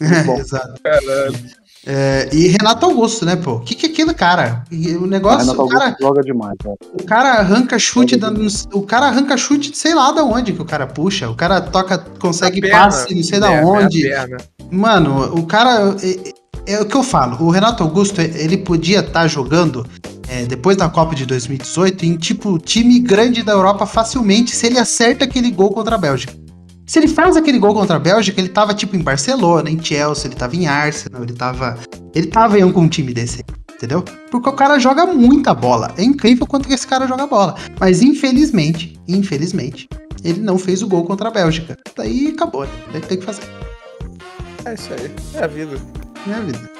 [0.00, 0.38] Muito bom.
[0.38, 0.80] Exato.
[0.82, 1.34] Caralho.
[1.84, 3.54] É, e Renato Augusto, né, pô?
[3.54, 4.62] O que, que é aquilo, cara?
[5.00, 6.76] O negócio, Renato o cara, Augusto joga demais, velho.
[6.94, 8.32] o cara arranca chute, da,
[8.72, 11.28] o cara arranca chute, sei lá da onde que o cara puxa.
[11.28, 12.84] O cara toca, consegue Na perna.
[12.84, 14.08] passe, não sei da É, onde.
[14.08, 14.26] é.
[14.70, 15.96] Mano, o cara.
[16.02, 16.32] É,
[16.74, 17.44] é o que eu falo.
[17.44, 19.84] O Renato Augusto, ele podia estar jogando
[20.28, 24.78] é, depois da Copa de 2018 em tipo time grande da Europa facilmente se ele
[24.78, 26.32] acerta aquele gol contra a Bélgica.
[26.92, 30.26] Se ele faz aquele gol contra a Bélgica, ele tava tipo em Barcelona, em Chelsea,
[30.26, 31.78] ele tava em Arsenal, ele tava.
[32.14, 33.42] Ele tava em um time desse
[33.74, 34.04] entendeu?
[34.30, 35.90] Porque o cara joga muita bola.
[35.96, 37.56] É incrível quanto que esse cara joga bola.
[37.80, 39.88] Mas infelizmente, infelizmente,
[40.22, 41.78] ele não fez o gol contra a Bélgica.
[41.96, 42.70] Daí acabou, né?
[42.92, 43.42] Daí tem que fazer.
[44.66, 45.10] É isso aí.
[45.34, 45.78] É a vida.
[46.26, 46.70] Minha vida.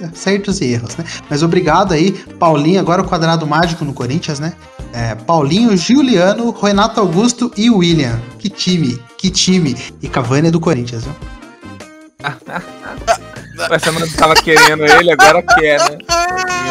[0.00, 1.04] É, Certos e erros, né?
[1.30, 4.52] Mas obrigado aí, Paulinho, agora o quadrado mágico no Corinthians, né?
[4.92, 8.20] É, Paulinho, Juliano, Renato Augusto e William.
[8.38, 9.76] Que time, que time.
[10.02, 11.14] E Cavani é do Corinthians, viu?
[13.70, 15.98] Mas você não tava querendo ele, agora quer, né?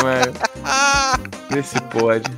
[0.04, 0.28] Mas,
[0.64, 1.20] Ah,
[1.50, 2.30] vê se pode.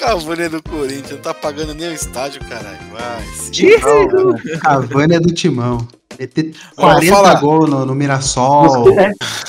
[0.00, 2.78] Cavani é do Corinthians, não tá pagando nem o estádio, caralho.
[2.90, 5.86] Vai, Cavani é do Timão.
[6.18, 7.34] Meter Ó, 40 fala.
[7.40, 8.86] gols no, no Mirassol.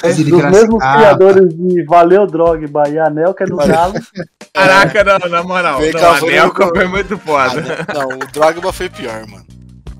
[0.03, 3.93] É, de dos mesmos criadores de Valeu Drogba e Anelka no Galo.
[4.53, 5.79] Caraca, não, na moral.
[5.79, 7.85] Vem Não, cá, a foi Nelca no- foi muito foda.
[7.93, 9.45] não, não, o Drogba foi pior, mano.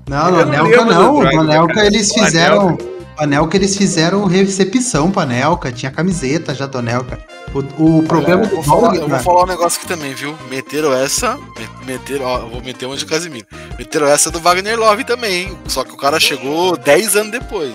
[0.08, 1.14] Não, no Anelka não.
[1.20, 2.60] do No Anelka eles O fizeram.
[2.68, 2.84] Anelka-
[3.18, 5.70] O Anelka eles fizeram recepção pra Anelka.
[5.70, 7.18] Tinha camiseta já do Anelka.
[7.54, 10.14] O, o problema eu, do vou falar, Dog, eu vou falar um negócio aqui também,
[10.14, 10.34] viu?
[10.50, 11.36] Meteram essa.
[11.36, 13.46] me- Meteram, ó, eu vou meter uma de Casimiro.
[13.78, 15.58] Meteram essa do Wagner Love também, hein?
[15.68, 17.74] Só que o cara chegou 10 anos depois.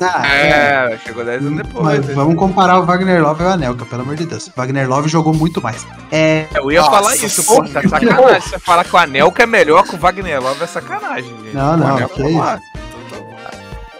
[0.00, 1.84] Ah, É, chegou 10 anos depois.
[1.84, 4.48] Mas vamos comparar o Wagner Love e o Anelka, pelo amor de Deus.
[4.48, 5.86] O Wagner Love jogou muito mais.
[6.10, 8.40] É, Eu ia Nossa falar isso, pô, tá sacanagem.
[8.40, 11.54] Você falar que o Anelka é melhor que o Wagner Love é sacanagem, gente.
[11.54, 12.81] Não, não, O Anelka que é isso.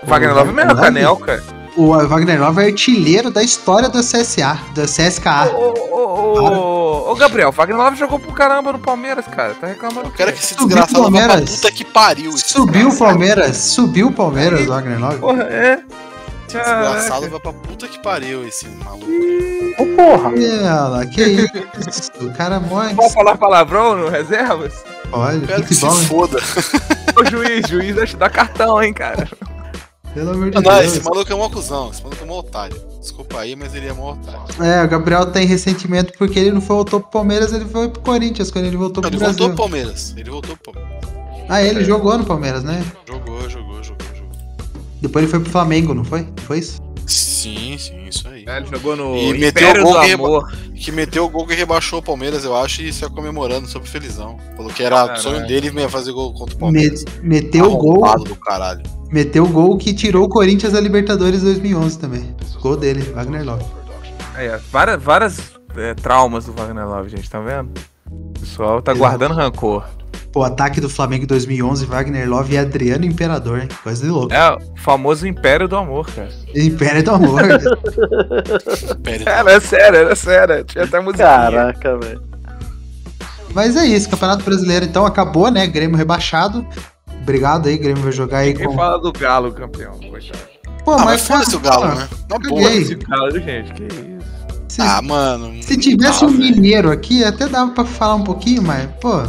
[0.04, 0.84] Wagner Love é melhor que o?
[0.84, 1.42] Anelka.
[1.76, 5.50] o Wagner Love é artilheiro da história do CSA, do CSKA.
[5.54, 9.54] Ô, ô, ô, ô, Gabriel, o Wagner Love jogou pro caramba no Palmeiras, cara.
[9.54, 10.08] Tá reclamando.
[10.08, 11.50] Eu quero que esse Subiu desgraçado o Palmeiras.
[11.56, 12.30] puta que pariu.
[12.34, 12.98] esse Subiu o.
[12.98, 15.18] Palmeiras, subiu o Palmeiras, o Wagner Love.
[15.18, 15.82] Porra, é.
[16.46, 19.06] Desgraçado vai pra puta que pariu esse maluco.
[19.78, 20.32] Ô, porra!
[20.38, 22.10] Ela, que isso?
[22.20, 22.94] O cara morre.
[22.94, 24.84] Pode falar palavrão no reservas?
[25.10, 26.38] Olha, que se foda.
[27.16, 29.26] Ô juiz, juiz dar cartão, hein, cara.
[30.14, 30.92] Pelo amor de Não, não, Deus.
[30.96, 31.90] esse maluco é um cuzão.
[31.90, 32.76] Esse maluco é um otário.
[33.00, 34.40] Desculpa aí, mas ele é um otário.
[34.64, 38.50] É, o Gabriel tem ressentimento porque ele não voltou pro Palmeiras, ele foi pro Corinthians
[38.50, 39.38] quando ele voltou Não, pro ele Brasil.
[39.38, 40.14] voltou pro Palmeiras.
[40.16, 41.02] Ele voltou pro Palmeiras.
[41.48, 42.84] Ah, ele jogou no Palmeiras, né?
[43.06, 44.32] Jogou, jogou, jogou, jogou.
[45.00, 46.26] Depois ele foi pro Flamengo, não foi?
[46.46, 46.80] Foi isso?
[47.06, 48.44] Sim, sim, isso aí.
[48.46, 50.52] É, ele jogou no E meteu o gol do que Amor.
[50.74, 54.36] Que meteu o gol que rebaixou o Palmeiras, eu acho, e saiu comemorando sobre felizão.
[54.56, 55.20] Falou que era Caralho.
[55.20, 57.04] sonho dele mesmo fazer gol contra o Palmeiras.
[57.22, 58.82] Me- meteu o gol, do caralho.
[59.10, 62.34] meteu o gol que tirou o Corinthians da Libertadores 2011 também.
[62.60, 63.64] Gol dele, Wagner Love.
[63.64, 65.38] Ó, várias, várias
[65.76, 67.72] é, traumas do Wagner Love, gente, tá vendo?
[68.10, 69.84] O pessoal tá guardando rancor.
[70.32, 73.68] Pô, ataque do Flamengo em 2011, Wagner Love e Adriano Imperador, hein?
[73.82, 74.32] Coisa de louco.
[74.32, 76.30] É o famoso Império do Amor, cara.
[76.54, 77.42] Império do Amor.
[79.02, 80.64] Pera, Cara, é sério, é sério.
[80.64, 81.26] Tinha até musiquinha.
[81.28, 82.22] Caraca, velho.
[83.54, 85.66] Mas é isso, Campeonato Brasileiro então acabou, né?
[85.66, 86.66] Grêmio rebaixado.
[87.20, 88.74] Obrigado aí, Grêmio vai jogar aí Quem com.
[88.74, 90.38] fala do Galo, campeão, coitado.
[90.84, 92.08] Pô, Ah, mas foda-se o Galo, cara, né?
[92.30, 92.48] Caguei.
[92.48, 92.70] boa.
[92.72, 94.22] Esse Galo, gente, que isso.
[94.68, 95.62] Se, Ah, mano.
[95.62, 96.40] se tivesse ah, um velho.
[96.54, 99.20] mineiro aqui, até dava pra falar um pouquinho, mas, pô.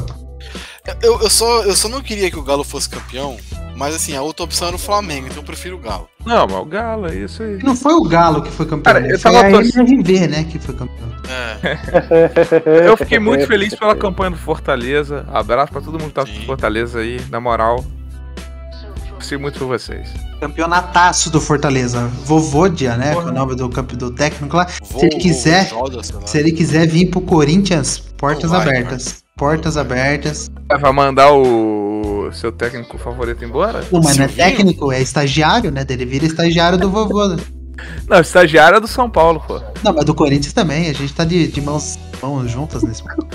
[1.01, 3.38] Eu, eu, só, eu só não queria que o Galo fosse campeão,
[3.76, 6.10] mas assim, a outra opção era o Flamengo, então eu prefiro o Galo.
[6.26, 7.60] Não, mas o Galo, é isso aí.
[7.64, 9.14] Não foi o Galo que foi campeão, Cara, né?
[9.14, 11.14] eu foi tava a torcendo- MRV, né, que foi campeão.
[11.30, 11.77] É.
[12.89, 15.26] Eu fiquei muito feliz pela campanha do Fortaleza.
[15.31, 16.39] Abraço pra todo mundo que tá Sim.
[16.39, 17.84] com Fortaleza aí, na moral.
[19.07, 20.10] Torci muito por vocês.
[20.41, 22.07] Campeonataço do Fortaleza.
[22.26, 23.14] Vovodia, né?
[23.14, 23.23] Porra.
[23.23, 24.68] Que é o nome do, do técnico lá.
[24.81, 26.27] Vou- Se ele vou- quiser- lá.
[26.27, 29.22] Se ele quiser vir pro Corinthians, portas vai, abertas.
[29.38, 30.49] Portas abertas.
[30.80, 33.81] Vai mandar o seu técnico favorito embora?
[33.89, 35.85] Pô, mas não é técnico, é estagiário, né?
[35.89, 37.27] Ele vira estagiário do vovô.
[37.27, 37.38] né?
[38.07, 39.60] Não, estagiário é do São Paulo, pô.
[39.84, 40.89] Não, mas do Corinthians também.
[40.89, 43.27] A gente tá de, de mãos, mãos juntas nesse momento.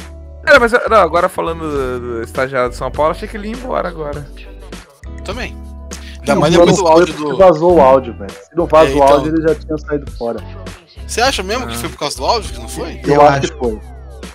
[0.46, 3.54] É, mas não, agora falando do, do estagiário do São Paulo, achei que ele ia
[3.54, 4.26] embora agora.
[5.24, 5.56] Também.
[6.20, 7.36] Ainda mais depois do áudio porque do.
[7.36, 8.30] Vazou o áudio, velho.
[8.30, 9.08] Se não vaza É, o então.
[9.08, 10.38] áudio, ele já tinha saído fora.
[11.06, 11.78] Você acha mesmo que Ah.
[11.78, 13.00] foi por causa do áudio que não foi?
[13.04, 13.52] Eu, Eu acho, acho.
[13.52, 13.80] que foi.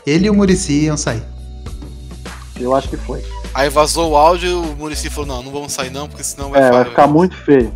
[0.06, 1.24] Ele e o Murici iam sair.
[2.60, 3.24] Eu acho que foi.
[3.54, 6.50] Aí vazou o áudio e o Murici falou: não, não vamos sair não, porque senão
[6.52, 7.74] vai, É, vai ficar muito feio.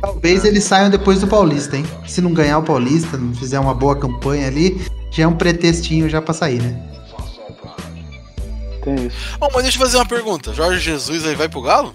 [0.00, 1.84] Talvez eles saiam depois do Paulista, hein?
[2.06, 4.80] Se não ganhar o Paulista, não fizer uma boa campanha ali,
[5.10, 6.86] já é um pretextinho já pra sair, né?
[8.82, 9.16] Tem isso.
[9.38, 10.54] Bom, mas deixa eu fazer uma pergunta.
[10.54, 11.92] Jorge Jesus aí vai pro Galo?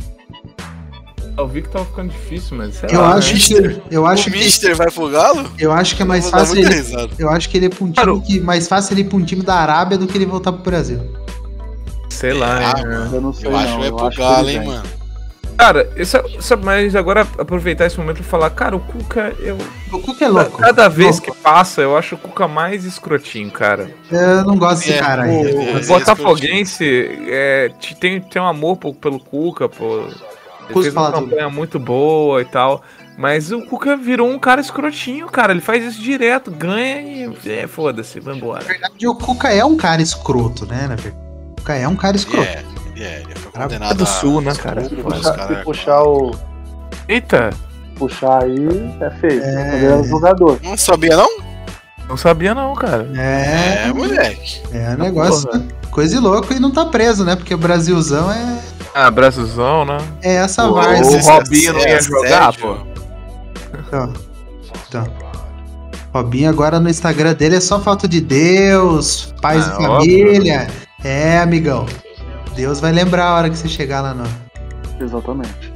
[1.38, 3.40] Eu vi que tava ficando difícil, mas sei Eu lá, acho né?
[3.40, 3.82] que.
[3.94, 4.38] Eu acho o que.
[4.38, 5.52] Mister vai pro Galo?
[5.60, 6.86] Eu acho que é mais fácil ele.
[7.18, 9.26] Eu acho que ele é pra um time que mais fácil ele ir pra um
[9.26, 11.00] time da Arábia do que ele voltar pro Brasil.
[12.16, 12.84] Sei lá, Ah, né?
[12.98, 13.16] mano.
[13.16, 13.60] Eu não sei Eu não.
[13.60, 14.84] acho que vai pro Galo, hein, mano.
[15.58, 19.58] Cara, isso, isso, mas agora aproveitar esse momento e falar, cara, o Cuca, eu.
[19.92, 20.58] O Cuca é louco.
[20.58, 21.32] Cada vez Louco.
[21.34, 23.90] que passa, eu acho o Cuca mais escrotinho, cara.
[24.12, 25.34] Eu não gosto desse É, cara aí.
[25.34, 29.70] é, Eu- é, O é Botafoguense é, te- tem, tem um amor pô- pelo Cuca,
[29.70, 30.00] pô.
[30.70, 31.30] Ele fez uma falar tudo.
[31.30, 32.82] campanha muito boa e tal.
[33.18, 35.54] Mas o Cuca virou um cara escrotinho, cara.
[35.54, 37.50] Ele faz isso direto, ganha e.
[37.50, 38.62] É, foda-se, vai embora.
[38.66, 40.82] Na verdade, o Cuca é um cara escroto, né?
[40.90, 41.16] Na verdade.
[41.66, 42.44] Cuca é um cara escroto.
[42.48, 42.64] É,
[42.96, 44.84] é, ele foi condenado é do Sul, né, cara?
[44.84, 44.96] Foda.
[45.02, 45.58] Puxar- cara.
[45.58, 46.32] se puxar o.
[47.08, 47.50] Eita,
[47.98, 49.42] Puxar aí é feio.
[49.44, 49.76] É.
[49.76, 50.60] Ele era jogador.
[50.64, 51.30] Não sabia, não?
[52.08, 53.10] não sabia não, cara.
[53.16, 54.62] É, É, moleque.
[54.72, 55.48] é um negócio.
[55.50, 55.64] Porra.
[55.90, 57.36] Coisa de louco e não tá preso, né?
[57.36, 58.60] Porque o Brasilzão é,
[58.94, 59.98] Ah, Brasilzão, né?
[60.22, 61.06] é essa várzea.
[61.06, 62.78] o é Robinho não ia jogar, pô.
[63.88, 64.14] Então,
[64.88, 65.08] então.
[66.14, 70.68] Robinho agora no Instagram dele é só foto de Deus, paz Ah, e família.
[71.06, 71.86] É, amigão.
[72.56, 74.24] Deus vai lembrar a hora que você chegar lá no.
[75.00, 75.72] Exatamente.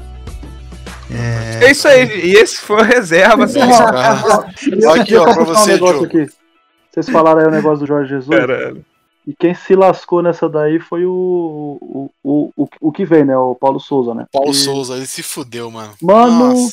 [1.62, 3.60] É isso aí, e esse foi o reserva, assim,
[4.86, 6.06] Olha aqui, ó, pra um você, negócio Joe.
[6.06, 6.32] aqui.
[6.92, 8.36] Vocês falaram aí o negócio do Jorge Jesus.
[8.40, 8.86] caralho.
[9.28, 11.78] E quem se lascou nessa daí foi o.
[11.82, 13.38] O, o, o, o que vem, né?
[13.38, 14.26] O Paulo Souza, né?
[14.32, 15.94] Paulo E- Souza, ele se fudeu, mano.
[16.02, 16.72] Mano, Nossa.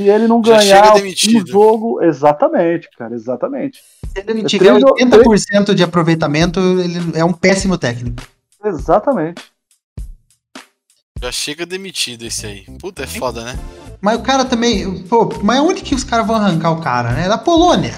[0.00, 2.02] Se ele não Já ganhar um jogo.
[2.02, 3.80] Exatamente, cara, exatamente.
[4.14, 8.22] Se ele não Eu tiver tenho- 80% de aproveitamento, ele é um péssimo técnico.
[8.64, 9.42] Exatamente.
[11.20, 12.64] Já chega demitido esse aí.
[12.80, 13.58] Puta, é foda, né?
[14.00, 15.02] Mas o cara também.
[15.04, 17.28] Pô, mas onde que os caras vão arrancar o cara, né?
[17.28, 17.92] Da Polônia.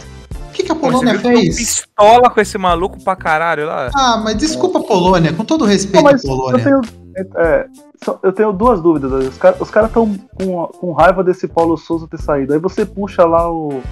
[0.49, 1.57] O que, que a Polônia Você viu que deu fez?
[1.57, 3.91] pistola com esse maluco pra caralho lá?
[3.95, 6.65] Ah, mas desculpa a Polônia, com todo Não, respeito mas à eu Polônia.
[6.65, 6.81] tenho,
[7.37, 7.67] é,
[8.05, 9.13] só- eu tenho duas dúvidas.
[9.29, 12.53] Os caras os estão com, com raiva desse Paulo Souza ter saído.
[12.53, 13.83] Aí você puxa lá o,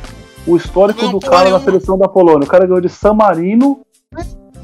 [0.46, 2.44] o histórico Não do cara na seleção da Polônia.
[2.46, 3.80] O cara ganhou de San Marino.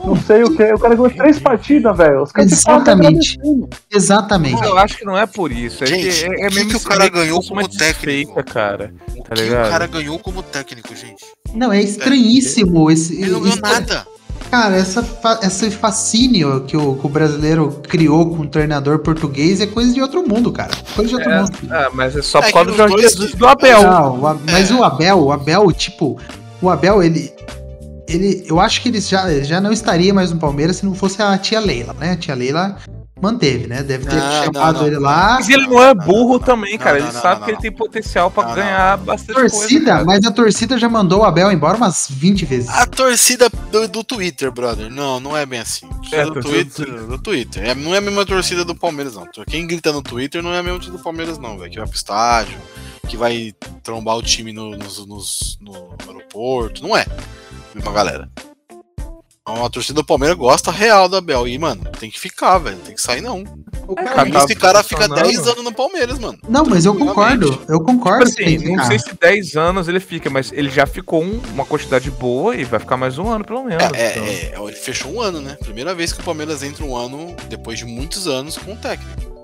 [0.04, 0.62] Não sei o que.
[0.72, 2.22] O cara ganhou três partidas, velho.
[2.24, 3.38] Os caras ficam Exatamente.
[3.90, 4.62] Exatamente.
[4.62, 5.82] Eu acho que não é por isso.
[5.84, 7.68] É Gente, que é, é o que mesmo que o cara meio que ganhou como
[7.68, 8.44] técnico?
[8.44, 8.92] cara.
[9.16, 9.66] O Tá que ligado?
[9.66, 11.24] o cara ganhou como técnico, gente?
[11.54, 13.20] Não, é estranhíssimo esse.
[13.20, 14.06] Ele não ganhou nada.
[14.50, 19.60] Cara, essa, fa- esse fascínio que o, que o brasileiro criou com o treinador português
[19.60, 20.70] é coisa de outro mundo, cara.
[20.94, 21.52] Coisa de outro É, mundo.
[21.70, 23.82] Ah, mas é só É por causa do Jorge Jesus do Abel.
[23.82, 24.74] Não, o A- mas É.
[24.74, 26.18] o Abel, o Abel, tipo,
[26.62, 27.32] o Abel, ele.
[28.06, 31.22] Ele, eu acho que ele já, já não estaria mais no Palmeiras se não fosse
[31.22, 32.12] a tia Leila, né?
[32.12, 32.76] A tia Leila
[33.20, 33.82] manteve, né?
[33.82, 34.86] Deve ter Não, não, chamado não.
[34.86, 35.34] ele lá.
[35.34, 36.98] Mas ele não é burro também, cara.
[36.98, 37.62] não, ele não, sabe não, que ele não.
[37.62, 38.56] tem potencial pra Não, não.
[38.56, 40.04] ganhar bastante Torcida, coisa.
[40.04, 42.68] mas a torcida já mandou o Abel embora umas 20 vezes.
[42.68, 44.90] A torcida do, do Twitter, brother.
[44.90, 45.88] Não, não é bem assim.
[46.12, 47.64] É, do, torcida do Twitter, do Twitter.
[47.70, 49.26] É, não é a mesma torcida do Palmeiras, não.
[49.46, 51.70] Quem grita no Twitter não é a mesma torcida do Palmeiras, não, velho.
[51.70, 52.58] Que vai pro estádio,
[53.08, 56.82] que vai trombar o time no, nos- nos- no aeroporto.
[56.82, 57.06] Não é.
[57.74, 58.28] Mesma galera.
[59.46, 61.46] Então, a torcida do Palmeiras gosta real do Abel.
[61.46, 62.78] E, mano, tem que ficar, velho.
[62.78, 63.44] Tem que sair, não.
[63.86, 65.22] O É, cara- cara, Esse cara fica funcionando.
[65.26, 66.38] 10 anos no Palmeiras, mano.
[66.48, 67.48] Não, mas eu concordo.
[67.48, 68.22] Eu Tipo concordo.
[68.24, 71.42] assim, tem que não sei se 10 anos ele fica, mas ele já ficou um-
[71.52, 73.82] uma quantidade boa e vai ficar mais um ano, pelo menos.
[73.82, 74.24] É, então.
[74.24, 75.58] é, é, ele fechou um ano, né?
[75.62, 79.34] Primeira vez que o Palmeiras entra um ano, depois de muitos anos, com o técnico.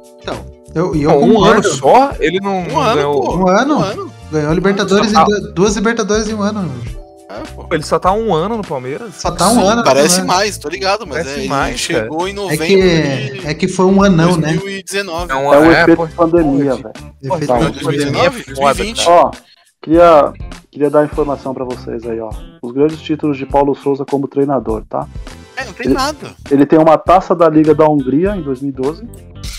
[0.75, 2.13] Eu, e eu Pô, um ano só?
[2.21, 3.37] Ele não, Um não ano, ganhou- pô.
[3.37, 3.77] Um ano?
[3.79, 4.13] Um ano.
[4.33, 6.73] Ganhou Libertadores Só em du- duas Libertadores em um ano.
[7.31, 7.67] É, pô.
[7.71, 9.15] Ele só tá um ano no Palmeiras?
[9.15, 9.85] Só tá um Sim, ano.
[9.85, 10.27] Parece né?
[10.27, 12.77] mais, tô ligado, mas Parece é, ele mais, chegou em É novembro que,
[13.41, 14.55] de é que foi um anão, né?
[14.55, 15.31] 2019.
[15.31, 16.93] É um É o é, efeito pô, pandemia, velho.
[17.23, 17.55] Efeito tá.
[17.55, 17.83] pandemia.
[17.83, 19.05] 2019, é foda, 2020.
[19.05, 19.11] cara.
[19.11, 19.31] Ó,
[19.81, 20.33] queria,
[20.73, 22.31] queria dar informação pra vocês aí, ó.
[22.61, 25.07] Os grandes títulos de Paulo Souza como treinador, tá?
[25.61, 26.31] É, não tem Ele- nada.
[26.51, 29.03] Ele tem uma taça da Liga da Hungria em 2012.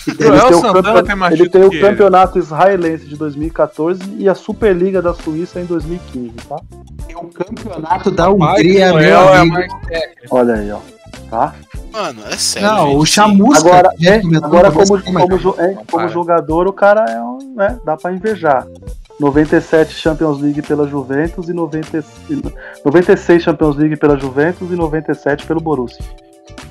[0.06, 1.88] Ele Joel tem, o, Santana campe- tem mais ele tem o que ele.
[1.88, 6.56] campeonato israelense de 2014 e a Superliga da Suíça em 2015, tá?
[7.08, 9.54] É o campeonato da Hungria, o meu Joel é amigo.
[9.54, 10.36] mais técnico.
[10.36, 10.78] Olha aí, ó.
[11.30, 11.54] Tá?
[11.92, 12.68] Mano, é sério.
[12.68, 13.06] Não, gente, o.
[13.06, 13.68] Chamusca.
[13.68, 13.88] Agora,
[14.22, 18.12] comentou Agora, como, como, jo- é, como jogador, o cara é um, né, dá pra
[18.12, 18.66] invejar.
[19.20, 22.42] 97 Champions League pela Juventus e 90, e
[22.84, 26.04] 96 Champions League pela Juventus e 97 pelo Borussia.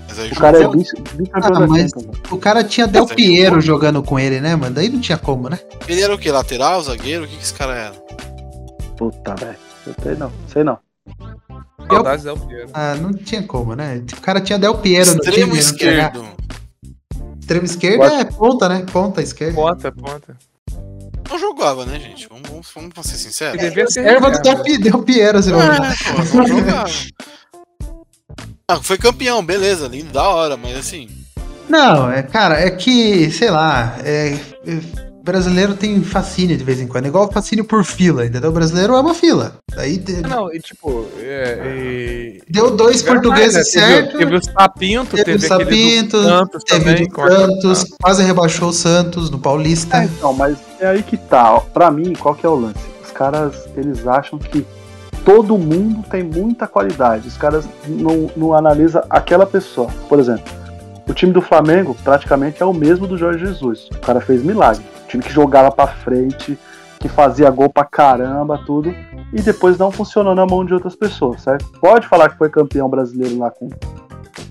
[0.07, 0.77] Mas aí O cara é jogou.
[0.77, 2.11] vice- bicampeão Ah, da mas- velho.
[2.29, 3.61] O cara tinha Del Piero jogou.
[3.61, 4.75] jogando com ele, né, mano?
[4.75, 5.57] Daí não tinha como, né?
[5.87, 6.29] Ele era o quê?
[6.31, 7.23] Lateral, zagueiro?
[7.23, 7.93] O que, que esse cara era?
[8.97, 9.55] Puta, velho.
[9.87, 10.77] Eu sei não, sei não.
[11.89, 12.69] É o Piero.
[12.73, 14.03] Ah, não tinha como, né?
[14.17, 15.45] O cara tinha Del Piero no Extremo time.
[15.47, 16.25] não tinha- esquerdo.
[17.39, 18.85] Extremo esquerda é ponta, né?
[18.91, 19.55] Ponta esquerda.
[19.55, 20.37] Ponta, ponta.
[21.31, 22.27] Não jogava, né, gente?
[22.27, 23.55] Vamos, vamos, vamos ser sinceros.
[23.59, 24.41] Ele devia ser Erva do.
[24.41, 25.97] Del, Pi- Del Piero, você vai É, ver.
[26.31, 26.89] pô, não jogava.
[28.67, 31.09] Ah, foi campeão, beleza, lindo, da hora, mas assim.
[31.69, 34.33] Não, é, cara, é que, sei lá, é,
[34.65, 38.49] é, brasileiro tem fascínio de vez em quando, é igual fascínio por fila, entendeu?
[38.49, 39.55] O brasileiro ama fila.
[39.75, 41.59] Daí te- Não, e tipo, é,
[42.37, 43.81] e- deu dois portugueses mais, né?
[43.81, 44.11] certo.
[44.17, 47.07] Teve, teve o Sapinto, Teve teve, o Sapinto, do Santos Teve também.
[47.07, 49.97] do com a- Santos, quase rebaixou o Santos no Paulista.
[49.97, 51.53] É, então, mas é aí que tá.
[51.55, 51.59] ó.
[51.59, 52.79] Pra mim, qual que é o lance?
[53.03, 54.65] Os caras, eles acham que
[55.23, 57.27] todo mundo tem muita qualidade.
[57.27, 59.89] Os caras não, não analisam aquela pessoa.
[60.09, 60.51] Por exemplo,
[61.11, 63.89] o time do Flamengo praticamente é o mesmo do Jorge Jesus.
[63.91, 64.83] O cara fez milagre.
[65.03, 66.57] O time que jogava pra frente,
[66.99, 68.93] que fazia gol pra caramba, tudo.
[69.33, 71.65] E depois não funcionou na mão de outras pessoas, certo?
[71.79, 73.69] Pode falar que foi campeão brasileiro lá com,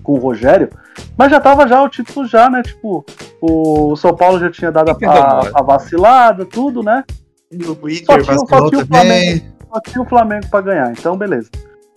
[0.02, 0.70] com o Rogério,
[1.16, 2.62] mas já tava já o título já, né?
[2.62, 3.04] Tipo,
[3.40, 7.04] o São Paulo já tinha dado a, a- vacilada, tudo, né?
[7.52, 9.52] O Só Inter tinha- só tinha o também.
[9.72, 11.50] Só tinha o Flamengo pra ganhar, então beleza.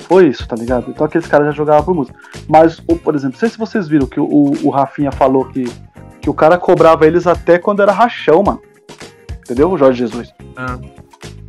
[0.08, 0.90] Foi isso, tá ligado?
[0.90, 2.18] Então aqueles caras já jogavam por música.
[2.48, 5.46] Mas, o- por exemplo, não sei se vocês viram que o, o, o Rafinha falou
[5.46, 5.66] que,
[6.22, 8.62] que o cara cobrava eles até quando era rachão, mano.
[9.40, 9.72] Entendeu?
[9.72, 10.34] O Jorge Jesus.
[10.56, 10.78] Ah.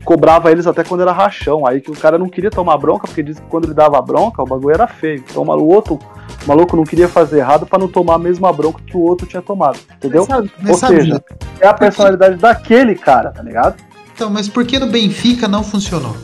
[0.04, 1.66] Cobrava eles até quando era rachão.
[1.66, 4.42] Aí que o cara não queria tomar bronca, porque disse que quando ele dava bronca,
[4.42, 5.24] o bagulho era feio.
[5.30, 8.80] Então o outro, o maluco não queria fazer errado pra não tomar a mesma bronca
[8.86, 9.78] que o outro tinha tomado.
[9.96, 10.26] Entendeu?
[10.28, 11.24] Mas sabe- mas Ou sabe, seja,
[11.60, 13.76] é a personalidade daquele cara, tá ligado?
[14.14, 16.14] então, mas por que no Benfica não funcionou?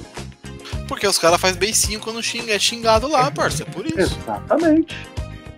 [0.91, 3.63] Porque os caras fazem beicinho quando xinga, é xingado lá, parça.
[3.63, 4.19] É por isso.
[4.25, 4.99] Exatamente.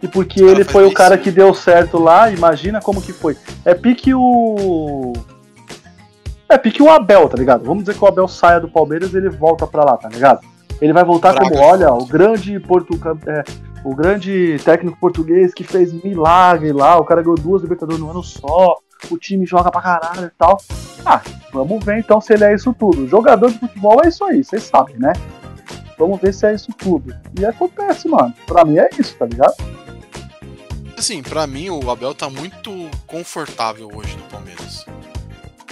[0.03, 3.35] E porque ele foi o cara que deu certo lá, imagina como que foi.
[3.65, 5.15] É pique o.
[6.51, 7.65] É pique o Abel, tá ligado?
[7.65, 10.41] Vamos dizer que o Abel saia do Palmeiras e ele volta pra lá, tá ligado?
[10.83, 11.49] Ele vai voltar Braga.
[11.49, 13.01] como, olha, o grande Portu...
[13.27, 13.43] é,
[13.83, 18.23] o grande técnico português que fez milagre lá, o cara ganhou duas Libertadores no ano
[18.23, 18.77] só,
[19.11, 20.63] o time joga pra caralho e tal.
[21.05, 21.21] Ah,
[21.53, 23.09] vamos ver então se ele é isso tudo.
[23.09, 25.13] Jogador de futebol é isso aí, vocês sabem, né?
[25.99, 27.15] Vamos ver se é isso tudo.
[27.39, 28.35] E acontece, mano.
[28.47, 29.55] Pra mim é isso, tá ligado?
[30.97, 32.71] Assim, pra mim o Abel tá muito
[33.07, 34.85] confortável hoje no Palmeiras.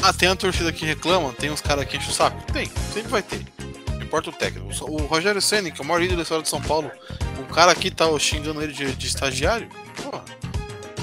[0.02, 2.40] Ah, tem a torcida que reclama, tem uns caras que enchem o saco?
[2.52, 3.44] Tem, sempre vai ter.
[3.92, 4.68] Não importa o técnico.
[4.90, 6.90] O Rogério Senna, que é o maior ídolo da história de São Paulo,
[7.38, 9.68] o cara aqui tá xingando ele de, de estagiário?
[10.06, 10.39] O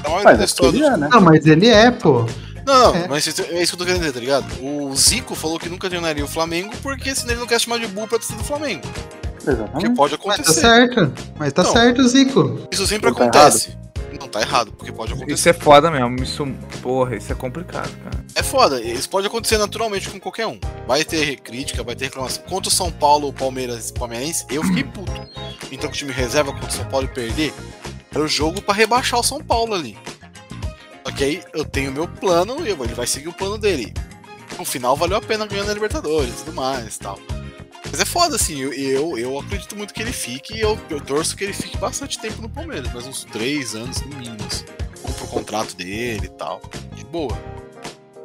[0.09, 1.09] maior Mas da é que é, né?
[1.11, 2.25] Não, mas ele é, pô.
[2.65, 3.07] Não, não, É.
[3.07, 4.45] mas isso- é isso que eu tô querendo dizer, tá ligado?
[4.61, 7.87] O Zico falou que nunca treinaria o Flamengo porque senão ele não quer chamar de
[7.87, 8.81] burro pra torcida do Flamengo.
[9.37, 9.95] Porque Exatamente.
[9.95, 10.59] pode Mas tá acontecer.
[10.59, 11.13] certo.
[11.39, 11.71] Mas tá Não.
[11.71, 12.67] certo, Zico.
[12.71, 13.77] Isso sempre Não tá acontece.
[14.19, 15.33] Não tá errado, porque pode acontecer.
[15.33, 16.21] Isso é foda mesmo.
[16.23, 16.45] Isso,
[16.81, 18.17] porra, isso é complicado, cara.
[18.35, 20.59] É foda, isso pode acontecer naturalmente com qualquer um.
[20.87, 22.43] Vai ter crítica, vai ter reclamação.
[22.49, 25.11] Contra o São Paulo, o Palmeiras e Palmeirense, eu fiquei puto.
[25.71, 27.53] Então, com o time reserva contra o São Paulo e perder,
[28.17, 29.97] era o jogo pra rebaixar o São Paulo ali.
[31.05, 33.93] Só que aí eu tenho meu plano e ele vai seguir o plano dele.
[34.57, 37.19] No final, valeu a pena ganhar na Libertadores e tudo mais e tal.
[37.89, 40.99] Mas é foda, assim, eu, eu, eu acredito muito que ele fique e eu, eu
[40.99, 44.37] torço que ele fique bastante tempo no Palmeiras, mais uns três anos no mínimo.
[44.45, 44.65] assim.
[45.21, 46.61] O contrato dele e tal.
[46.95, 47.37] De boa.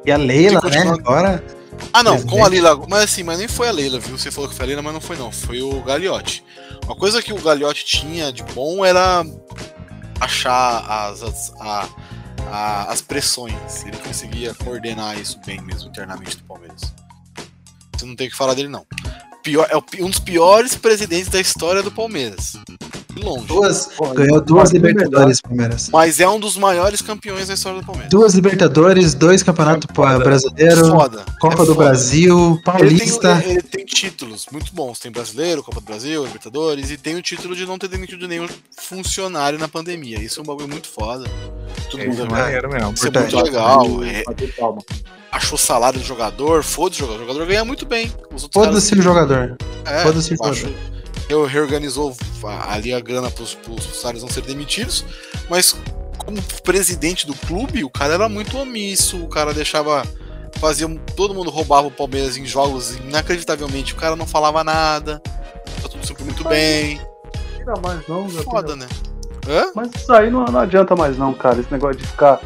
[0.05, 0.82] E a Leila, né?
[0.89, 1.44] Agora.
[1.93, 2.77] Ah, não, com a Leila.
[2.89, 4.19] Mas assim, mas nem foi a Leila, viu?
[4.19, 5.31] Você falou que foi a Leila, mas não foi, não.
[5.31, 6.44] Foi o Gagliotti.
[6.85, 9.24] Uma coisa que o Gagliotti tinha de bom era
[10.24, 11.89] achar as, as, a-
[12.51, 13.85] a- as pressões.
[13.85, 16.93] Ele conseguia coordenar isso bem mesmo internamente do Palmeiras.
[17.97, 18.86] Você não tem que falar dele, não.
[19.43, 22.55] Pior, é um dos piores presidentes da história do Palmeiras.
[23.14, 23.47] De longe.
[23.47, 25.89] Duas, ganhou duas mas é Libertadores, Palmeiras.
[25.93, 28.10] Mas é um dos maiores campeões da história do Palmeiras.
[28.10, 31.24] Duas Libertadores, dois Campeonato Brasileiro, Foda.
[31.40, 31.74] Copa é do foda.
[31.89, 33.36] Brasil, Ele Paulista.
[33.43, 34.98] tem, ele tem títulos muito bons.
[34.98, 38.48] Tem brasileiro, Copa do Brasil, Libertadores, e tem o título de não ter demitido nenhum
[38.76, 40.18] funcionário na pandemia.
[40.18, 41.24] Isso é um bagulho muito foda.
[41.90, 42.93] Todo É, mundo é maneiro mesmo.
[42.94, 43.86] Isso é muito legal.
[44.05, 44.22] é,
[45.30, 47.22] achou o salário do jogador, foda-se o jogador.
[47.24, 48.12] O jogador ganha muito bem.
[48.52, 49.56] Foda-se o jogador.
[49.84, 50.74] é, foda-se o eu acho-
[51.49, 52.15] reorganizou
[52.69, 55.05] ali a grana pros, pros funcionários não serem demitidos,
[55.49, 55.77] mas
[56.24, 60.03] como presidente do clube, o cara era muito omisso, o cara deixava.
[60.59, 60.86] Fazia.
[61.16, 65.20] Todo mundo roubava o Palmeiras em jogos inacreditavelmente, o cara não falava nada,
[65.82, 67.01] tá tudo sempre muito bem.
[67.57, 68.28] Tira mais não.
[68.28, 68.86] Foda, né?
[69.49, 69.73] Hã?
[69.74, 71.61] Mas isso aí não, não adianta mais não, cara.
[71.61, 72.40] Esse negócio de ficar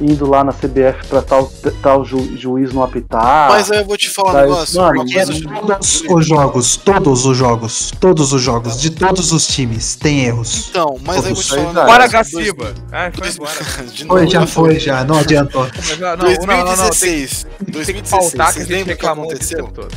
[0.00, 1.50] indo lá na CBF pra tal,
[1.82, 3.48] tal ju- juiz não apitar.
[3.50, 4.80] Mas aí eu vou te falar um negócio.
[4.82, 10.24] mano, Todos os jogos, todos os jogos, todos os jogos, de todos os times, tem
[10.24, 10.68] erros.
[10.70, 11.86] Então, mas aí eu vou te falar um Bora, negócio.
[11.86, 12.74] Bora, Dois- Gaciba!
[12.92, 13.52] Ai, foi dois- embora.
[13.92, 15.62] de Foi, novo, já foi, já, não adiantou.
[15.62, 17.44] Ah, Não, não, não, não, não, tem, 2016.
[17.58, 18.10] tem que 2016.
[18.10, 19.64] pautar que a Vocês lembram o que aconteceu?
[19.66, 19.88] Lembra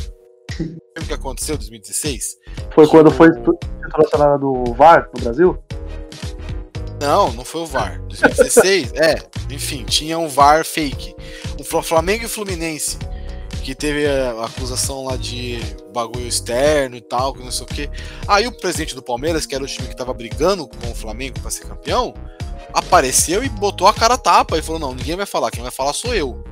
[1.00, 2.24] o que aconteceu em 2016?
[2.74, 5.58] Foi quando foi titular do VAR no Brasil?
[7.00, 8.00] Não, não foi o VAR.
[8.08, 9.16] 2016, é,
[9.50, 11.14] enfim, tinha um VAR fake.
[11.58, 12.98] O Fla- Flamengo e Fluminense,
[13.62, 15.60] que teve a acusação lá de
[15.92, 17.90] bagulho externo e tal, que não sei o quê.
[18.26, 21.38] Aí o presidente do Palmeiras, que era o time que tava brigando com o Flamengo
[21.40, 22.14] pra ser campeão,
[22.72, 25.92] apareceu e botou a cara tapa e falou: Não, ninguém vai falar, quem vai falar
[25.92, 26.42] sou eu.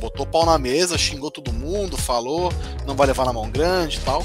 [0.00, 2.52] Botou o pau na mesa, xingou todo mundo, falou,
[2.86, 4.24] não vai levar na mão grande e tal.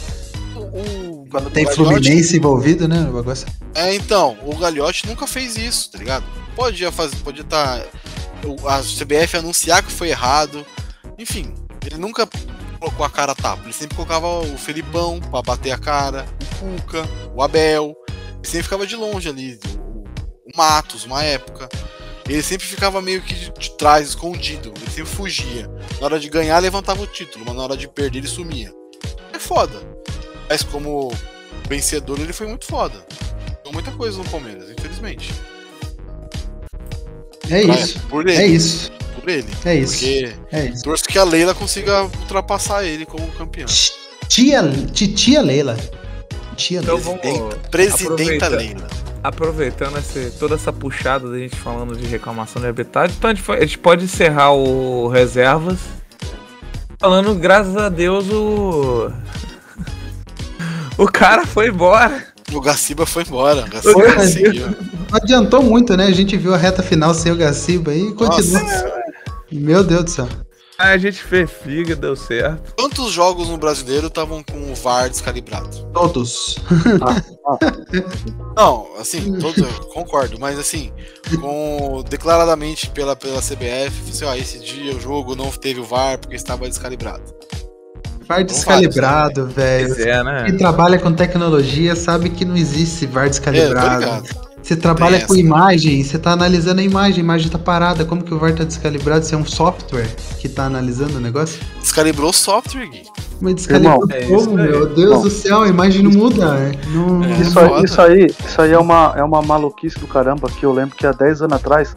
[0.56, 3.00] O, Quando tem o Fluminense envolvido, né?
[3.02, 3.48] O negócio.
[3.74, 6.26] é, então, o Gagliotti nunca fez isso, tá ligado?
[6.56, 7.86] Podia fazer, podia estar.
[8.68, 10.66] a CBF anunciar que foi errado.
[11.18, 11.54] Enfim,
[11.86, 12.28] ele nunca
[12.80, 13.64] colocou a cara a tapa.
[13.64, 17.96] Ele sempre colocava o Felipão pra bater a cara, o Cuca, o Abel.
[18.10, 19.60] Ele sempre ficava de longe ali.
[19.80, 21.70] O, o Matos, uma época.
[22.28, 24.74] Ele sempre ficava meio que de, de trás, escondido.
[24.78, 25.70] Ele sempre fugia.
[26.00, 28.74] Na hora de ganhar, levantava o título, mas na hora de perder, ele sumia.
[29.34, 29.82] É foda.
[30.54, 31.12] Mas como
[31.68, 33.04] vencedor, ele foi muito foda.
[33.64, 35.34] Deu muita coisa no Palmeiras, infelizmente.
[37.50, 38.00] É Pra- isso.
[38.02, 38.38] Por ele.
[38.40, 38.92] É isso.
[39.20, 39.48] Por ele.
[39.66, 39.94] É isso.
[39.98, 40.84] Porque É isso.
[40.84, 43.66] torço que a Leila consiga ultrapassar ele como campeão.
[44.28, 44.62] Tia,
[44.94, 45.76] titia Leila.
[46.56, 47.20] Tia Então Leila.
[47.24, 47.56] vamos.
[47.72, 48.48] Presidenta.
[48.50, 48.88] Leila.
[49.24, 53.52] Aproveitando esse, toda essa puxada da gente falando de reclamação de arbitragem, então a gente,
[53.52, 55.80] a gente pode encerrar o reservas
[57.00, 59.12] falando, graças a Deus, o.
[61.04, 62.28] O cara foi embora.
[62.54, 63.66] O Gaciba foi embora.
[63.66, 64.68] O Gaciba Foi, conseguiu.
[64.68, 66.06] Não adiantou muito, né?
[66.06, 68.62] A gente viu a reta final sem o Gaciba e continua.
[68.62, 69.04] Nossa.
[69.52, 70.30] Meu Deus do céu.
[70.78, 72.74] A gente fez figa, deu certo.
[72.78, 75.70] Quantos jogos no brasileiro estavam com o VAR descalibrado?
[75.94, 76.58] Todos.
[78.56, 80.90] Não, assim, todos eu concordo, mas assim,
[81.42, 86.18] com declaradamente pela, pela CBF, assim, ó, esse dia o jogo não teve o VAR
[86.18, 87.24] porque estava descalibrado.
[88.36, 89.88] VAR descalibrado, velho.
[89.96, 90.44] Pois é, né?
[90.46, 94.00] Quem trabalha com tecnologia sabe que não existe VAR É, descalibrado.
[94.00, 94.44] ligado.
[94.62, 95.42] Você trabalha Tem com essa.
[95.42, 98.06] imagem, você tá analisando a imagem, a imagem tá parada.
[98.06, 99.26] Como que o VAR tá descalibrado?
[99.26, 100.08] Você é um software
[100.40, 101.60] que tá analisando o negócio?
[101.82, 103.04] Descalibrou o software, Gui.
[103.42, 104.70] Mas descalibrou é como, aí.
[104.70, 105.22] meu Deus Irmão.
[105.22, 106.72] do céu, a imagem não muda.
[106.94, 107.42] Não, É.
[107.42, 110.72] Isso aí, isso aí, isso aí é, uma, é uma maluquice do caramba que eu
[110.72, 111.94] lembro que há 10 anos atrás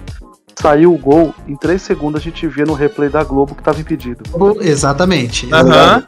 [0.61, 3.81] saiu o gol, em 3 segundos a gente via no replay da Globo que tava
[3.81, 4.25] impedido.
[4.61, 5.49] Exatamente.
[5.55, 6.03] Aham.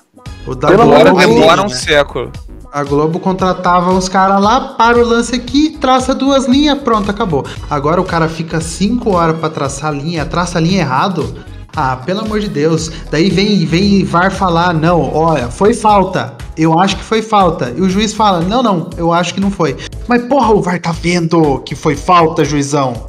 [0.46, 1.74] O da Pelo Agora Globo, demora um né?
[1.74, 2.32] século.
[2.72, 7.44] a Globo contratava uns caras lá, para o lance aqui, traça duas linhas, pronto, acabou.
[7.68, 11.34] Agora o cara fica 5 horas pra traçar a linha, traça a linha errado.
[11.76, 12.90] Ah, pelo amor de Deus.
[13.10, 16.34] Daí vem, vem VAR falar, não, olha, foi falta.
[16.56, 17.72] Eu acho que foi falta.
[17.76, 19.76] E o juiz fala, não, não, eu acho que não foi.
[20.08, 23.06] Mas porra, o VAR tá vendo que foi falta, juizão.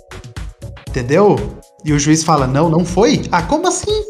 [0.88, 1.36] Entendeu?
[1.84, 3.24] E o juiz fala, não, não foi?
[3.32, 4.04] Ah, como assim?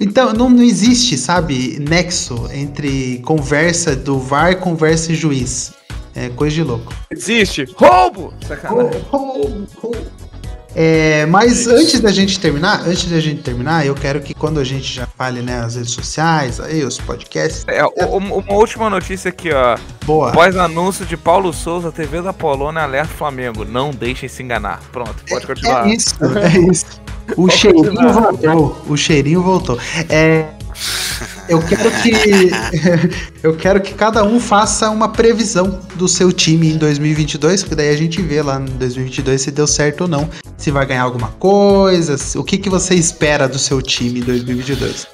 [0.00, 5.72] Então, não, não existe, sabe, nexo entre conversa do VAR, conversa e juiz.
[6.16, 6.92] É coisa de louco.
[7.10, 7.64] Existe.
[7.76, 8.32] Roubo!
[8.46, 9.00] Sacanagem.
[10.76, 14.64] É, mas antes da gente terminar, antes da gente terminar, eu quero que quando a
[14.64, 18.90] gente já fale, né, as redes sociais, aí os podcasts, É, o- uma uma última
[18.90, 19.78] notícia aqui, ó.
[20.04, 20.30] boa.
[20.30, 23.64] Após anúncio de Paulo Souza, TV da Polônia alerta Flamengo.
[23.64, 24.80] Não deixem se enganar.
[24.90, 25.86] Pronto, pode continuar.
[25.88, 26.86] É isso, é isso.
[27.36, 28.82] O cheirinho voltou.
[28.88, 29.78] O cheirinho voltou.
[30.08, 30.46] É,
[31.48, 32.50] Eu quero que
[33.42, 37.90] eu quero que cada um faça uma previsão do seu time em 2022, porque daí
[37.90, 41.28] a gente vê lá em 2022 se deu certo ou não, se vai ganhar alguma
[41.38, 45.06] coisa, o que que você espera do seu time em 2022.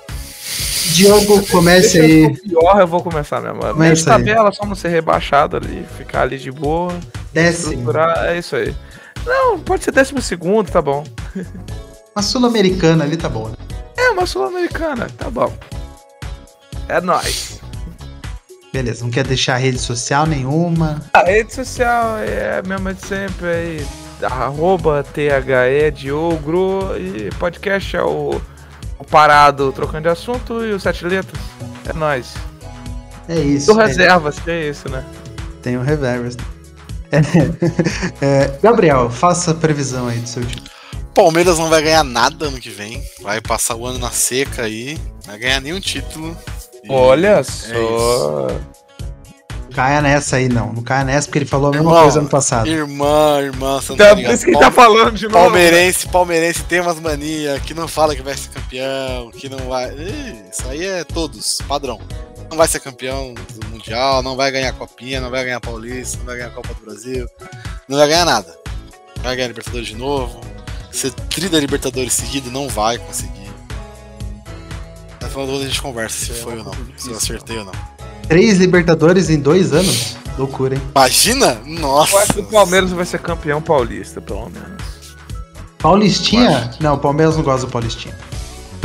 [0.95, 2.37] Diogo, comece Deixa aí.
[2.41, 3.61] pior, eu vou começar mesmo.
[3.61, 4.19] Começa aí.
[4.19, 6.93] tabela, só não ser rebaixado ali, ficar ali de boa,
[7.33, 7.91] Décimo.
[8.25, 8.75] é isso aí.
[9.27, 11.05] Não, pode ser décimo segundo, tá bom.
[12.15, 13.49] Uma sul-americana ali tá bom.
[13.49, 13.57] Né?
[13.97, 15.53] É uma sul-americana, tá bom.
[16.89, 17.61] É nóis.
[18.73, 21.03] Beleza, não quer deixar rede social nenhuma.
[21.13, 23.87] A rede social é a mesma de sempre aí.
[24.23, 28.41] Arroba THE Diogro e podcast é o,
[28.99, 31.41] o Parado Trocando de Assunto e o Sete Letras.
[31.89, 32.35] É nóis.
[33.29, 33.73] É isso.
[33.73, 35.05] Do é, reservas, que é isso, né?
[35.63, 36.37] tem o reverse.
[37.13, 37.21] É,
[38.25, 40.70] é, Gabriel, faça a previsão aí do seu time.
[41.15, 43.03] Palmeiras não vai ganhar nada ano que vem.
[43.21, 44.95] Vai passar o ano na seca aí.
[45.25, 46.37] Não vai ganhar nenhum título.
[46.89, 48.47] Olha é só.
[49.63, 50.73] Não caia nessa aí, não.
[50.73, 52.69] Não caia nessa porque ele falou a mesma Irmão, coisa ano passado.
[52.69, 54.35] Irmã, irmã, você não Então, tá por ligado?
[54.35, 55.35] isso que ele tá falando de novo.
[55.35, 59.91] Palmeirense, palmeirense tem umas manias que não fala que vai ser campeão, que não vai.
[59.93, 62.01] Ih, Isso aí é todos, padrão.
[62.51, 66.25] Não vai ser campeão do Mundial, não vai ganhar Copinha, não vai ganhar Paulista, não
[66.27, 67.29] vai ganhar Copa do Brasil,
[67.89, 68.59] não vai ganhar nada.
[69.23, 70.41] Vai ganhar Libertadores de novo.
[70.91, 73.51] Ser tri da Libertadores seguido não vai conseguir.
[75.21, 77.65] Na final do ano a gente conversa se foi ou não, se eu acertei ou
[77.65, 77.73] não.
[78.29, 80.17] Três Libertadores em dois anos?
[80.39, 80.83] Loucura, hein?
[80.95, 81.61] Imagina?
[81.67, 82.15] Nossa!
[82.15, 84.81] Eu acho que o Palmeiras vai ser campeão paulista, pelo menos.
[85.79, 86.71] Paulistinha?
[86.81, 88.15] Não, o Palmeiras não gosta do Paulistinha.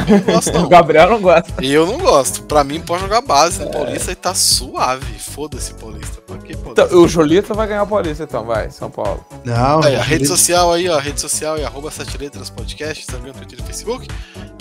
[0.08, 0.64] Não gosto, não.
[0.66, 1.54] O Gabriel não gosta.
[1.64, 2.44] E eu não gosto.
[2.44, 5.06] Pra mim, pode jogar base no Paulista e tá suave.
[5.20, 6.22] Foda-se Paulista.
[6.22, 6.84] Por que Paulista?
[6.84, 9.26] Então, o Jolita vai ganhar o Paulista, então, vai, São Paulo.
[9.44, 10.98] Não, Aí, a rede ele- social aí, ó.
[10.98, 14.08] A rede social é arroba sete letras podcast, Instagram, Twitter e Facebook.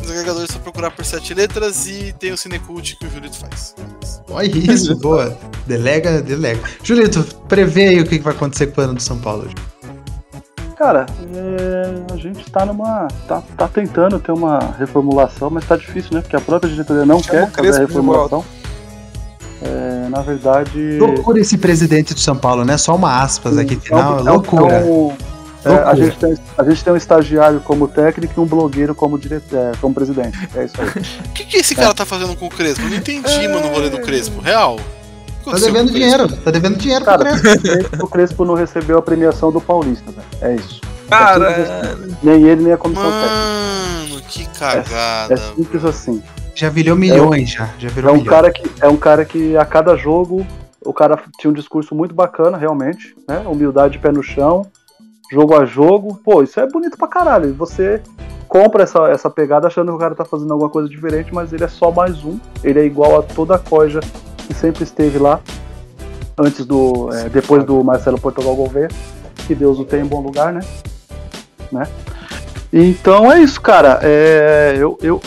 [0.00, 3.36] Nos agregadores é só procurar por sete letras e tem o Cinecult que o Julito
[3.38, 3.74] faz.
[4.30, 5.36] Olha isso, boa.
[5.66, 6.60] Delega, delega.
[6.82, 9.48] Julito, prevê aí o que que vai acontecer com o ano do São Paulo.
[10.76, 13.06] Cara, é, a gente tá numa.
[13.28, 16.20] Tá, tá tentando ter uma reformulação, mas tá difícil, né?
[16.20, 18.44] Porque a própria diretoria não Chama quer fazer a reformulação.
[19.62, 20.98] É, na verdade.
[20.98, 22.76] Loucura esse presidente de São Paulo, né?
[22.76, 24.18] Só uma aspas aqui é final.
[24.18, 24.74] é um- loucura.
[24.74, 25.12] é um-
[25.64, 29.18] é, a, gente tem, a gente tem um estagiário como técnico e um blogueiro como,
[29.18, 30.36] diretor, é, como presidente.
[30.54, 30.88] É isso aí.
[30.88, 30.92] O
[31.32, 32.82] que, que esse cara tá fazendo com o Crespo?
[32.84, 34.40] Eu não entendi, mano, o rolê do Crespo.
[34.40, 34.78] Real.
[35.44, 36.28] Tá devendo dinheiro.
[36.36, 38.04] Tá devendo dinheiro pro Cara, Crespo.
[38.04, 40.26] o Crespo não recebeu a premiação do Paulista, velho.
[40.40, 40.80] É isso.
[41.08, 44.08] Cara, Nem ele, nem a comissão técnica.
[44.08, 45.34] Mano, que cagada.
[45.34, 46.22] É simples assim.
[46.54, 47.68] Já virou milhões, já.
[47.78, 48.30] Já É virou um, milhões.
[48.30, 50.46] cara que, é um cara que a cada jogo
[50.84, 53.42] o cara tinha um discurso muito bacana, realmente, né?
[53.46, 54.66] Humildade de pé no chão,
[55.32, 56.20] jogo a jogo.
[56.24, 57.54] Pô, isso é bonito pra caralho.
[57.54, 58.00] Você
[58.48, 61.64] compra essa, essa pegada achando que o cara tá fazendo alguma coisa diferente, mas ele
[61.64, 62.38] é só mais um.
[62.62, 64.00] Ele é igual a toda a coja
[64.46, 65.40] que sempre esteve lá
[66.38, 67.10] antes do.
[67.12, 68.88] é, depois do Marcelo Portugal Gouveia.
[69.46, 70.60] Que Deus o tenha em bom lugar, né?
[71.70, 71.86] né?
[72.72, 74.00] Então é isso, cara.
[74.02, 75.20] É, eu, eu,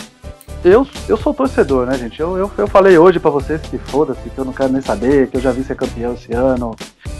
[0.64, 2.18] eu, eu sou torcedor, né, gente?
[2.20, 5.28] Eu, eu, eu falei hoje pra vocês que foda-se, que eu não quero nem saber,
[5.28, 6.74] que eu já vi ser campeão esse ano,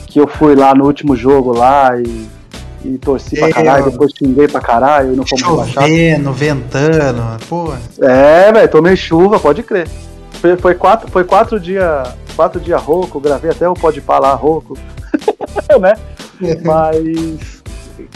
[0.06, 2.28] que eu fui lá no último jogo lá e,
[2.84, 5.88] e torci pra caralho, depois xinguei pra caralho e não fomos rebaixados.
[5.88, 7.22] Chovendo, ventando.
[7.48, 9.88] Pô, É, velho, tomei chuva, pode crer.
[10.40, 12.09] Foi, foi quatro, foi quatro dias
[12.39, 14.78] quatro dia rouco, gravei até o Pode lá rouco,
[15.81, 15.94] né?
[16.65, 17.65] Mas,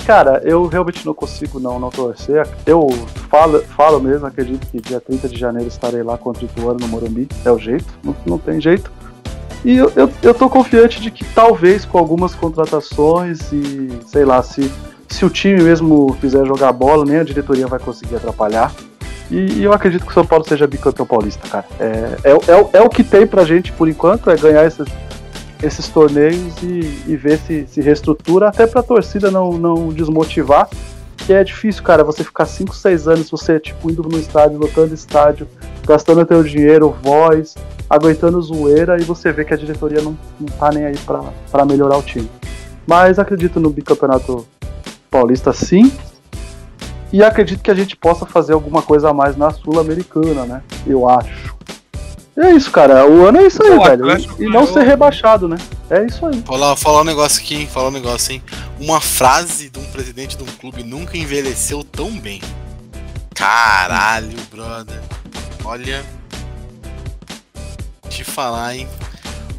[0.07, 2.47] cara, eu realmente não consigo não, não torcer.
[2.65, 2.89] Eu
[3.29, 6.87] falo, falo mesmo, acredito que dia 30 de janeiro estarei lá contra o Ituano no
[6.87, 7.27] Morumbi.
[7.45, 8.93] É o jeito, não, não tem jeito.
[9.65, 14.41] E eu, eu, eu tô confiante de que talvez com algumas contratações e, sei lá,
[14.41, 14.71] se,
[15.09, 18.73] se o time mesmo fizer jogar bola, nem a diretoria vai conseguir atrapalhar.
[19.31, 21.65] E, e eu acredito que o São Paulo seja bicampeão paulista, cara.
[21.81, 22.41] É, é, o-
[22.75, 24.87] é, é o que tem pra gente por enquanto, é ganhar esses,
[25.89, 30.69] torneios e, e ver se se reestrutura, até pra torcida não, não desmotivar.
[31.19, 34.93] Que é difícil, cara, você ficar 5, 6 anos, você, tipo, indo no estádio, lotando
[34.93, 35.47] estádio,
[35.87, 37.55] gastando teu dinheiro, voz,
[37.89, 41.97] aguentando zoeira, e você vê que a diretoria não, não tá nem aí pra melhorar
[41.97, 42.29] o time.
[42.85, 44.45] Mas acredito no bicampeonato
[45.09, 45.93] paulista sim.
[47.13, 50.63] E acredito que a gente possa fazer alguma coisa a mais na Sul-Americana, né?
[50.87, 51.55] Eu acho.
[52.35, 53.07] E é isso, cara.
[53.07, 54.07] O ano é isso aí, velho.
[54.39, 55.59] E, e não ser rebaixado, né?
[55.91, 56.43] É isso aí.
[56.47, 57.69] Falar, falar um negócio aqui, hein?
[57.71, 58.43] Falar um negócio, hein?
[58.81, 62.41] Uma frase de um presidente de um clube nunca envelheceu tão bem.
[63.35, 65.01] Caralho, brother.
[65.65, 66.03] Olha.
[68.09, 68.89] Te falar, hein?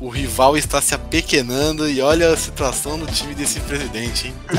[0.03, 4.33] O rival está se apequenando e olha a situação do time desse presidente, hein?
[4.51, 4.55] É,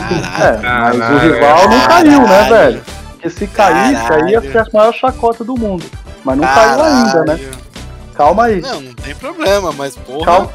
[0.62, 0.62] Caralho.
[0.62, 1.34] mas o Caralho.
[1.34, 2.54] rival não caiu, né, Caralho.
[2.54, 2.82] velho?
[3.10, 5.84] Porque se caísse, aí ia ser a maior chacota do mundo.
[6.24, 7.36] Mas não caiu ainda, né?
[7.36, 7.50] Caralho.
[8.14, 8.60] Calma aí.
[8.62, 10.24] Não, não tem problema, mas porra.
[10.24, 10.50] Calma,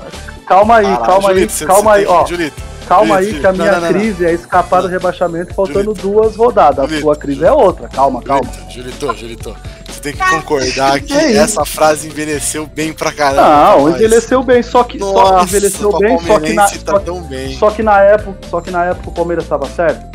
[0.48, 2.26] calma aí, calma Julito, aí, você- calma você aí, tem- ó.
[2.26, 3.94] Julito, Calma aí que a minha Não, não, não.
[4.00, 6.80] crise é escapar do rebaixamento faltando duas rodadas.
[6.80, 7.88] A Julito, sua crise é outra.
[7.88, 8.50] Calma, calma.
[8.68, 9.56] Julito, Julito,
[9.92, 13.78] Você tem que concordar que É essa frase envelheceu bem pra caramba.
[13.78, 17.00] Não, envelheceu bem, só que só Nossa, envelheceu pra bem, só que na tá só,
[17.00, 17.58] tão bem.
[17.58, 20.06] só que na época, só que na época o Palmeiras estava certo.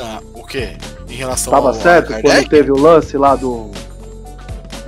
[0.00, 0.76] Ah, o quê?
[1.08, 3.70] Em relação Tava ao certo quando teve o lance lá do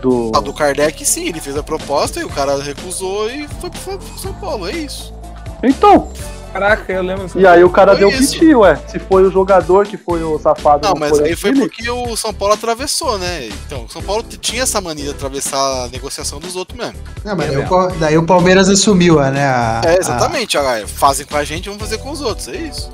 [0.00, 3.70] do Ah, do Kardec, sim, ele fez a proposta e o cara recusou e foi
[3.70, 5.14] pro São Paulo, é isso.
[5.62, 6.10] Então,
[6.54, 7.26] Caraca, eu lembro.
[7.34, 8.34] e aí o cara Foi deu isso.
[8.38, 8.76] piti, ué.
[8.86, 11.66] Se foi o jogador que foi o safado, Não, mas foi aí foi time.
[11.68, 13.48] porque o São Paulo atravessou, né?
[13.66, 16.94] Então, o São Paulo tinha essa mania de atravessar a negociação dos outros mesmo.
[17.24, 19.44] Não, mas daí o, daí o Palmeiras assumiu, né?
[19.48, 20.56] A, É, exatamente.
[20.56, 22.88] ah, fazem com a gente, vamos fazer com os outros, é isso.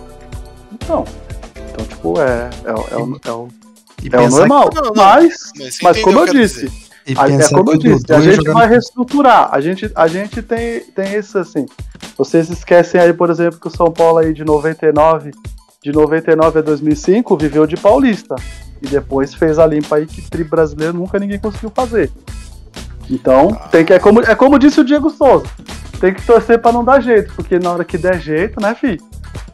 [0.73, 1.05] Então,
[1.70, 3.61] então tipo, é, é, o- é, é, a,
[4.03, 4.70] e é o normal.
[4.74, 6.90] Não, não, Mas, Mas, mas como eu disse, dizer.
[7.12, 9.49] E A- é como eu disse, a gente jogar vai reestruturar.
[9.53, 11.66] A gente, a gente tem, tem isso assim.
[12.16, 15.31] Vocês esquecem aí, por exemplo, que o São Paulo aí de 99,
[15.82, 18.35] de 99 a 2005 viveu de paulista.
[18.82, 22.11] E depois fez a limpa aí que tri brasileiro nunca ninguém conseguiu fazer.
[23.11, 23.69] Então, Ah.
[23.69, 25.45] tem que, é, como, é como disse o Diego Souza.
[26.01, 28.98] Tem que torcer pra não dar jeito, porque na hora que der jeito, né, fi?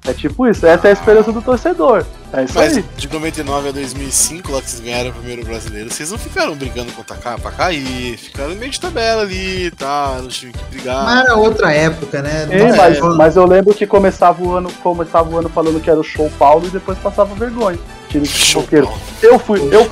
[0.07, 2.05] É tipo isso, essa é a esperança do torcedor.
[2.33, 2.85] É isso Mas aí.
[2.97, 6.93] de 99 a 2005, lá que vocês ganharam o primeiro brasileiro, vocês não ficaram brigando
[6.93, 10.19] contra cá pra cair, ficaram no meio de tabela ali, tá?
[10.23, 11.05] No time que brigar.
[11.05, 12.47] Mas era outra época, né?
[12.47, 15.99] Não- mas, mas eu lembro que começava o ano, começava o ano falando que era
[15.99, 17.79] o show Paulo e depois passava vergonha.
[18.25, 18.89] Show pipoqueiro.
[19.23, 19.89] Eu fui, eu, eu,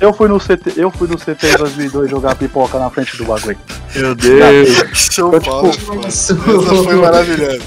[0.00, 3.24] eu fui no CT, eu fui no CT em 2002 jogar pipoca na frente do
[3.24, 3.56] bagulho.
[3.94, 4.68] Meu Deus.
[4.92, 5.70] Show Eu, Paulo.
[5.70, 6.06] tipo.
[6.06, 7.62] Essa foi maravilhosa.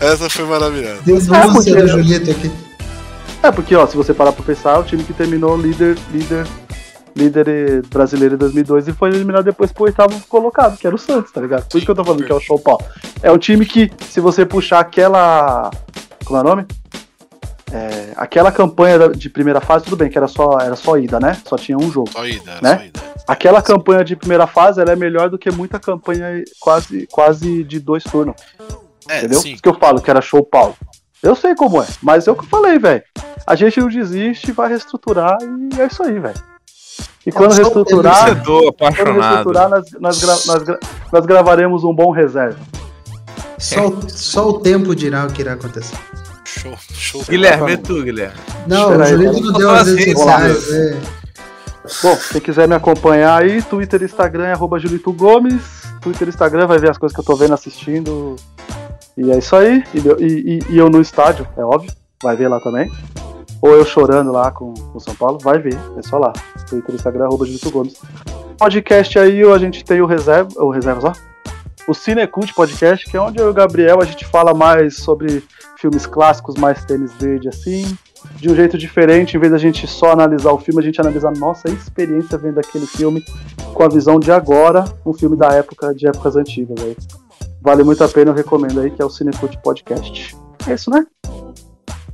[0.00, 1.00] Essa foi maravilhosa.
[1.04, 2.52] Denúncia É, porque- aqui.
[3.42, 6.46] É porque, ó, se você parar pra pensar, o time que terminou líder, líder,
[7.16, 11.32] líder brasileiro em 2002 e foi eliminado depois pro oitavo colocado, que era o Santos,
[11.32, 11.64] tá ligado?
[11.68, 12.84] Por isso que eu tô falando que é o Show Paulo.
[13.20, 15.70] É um time que, se você puxar aquela,
[16.24, 16.66] como é o nome?
[17.74, 21.40] É, aquela campanha de primeira fase, tudo bem, que era só, era só ida, né?
[21.46, 22.10] Só tinha um jogo.
[22.12, 22.76] Só ida, Né?
[22.76, 23.00] só ida.
[23.26, 27.80] Aquela campanha de primeira fase, ela é melhor do que muita campanha quase, quase de
[27.80, 28.36] dois turnos,
[29.08, 29.40] É, entendeu?
[29.40, 29.52] sim.
[29.54, 30.76] Isso que eu falo, que era show Paulo.
[31.22, 33.02] Eu sei como é, mas é o que eu falei, velho.
[33.46, 36.34] A gente não desiste, vai reestruturar e é isso aí, velho.
[37.24, 40.80] E quando só o reestruturar, quando reestruturar, nós, nós, gra- nós, gra-
[41.12, 42.58] nós gravaremos um bom reserva.
[43.58, 45.96] Só, só o tempo dirá o que irá acontecer.
[46.58, 47.22] Show, show.
[47.28, 48.34] Guilherme, e tu, Guilherme?
[48.66, 50.72] Não, Espera o Julito não deu as redes sociais.
[50.72, 51.00] é.
[52.02, 55.62] Bom, quem quiser me acompanhar aí, Twitter e Instagram é arroba Julito Gomes.
[56.00, 58.36] Twitter e Instagram vai ver as coisas que eu tô vendo, assistindo.
[59.16, 59.82] E é isso aí.
[59.92, 61.92] E, eu- e- e- eu no estádio, é óbvio.
[62.22, 62.90] Vai ver lá também.
[63.60, 65.76] Ou eu chorando lá com o São Paulo, vai ver.
[65.96, 66.32] É só lá.
[66.68, 67.94] Twitter e Instagram, arroba Julito Gomes.
[68.58, 70.50] Podcast aí, a gente tem o Reserva.
[70.58, 71.12] O Reservas, ó.
[71.88, 75.42] O Cinecult Podcast, que é onde eu e o Gabriel a gente fala mais sobre
[75.82, 77.98] filmes clássicos, mais tênis verde assim
[78.36, 81.28] de um jeito diferente, em vez da gente só analisar o filme, a gente analisa
[81.28, 83.24] a nossa experiência vendo aquele filme
[83.74, 86.80] com a visão de agora, um filme da época, de épocas antigas.
[86.82, 86.96] Aí.
[87.60, 90.36] Vale muito a pena, eu recomendo aí, que é o Cinecult Podcast.
[90.68, 91.04] É isso, né?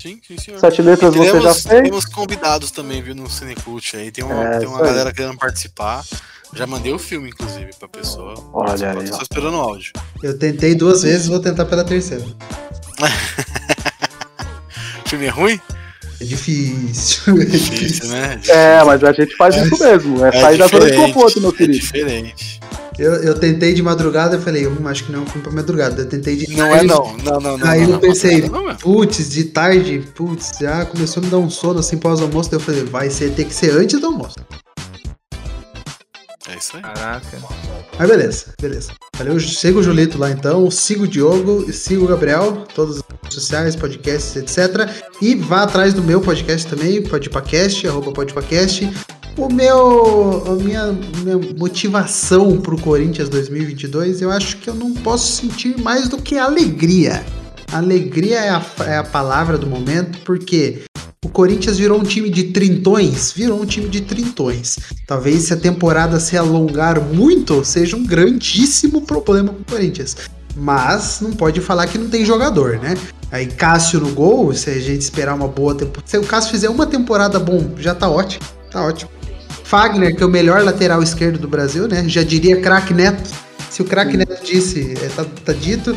[0.00, 0.60] Sim, sim, senhor.
[0.60, 1.82] Sete letras E você já teremos, fez.
[1.82, 4.10] temos convidados também, viu, no Cinecult aí.
[4.10, 6.04] Tem uma, É, tem uma galera querendo participar.
[6.54, 8.34] Já mandei o filme, inclusive, pra pessoa.
[8.52, 9.92] Olha aí, só esperando o áudio.
[10.22, 12.24] Eu tentei duas vezes, vou tentar pela terceira.
[15.08, 15.60] Filme é ruim?
[16.20, 17.40] É difícil.
[17.40, 18.08] É Difícil, difícil.
[18.08, 18.40] né?
[18.48, 20.24] É, mas a gente faz isso mesmo.
[20.24, 21.78] É, sair da zona de conforto, meu É querido.
[21.78, 22.60] diferente.
[22.98, 25.52] Eu, eu tentei de madrugada, eu falei, hum, acho que não é um filme pra
[25.52, 26.02] madrugada.
[26.02, 27.16] Eu tentei de Não é tarde, não.
[27.18, 27.66] Não, não, não.
[27.68, 28.42] Aí não, eu não, pensei,
[28.80, 32.50] putz, de tarde, putz, já começou a me dar um sono assim pós-almoço.
[32.50, 34.34] Daí eu falei, vai ser, ter que ser antes do almoço.
[36.48, 36.82] É isso aí.
[36.82, 37.38] Caraca.
[37.98, 38.92] Mas beleza, beleza.
[39.16, 43.34] Valeu, siga o Julito lá então, siga o Diogo, siga o Gabriel, todas as redes
[43.34, 44.88] sociais, podcasts, etc.
[45.20, 48.88] E vá atrás do meu podcast também, Podpacast, arroba Podpacast.
[49.36, 50.92] O meu, a minha,
[51.22, 56.38] minha motivação pro Corinthians 2022, eu acho que eu não posso sentir mais do que
[56.38, 57.24] alegria.
[57.70, 60.82] Alegria é a, é a palavra do momento, porque
[61.24, 64.78] o Corinthians virou um time de trintões, virou um time de trintões.
[65.06, 70.16] Talvez se a temporada se alongar muito, seja um grandíssimo problema pro Corinthians.
[70.54, 72.96] Mas não pode falar que não tem jogador, né?
[73.30, 76.02] Aí Cássio no gol, se a gente esperar uma boa temporada.
[76.06, 78.44] Se o Cássio fizer uma temporada bom, já tá ótimo.
[78.70, 79.10] Tá ótimo.
[79.64, 82.08] Fagner, que é o melhor lateral esquerdo do Brasil, né?
[82.08, 83.28] Já diria craque Neto.
[83.68, 85.94] Se o craque Neto disse, é, tá, tá dito.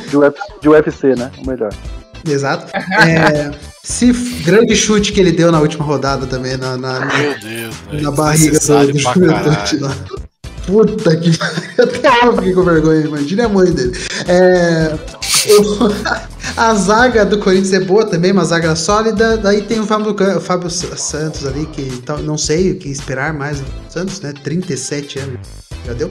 [0.61, 1.31] De UFC, né?
[1.37, 1.71] O melhor.
[2.27, 2.67] Exato.
[2.75, 3.51] É,
[3.83, 4.11] se
[4.43, 8.59] grande chute que ele deu na última rodada também, na, na, Meu Deus, na barriga
[8.59, 9.81] do, do caralho.
[9.81, 9.95] lá.
[10.65, 11.61] Puta que pariu.
[11.79, 13.97] Até eu fiquei com vergonha, imagina a mãe dele.
[14.27, 14.95] É,
[16.55, 19.37] a zaga do Corinthians é boa também, uma zaga sólida.
[19.37, 23.33] Daí tem o Fábio, Can- o Fábio Santos ali, que não sei o que esperar
[23.33, 24.33] mais Santos, né?
[24.43, 25.39] 37 anos
[25.85, 26.09] já deu.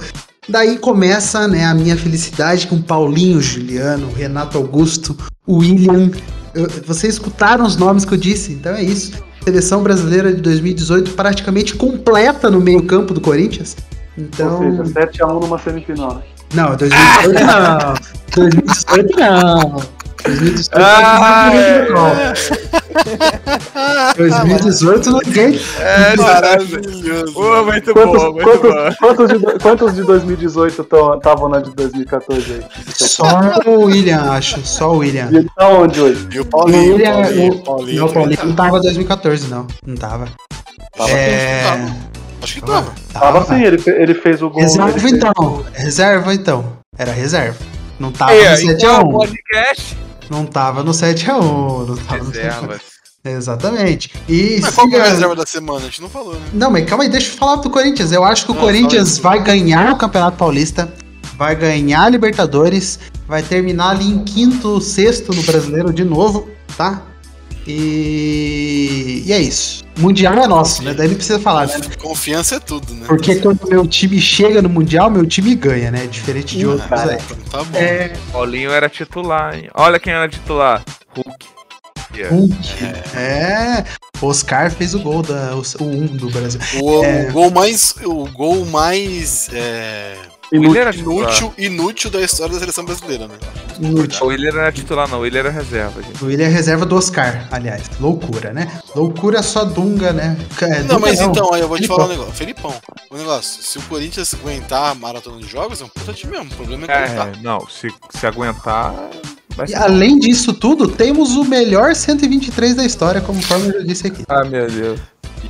[0.48, 5.16] Daí começa né, a minha felicidade com Paulinho Juliano, Renato Augusto,
[5.48, 6.10] William.
[6.54, 9.12] Eu- vocês escutaram os nomes que eu disse, então é isso.
[9.44, 13.76] Seleção brasileira de 2018 praticamente completa no meio-campo do Corinthians.
[14.18, 14.54] Então.
[14.78, 16.16] Ou seja, 7x1 numa semifinal.
[16.16, 16.22] né?
[16.52, 17.94] Não, 2018 não.
[18.36, 19.99] 2018 não.
[20.24, 21.50] 2018 Ah,
[21.90, 22.12] não.
[24.16, 25.60] 2018 ninguém.
[25.78, 27.32] É, Maravilhoso.
[27.32, 28.94] Pô, muito Quantos, bom, muito quantos, bom.
[29.00, 30.82] quantos, de, quantos de 2018
[31.16, 32.64] estavam na de 2014 aí?
[32.94, 33.24] Só
[33.66, 34.60] o William, acho.
[34.64, 35.28] Só o William.
[35.32, 36.28] E ele tá onde hoje?
[36.32, 37.98] E o O Paulinho, William, Paulinho, o- Paulinho.
[38.00, 39.66] não, o Paulinho não tava em 2014, não.
[39.86, 40.28] Não tava.
[40.96, 41.62] Tava, É.
[41.64, 42.10] tava.
[42.42, 42.92] Acho que tava.
[43.12, 44.60] Tava sim, ele, ele fez o gol.
[44.62, 45.64] Reserva fez então.
[45.72, 46.64] Reserva então.
[46.98, 47.56] Era reserva.
[47.98, 49.12] Não tava Aí, no aí, então, 7x1.
[49.12, 49.96] podcast.
[50.30, 51.88] Não tava no 7x1.
[51.88, 52.34] Não tava no 7x1.
[52.34, 52.80] Reservas.
[53.24, 54.12] Exatamente.
[54.28, 55.80] E Mas qual que é a reserva da semana?
[55.80, 56.40] A gente não falou, né?
[56.54, 58.12] Não, mas calma aí, deixa eu falar do Corinthians.
[58.12, 60.90] Eu acho que o Não, Corinthians vai ganhar o Campeonato Paulista,
[61.36, 62.98] vai ganhar a Libertadores,
[63.28, 67.02] vai terminar ali em quinto, sexto no Brasileiro de novo, tá?
[67.72, 69.84] E, e é isso.
[69.98, 70.94] Mundial é nosso, né?
[70.94, 71.74] Daí não precisa falar, né?
[72.00, 73.04] Confiança é tudo, né?
[73.06, 76.06] Porque quando meu time chega no Mundial, meu time ganha, né?
[76.06, 77.18] Diferente de outros Ah, aí.
[77.24, 77.78] então tá bom.
[77.78, 79.68] É, Paulinho era titular, hein?
[79.74, 80.82] Olha quem era titular.
[81.14, 81.46] Hulk.
[82.14, 82.34] Yeah.
[82.36, 82.56] Hulk.
[83.16, 83.84] É.
[84.22, 86.60] Oscar fez o gol, da, o 1 um do Brasil.
[86.82, 87.28] O, É.
[87.28, 87.94] o gol mais.
[88.04, 89.48] O gol mais.
[89.52, 90.14] é,
[90.52, 93.34] Ele era inútil, inútil da história da seleção brasileira, né?
[93.80, 94.24] Inútil.
[94.24, 95.24] O Willian era titular, não.
[95.24, 96.22] Ele era reserva, gente.
[96.22, 97.82] O William é reserva do Oscar, aliás.
[98.00, 98.80] Loucura, né?
[98.94, 100.36] Loucura só Dunga, né?
[100.60, 101.96] É, Não, Dunga mas então, aí eu vou te Felipão.
[101.96, 102.32] falar um negócio.
[102.34, 102.74] Felipão,
[103.10, 106.50] o negócio, se o Corinthians aguentar a maratona de jogos, é um puta time mesmo.
[106.52, 107.28] O problema é aguentar.
[107.28, 108.92] É, não, se, se aguentar.
[109.56, 114.06] Vai E além disso tudo, temos o melhor 123 da história, conforme eu já disse
[114.08, 114.24] aqui.
[114.28, 115.00] Ah, meu Deus.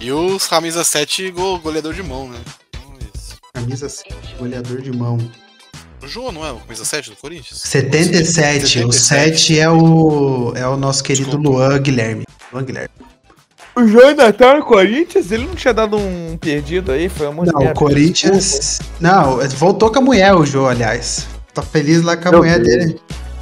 [0.01, 2.39] E os camisa 7 go- goleador de mão, né?
[3.53, 5.19] Camisa 7, goleador de mão.
[6.03, 7.61] O João não é o camisa 7 do Corinthians?
[7.61, 11.51] 77, o 7 é o, é o nosso querido Desculpa.
[11.51, 12.25] Luan Guilherme.
[12.53, 12.89] Luan Guilherme.
[13.77, 15.31] O João ainda tá no Corinthians?
[15.31, 17.09] Ele não tinha dado um perdido aí?
[17.09, 18.79] Foi uma Não, o Corinthians.
[18.99, 21.27] Não, voltou com a mulher o Jô, aliás.
[21.53, 22.69] Tá feliz lá com a Meu mulher Deus.
[22.87, 23.01] dele.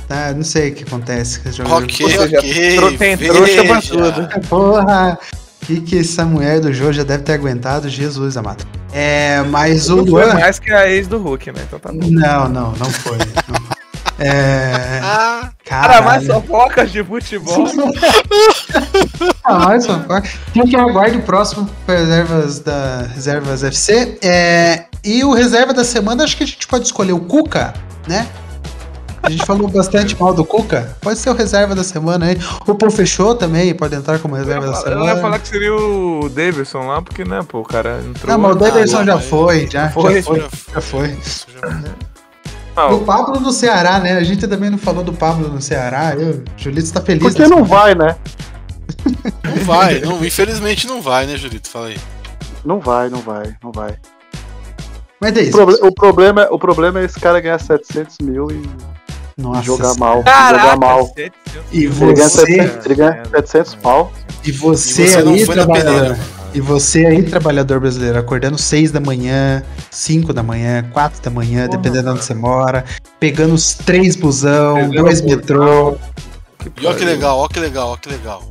[0.09, 1.83] Tá, não sei o que acontece com esse jogador.
[1.85, 2.99] Ok, Ou seja, ok.
[2.99, 4.49] tem trouxa pra tudo.
[4.49, 5.19] Porra!
[5.69, 7.91] O que, que essa mulher do Jô já deve ter aguentado?
[7.91, 8.65] Jesus amado.
[8.91, 10.35] É, mas o Não foi Luan.
[10.35, 11.61] mais que a ex do Hulk, né?
[11.67, 11.99] Então tá bom.
[12.09, 13.19] Não, não, não foi.
[13.19, 13.25] não
[13.61, 14.27] foi.
[14.27, 15.01] É.
[15.11, 17.67] Ah, Cara, mais fofocas de futebol.
[19.45, 20.23] Ah, mais fofoca.
[20.53, 24.19] Quem que aguarde o próximo reservas da Reservas FC.
[24.23, 27.73] É, e o reserva da semana, acho que a gente pode escolher o Cuca,
[28.07, 28.27] né?
[29.23, 30.97] A gente falou bastante mal do Cuca.
[31.01, 32.39] Pode ser o reserva da semana aí.
[32.67, 35.17] O Pô fechou também, pode entrar como Eu reserva da ia semana.
[35.21, 38.31] falar que seria o Davidson lá, porque, né, pô, o cara entrou.
[38.33, 41.09] Não, mas o Davidson Ah, já foi, já, Foi, já foi, já já foi.
[41.11, 41.85] isso já-
[42.77, 44.13] Ah, O Pablo no Ceará, né?
[44.13, 46.15] A gente também não falou do Pablo no Ceará.
[46.17, 47.23] Eu, o Julito tá feliz.
[47.25, 48.15] Porque nessa- não vai, né?
[49.45, 51.69] Não vai, não, infelizmente não vai, né, Julito?
[51.69, 51.99] Fala aí.
[52.65, 53.97] Não vai, não vai, não vai.
[55.21, 55.51] Mas é O, isso.
[55.53, 58.63] proble- o problema, é- o problema é esse cara ganhar 700 mil e
[59.39, 60.23] Nossa, jogar mal.
[60.25, 61.07] Caraca, jogar mal.
[61.07, 61.33] 700.
[61.73, 64.13] E Ele ganha, você, 700, ele ganha 700 pau.
[64.45, 65.95] e você, E você não aí, foi na trabalhador.
[65.95, 66.19] peneira.
[66.55, 71.67] E você aí, trabalhador brasileiro, acordando 6 da manhã, 5 da manhã, 4 da manhã,
[71.67, 72.17] Porra, dependendo de cara.
[72.17, 72.85] onde você mora,
[73.21, 75.97] pegando os três busão, Pegando dois o metrô.
[76.81, 78.43] E ó que legal, ó que legal, ó que legal.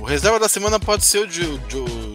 [0.00, 2.11] O reserva da semana pode ser o de, de- de-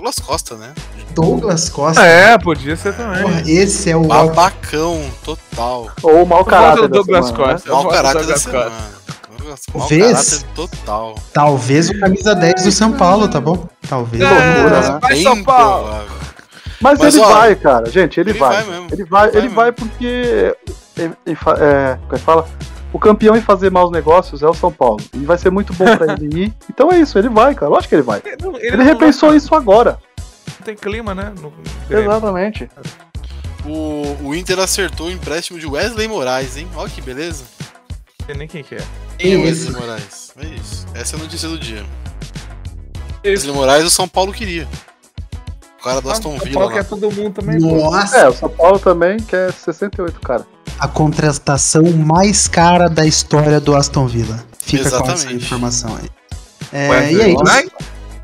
[0.00, 0.72] Douglas Costa, né?
[1.14, 2.02] Douglas Costa.
[2.02, 3.20] É, podia ser também.
[3.22, 5.90] Porra, esse é o Babacão total.
[6.02, 7.52] Ou o mau caráter da Douglas semana, né?
[7.52, 7.68] Costa.
[7.68, 8.70] Eu Mau caráter da Douglas semana.
[8.70, 9.00] Costa.
[9.36, 10.12] Douglas- Mau Vez?
[10.12, 11.14] caráter total.
[11.34, 13.68] talvez o camisa 10 do São Paulo, tá bom?
[13.88, 14.22] Talvez.
[14.22, 14.98] É, loucura, né?
[15.02, 16.04] vai São Paulo.
[16.80, 17.90] Mas, Mas, ele ó, vai, cara.
[17.90, 18.62] Gente, ele, ele vai.
[18.62, 18.88] vai mesmo.
[18.90, 20.56] Ele vai, Ele vai ele vai porque.
[20.96, 22.48] é, é, é, como é que fala?
[22.92, 24.98] O campeão em fazer maus negócios é o São Paulo.
[25.14, 26.54] E vai ser muito bom pra ele ir.
[26.68, 27.68] Então é isso, ele vai, cara.
[27.70, 28.20] Lógico que ele vai.
[28.42, 29.98] Não, Ele, não repensou vai- isso agora.
[30.58, 31.32] Não tem clima, né?
[31.40, 31.52] No.
[31.88, 32.68] Exatamente.
[33.64, 36.66] O, o Inter acertou o empréstimo de Wesley Moraes, hein?
[36.74, 37.44] Olha que beleza.
[38.20, 38.82] Não sei nem quem que é.
[39.18, 39.44] Quem é.
[39.44, 40.32] Wesley Moraes?
[40.38, 40.86] É isso.
[40.94, 41.84] Essa é a notícia do dia.
[43.22, 43.44] Isso.
[43.46, 44.66] Wesley Moraes o São Paulo queria.
[45.80, 46.74] O cara do Aston São Villa Paulo lá.
[46.74, 47.90] quer todo mundo também, pô.
[47.90, 50.46] Nossa, É, o São Paulo também quer 68, cara.
[50.78, 54.44] a contratação mais cara da história do Aston Villa.
[54.58, 55.44] Fica com essa Exatamente.
[55.44, 56.08] informação aí.
[56.72, 57.32] É, e aí?
[57.32, 57.70] Moraes?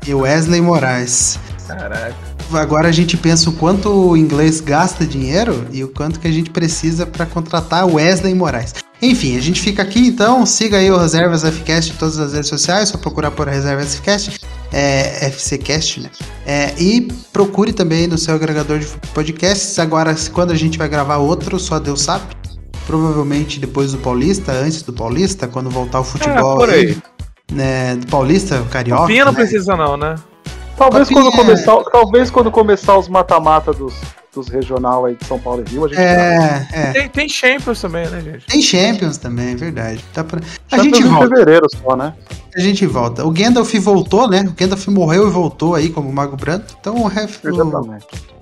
[0.05, 1.39] E Wesley Moraes.
[1.67, 2.15] Caraca.
[2.53, 6.31] agora a gente pensa o quanto o inglês gasta dinheiro e o quanto que a
[6.31, 8.73] gente precisa para contratar Wesley Moraes.
[9.01, 10.45] Enfim, a gente fica aqui então.
[10.45, 14.39] Siga aí o Reservas FCast em todas as redes sociais, só procurar por Reservas FCast,
[14.71, 16.09] é, FCcast, né?
[16.45, 19.77] É, e procure também no seu agregador de podcasts.
[19.79, 22.25] Agora, quando a gente vai gravar outro, só Deus sabe.
[22.85, 26.55] Provavelmente depois do Paulista, antes do Paulista, quando voltar o futebol.
[26.55, 26.97] É, por aí.
[27.51, 29.07] Né, do Paulista, o Carioca.
[29.07, 29.37] Pinha não né?
[29.37, 30.15] precisa, não, né?
[30.77, 31.23] Talvez Papinha.
[31.23, 33.93] quando, começar, talvez quando começar os mata-mata dos,
[34.47, 35.99] regional aí de São Paulo e Rio, a gente.
[35.99, 36.91] É, é.
[36.91, 38.45] Tem, tem Champions também, né, gente?
[38.45, 40.05] Tem Champions também, é verdade.
[40.13, 40.39] Dá pra...
[40.71, 41.29] A gente em volta.
[41.29, 42.13] fevereiro só, né?
[42.55, 43.25] A gente volta.
[43.25, 44.41] O Gandalf voltou, né?
[44.41, 46.65] O Gandalf morreu e voltou aí como Mago Branco.
[46.79, 47.39] Então o, ref...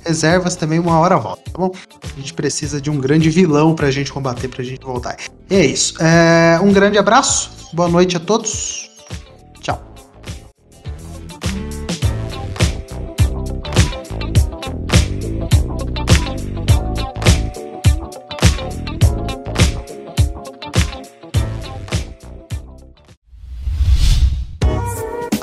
[0.06, 1.72] reservas também uma hora volta, tá bom?
[2.04, 5.16] A gente precisa de um grande vilão pra gente combater, pra gente voltar.
[5.50, 5.96] E é isso.
[6.02, 7.52] É, Um grande abraço.
[7.74, 8.85] Boa noite a todos.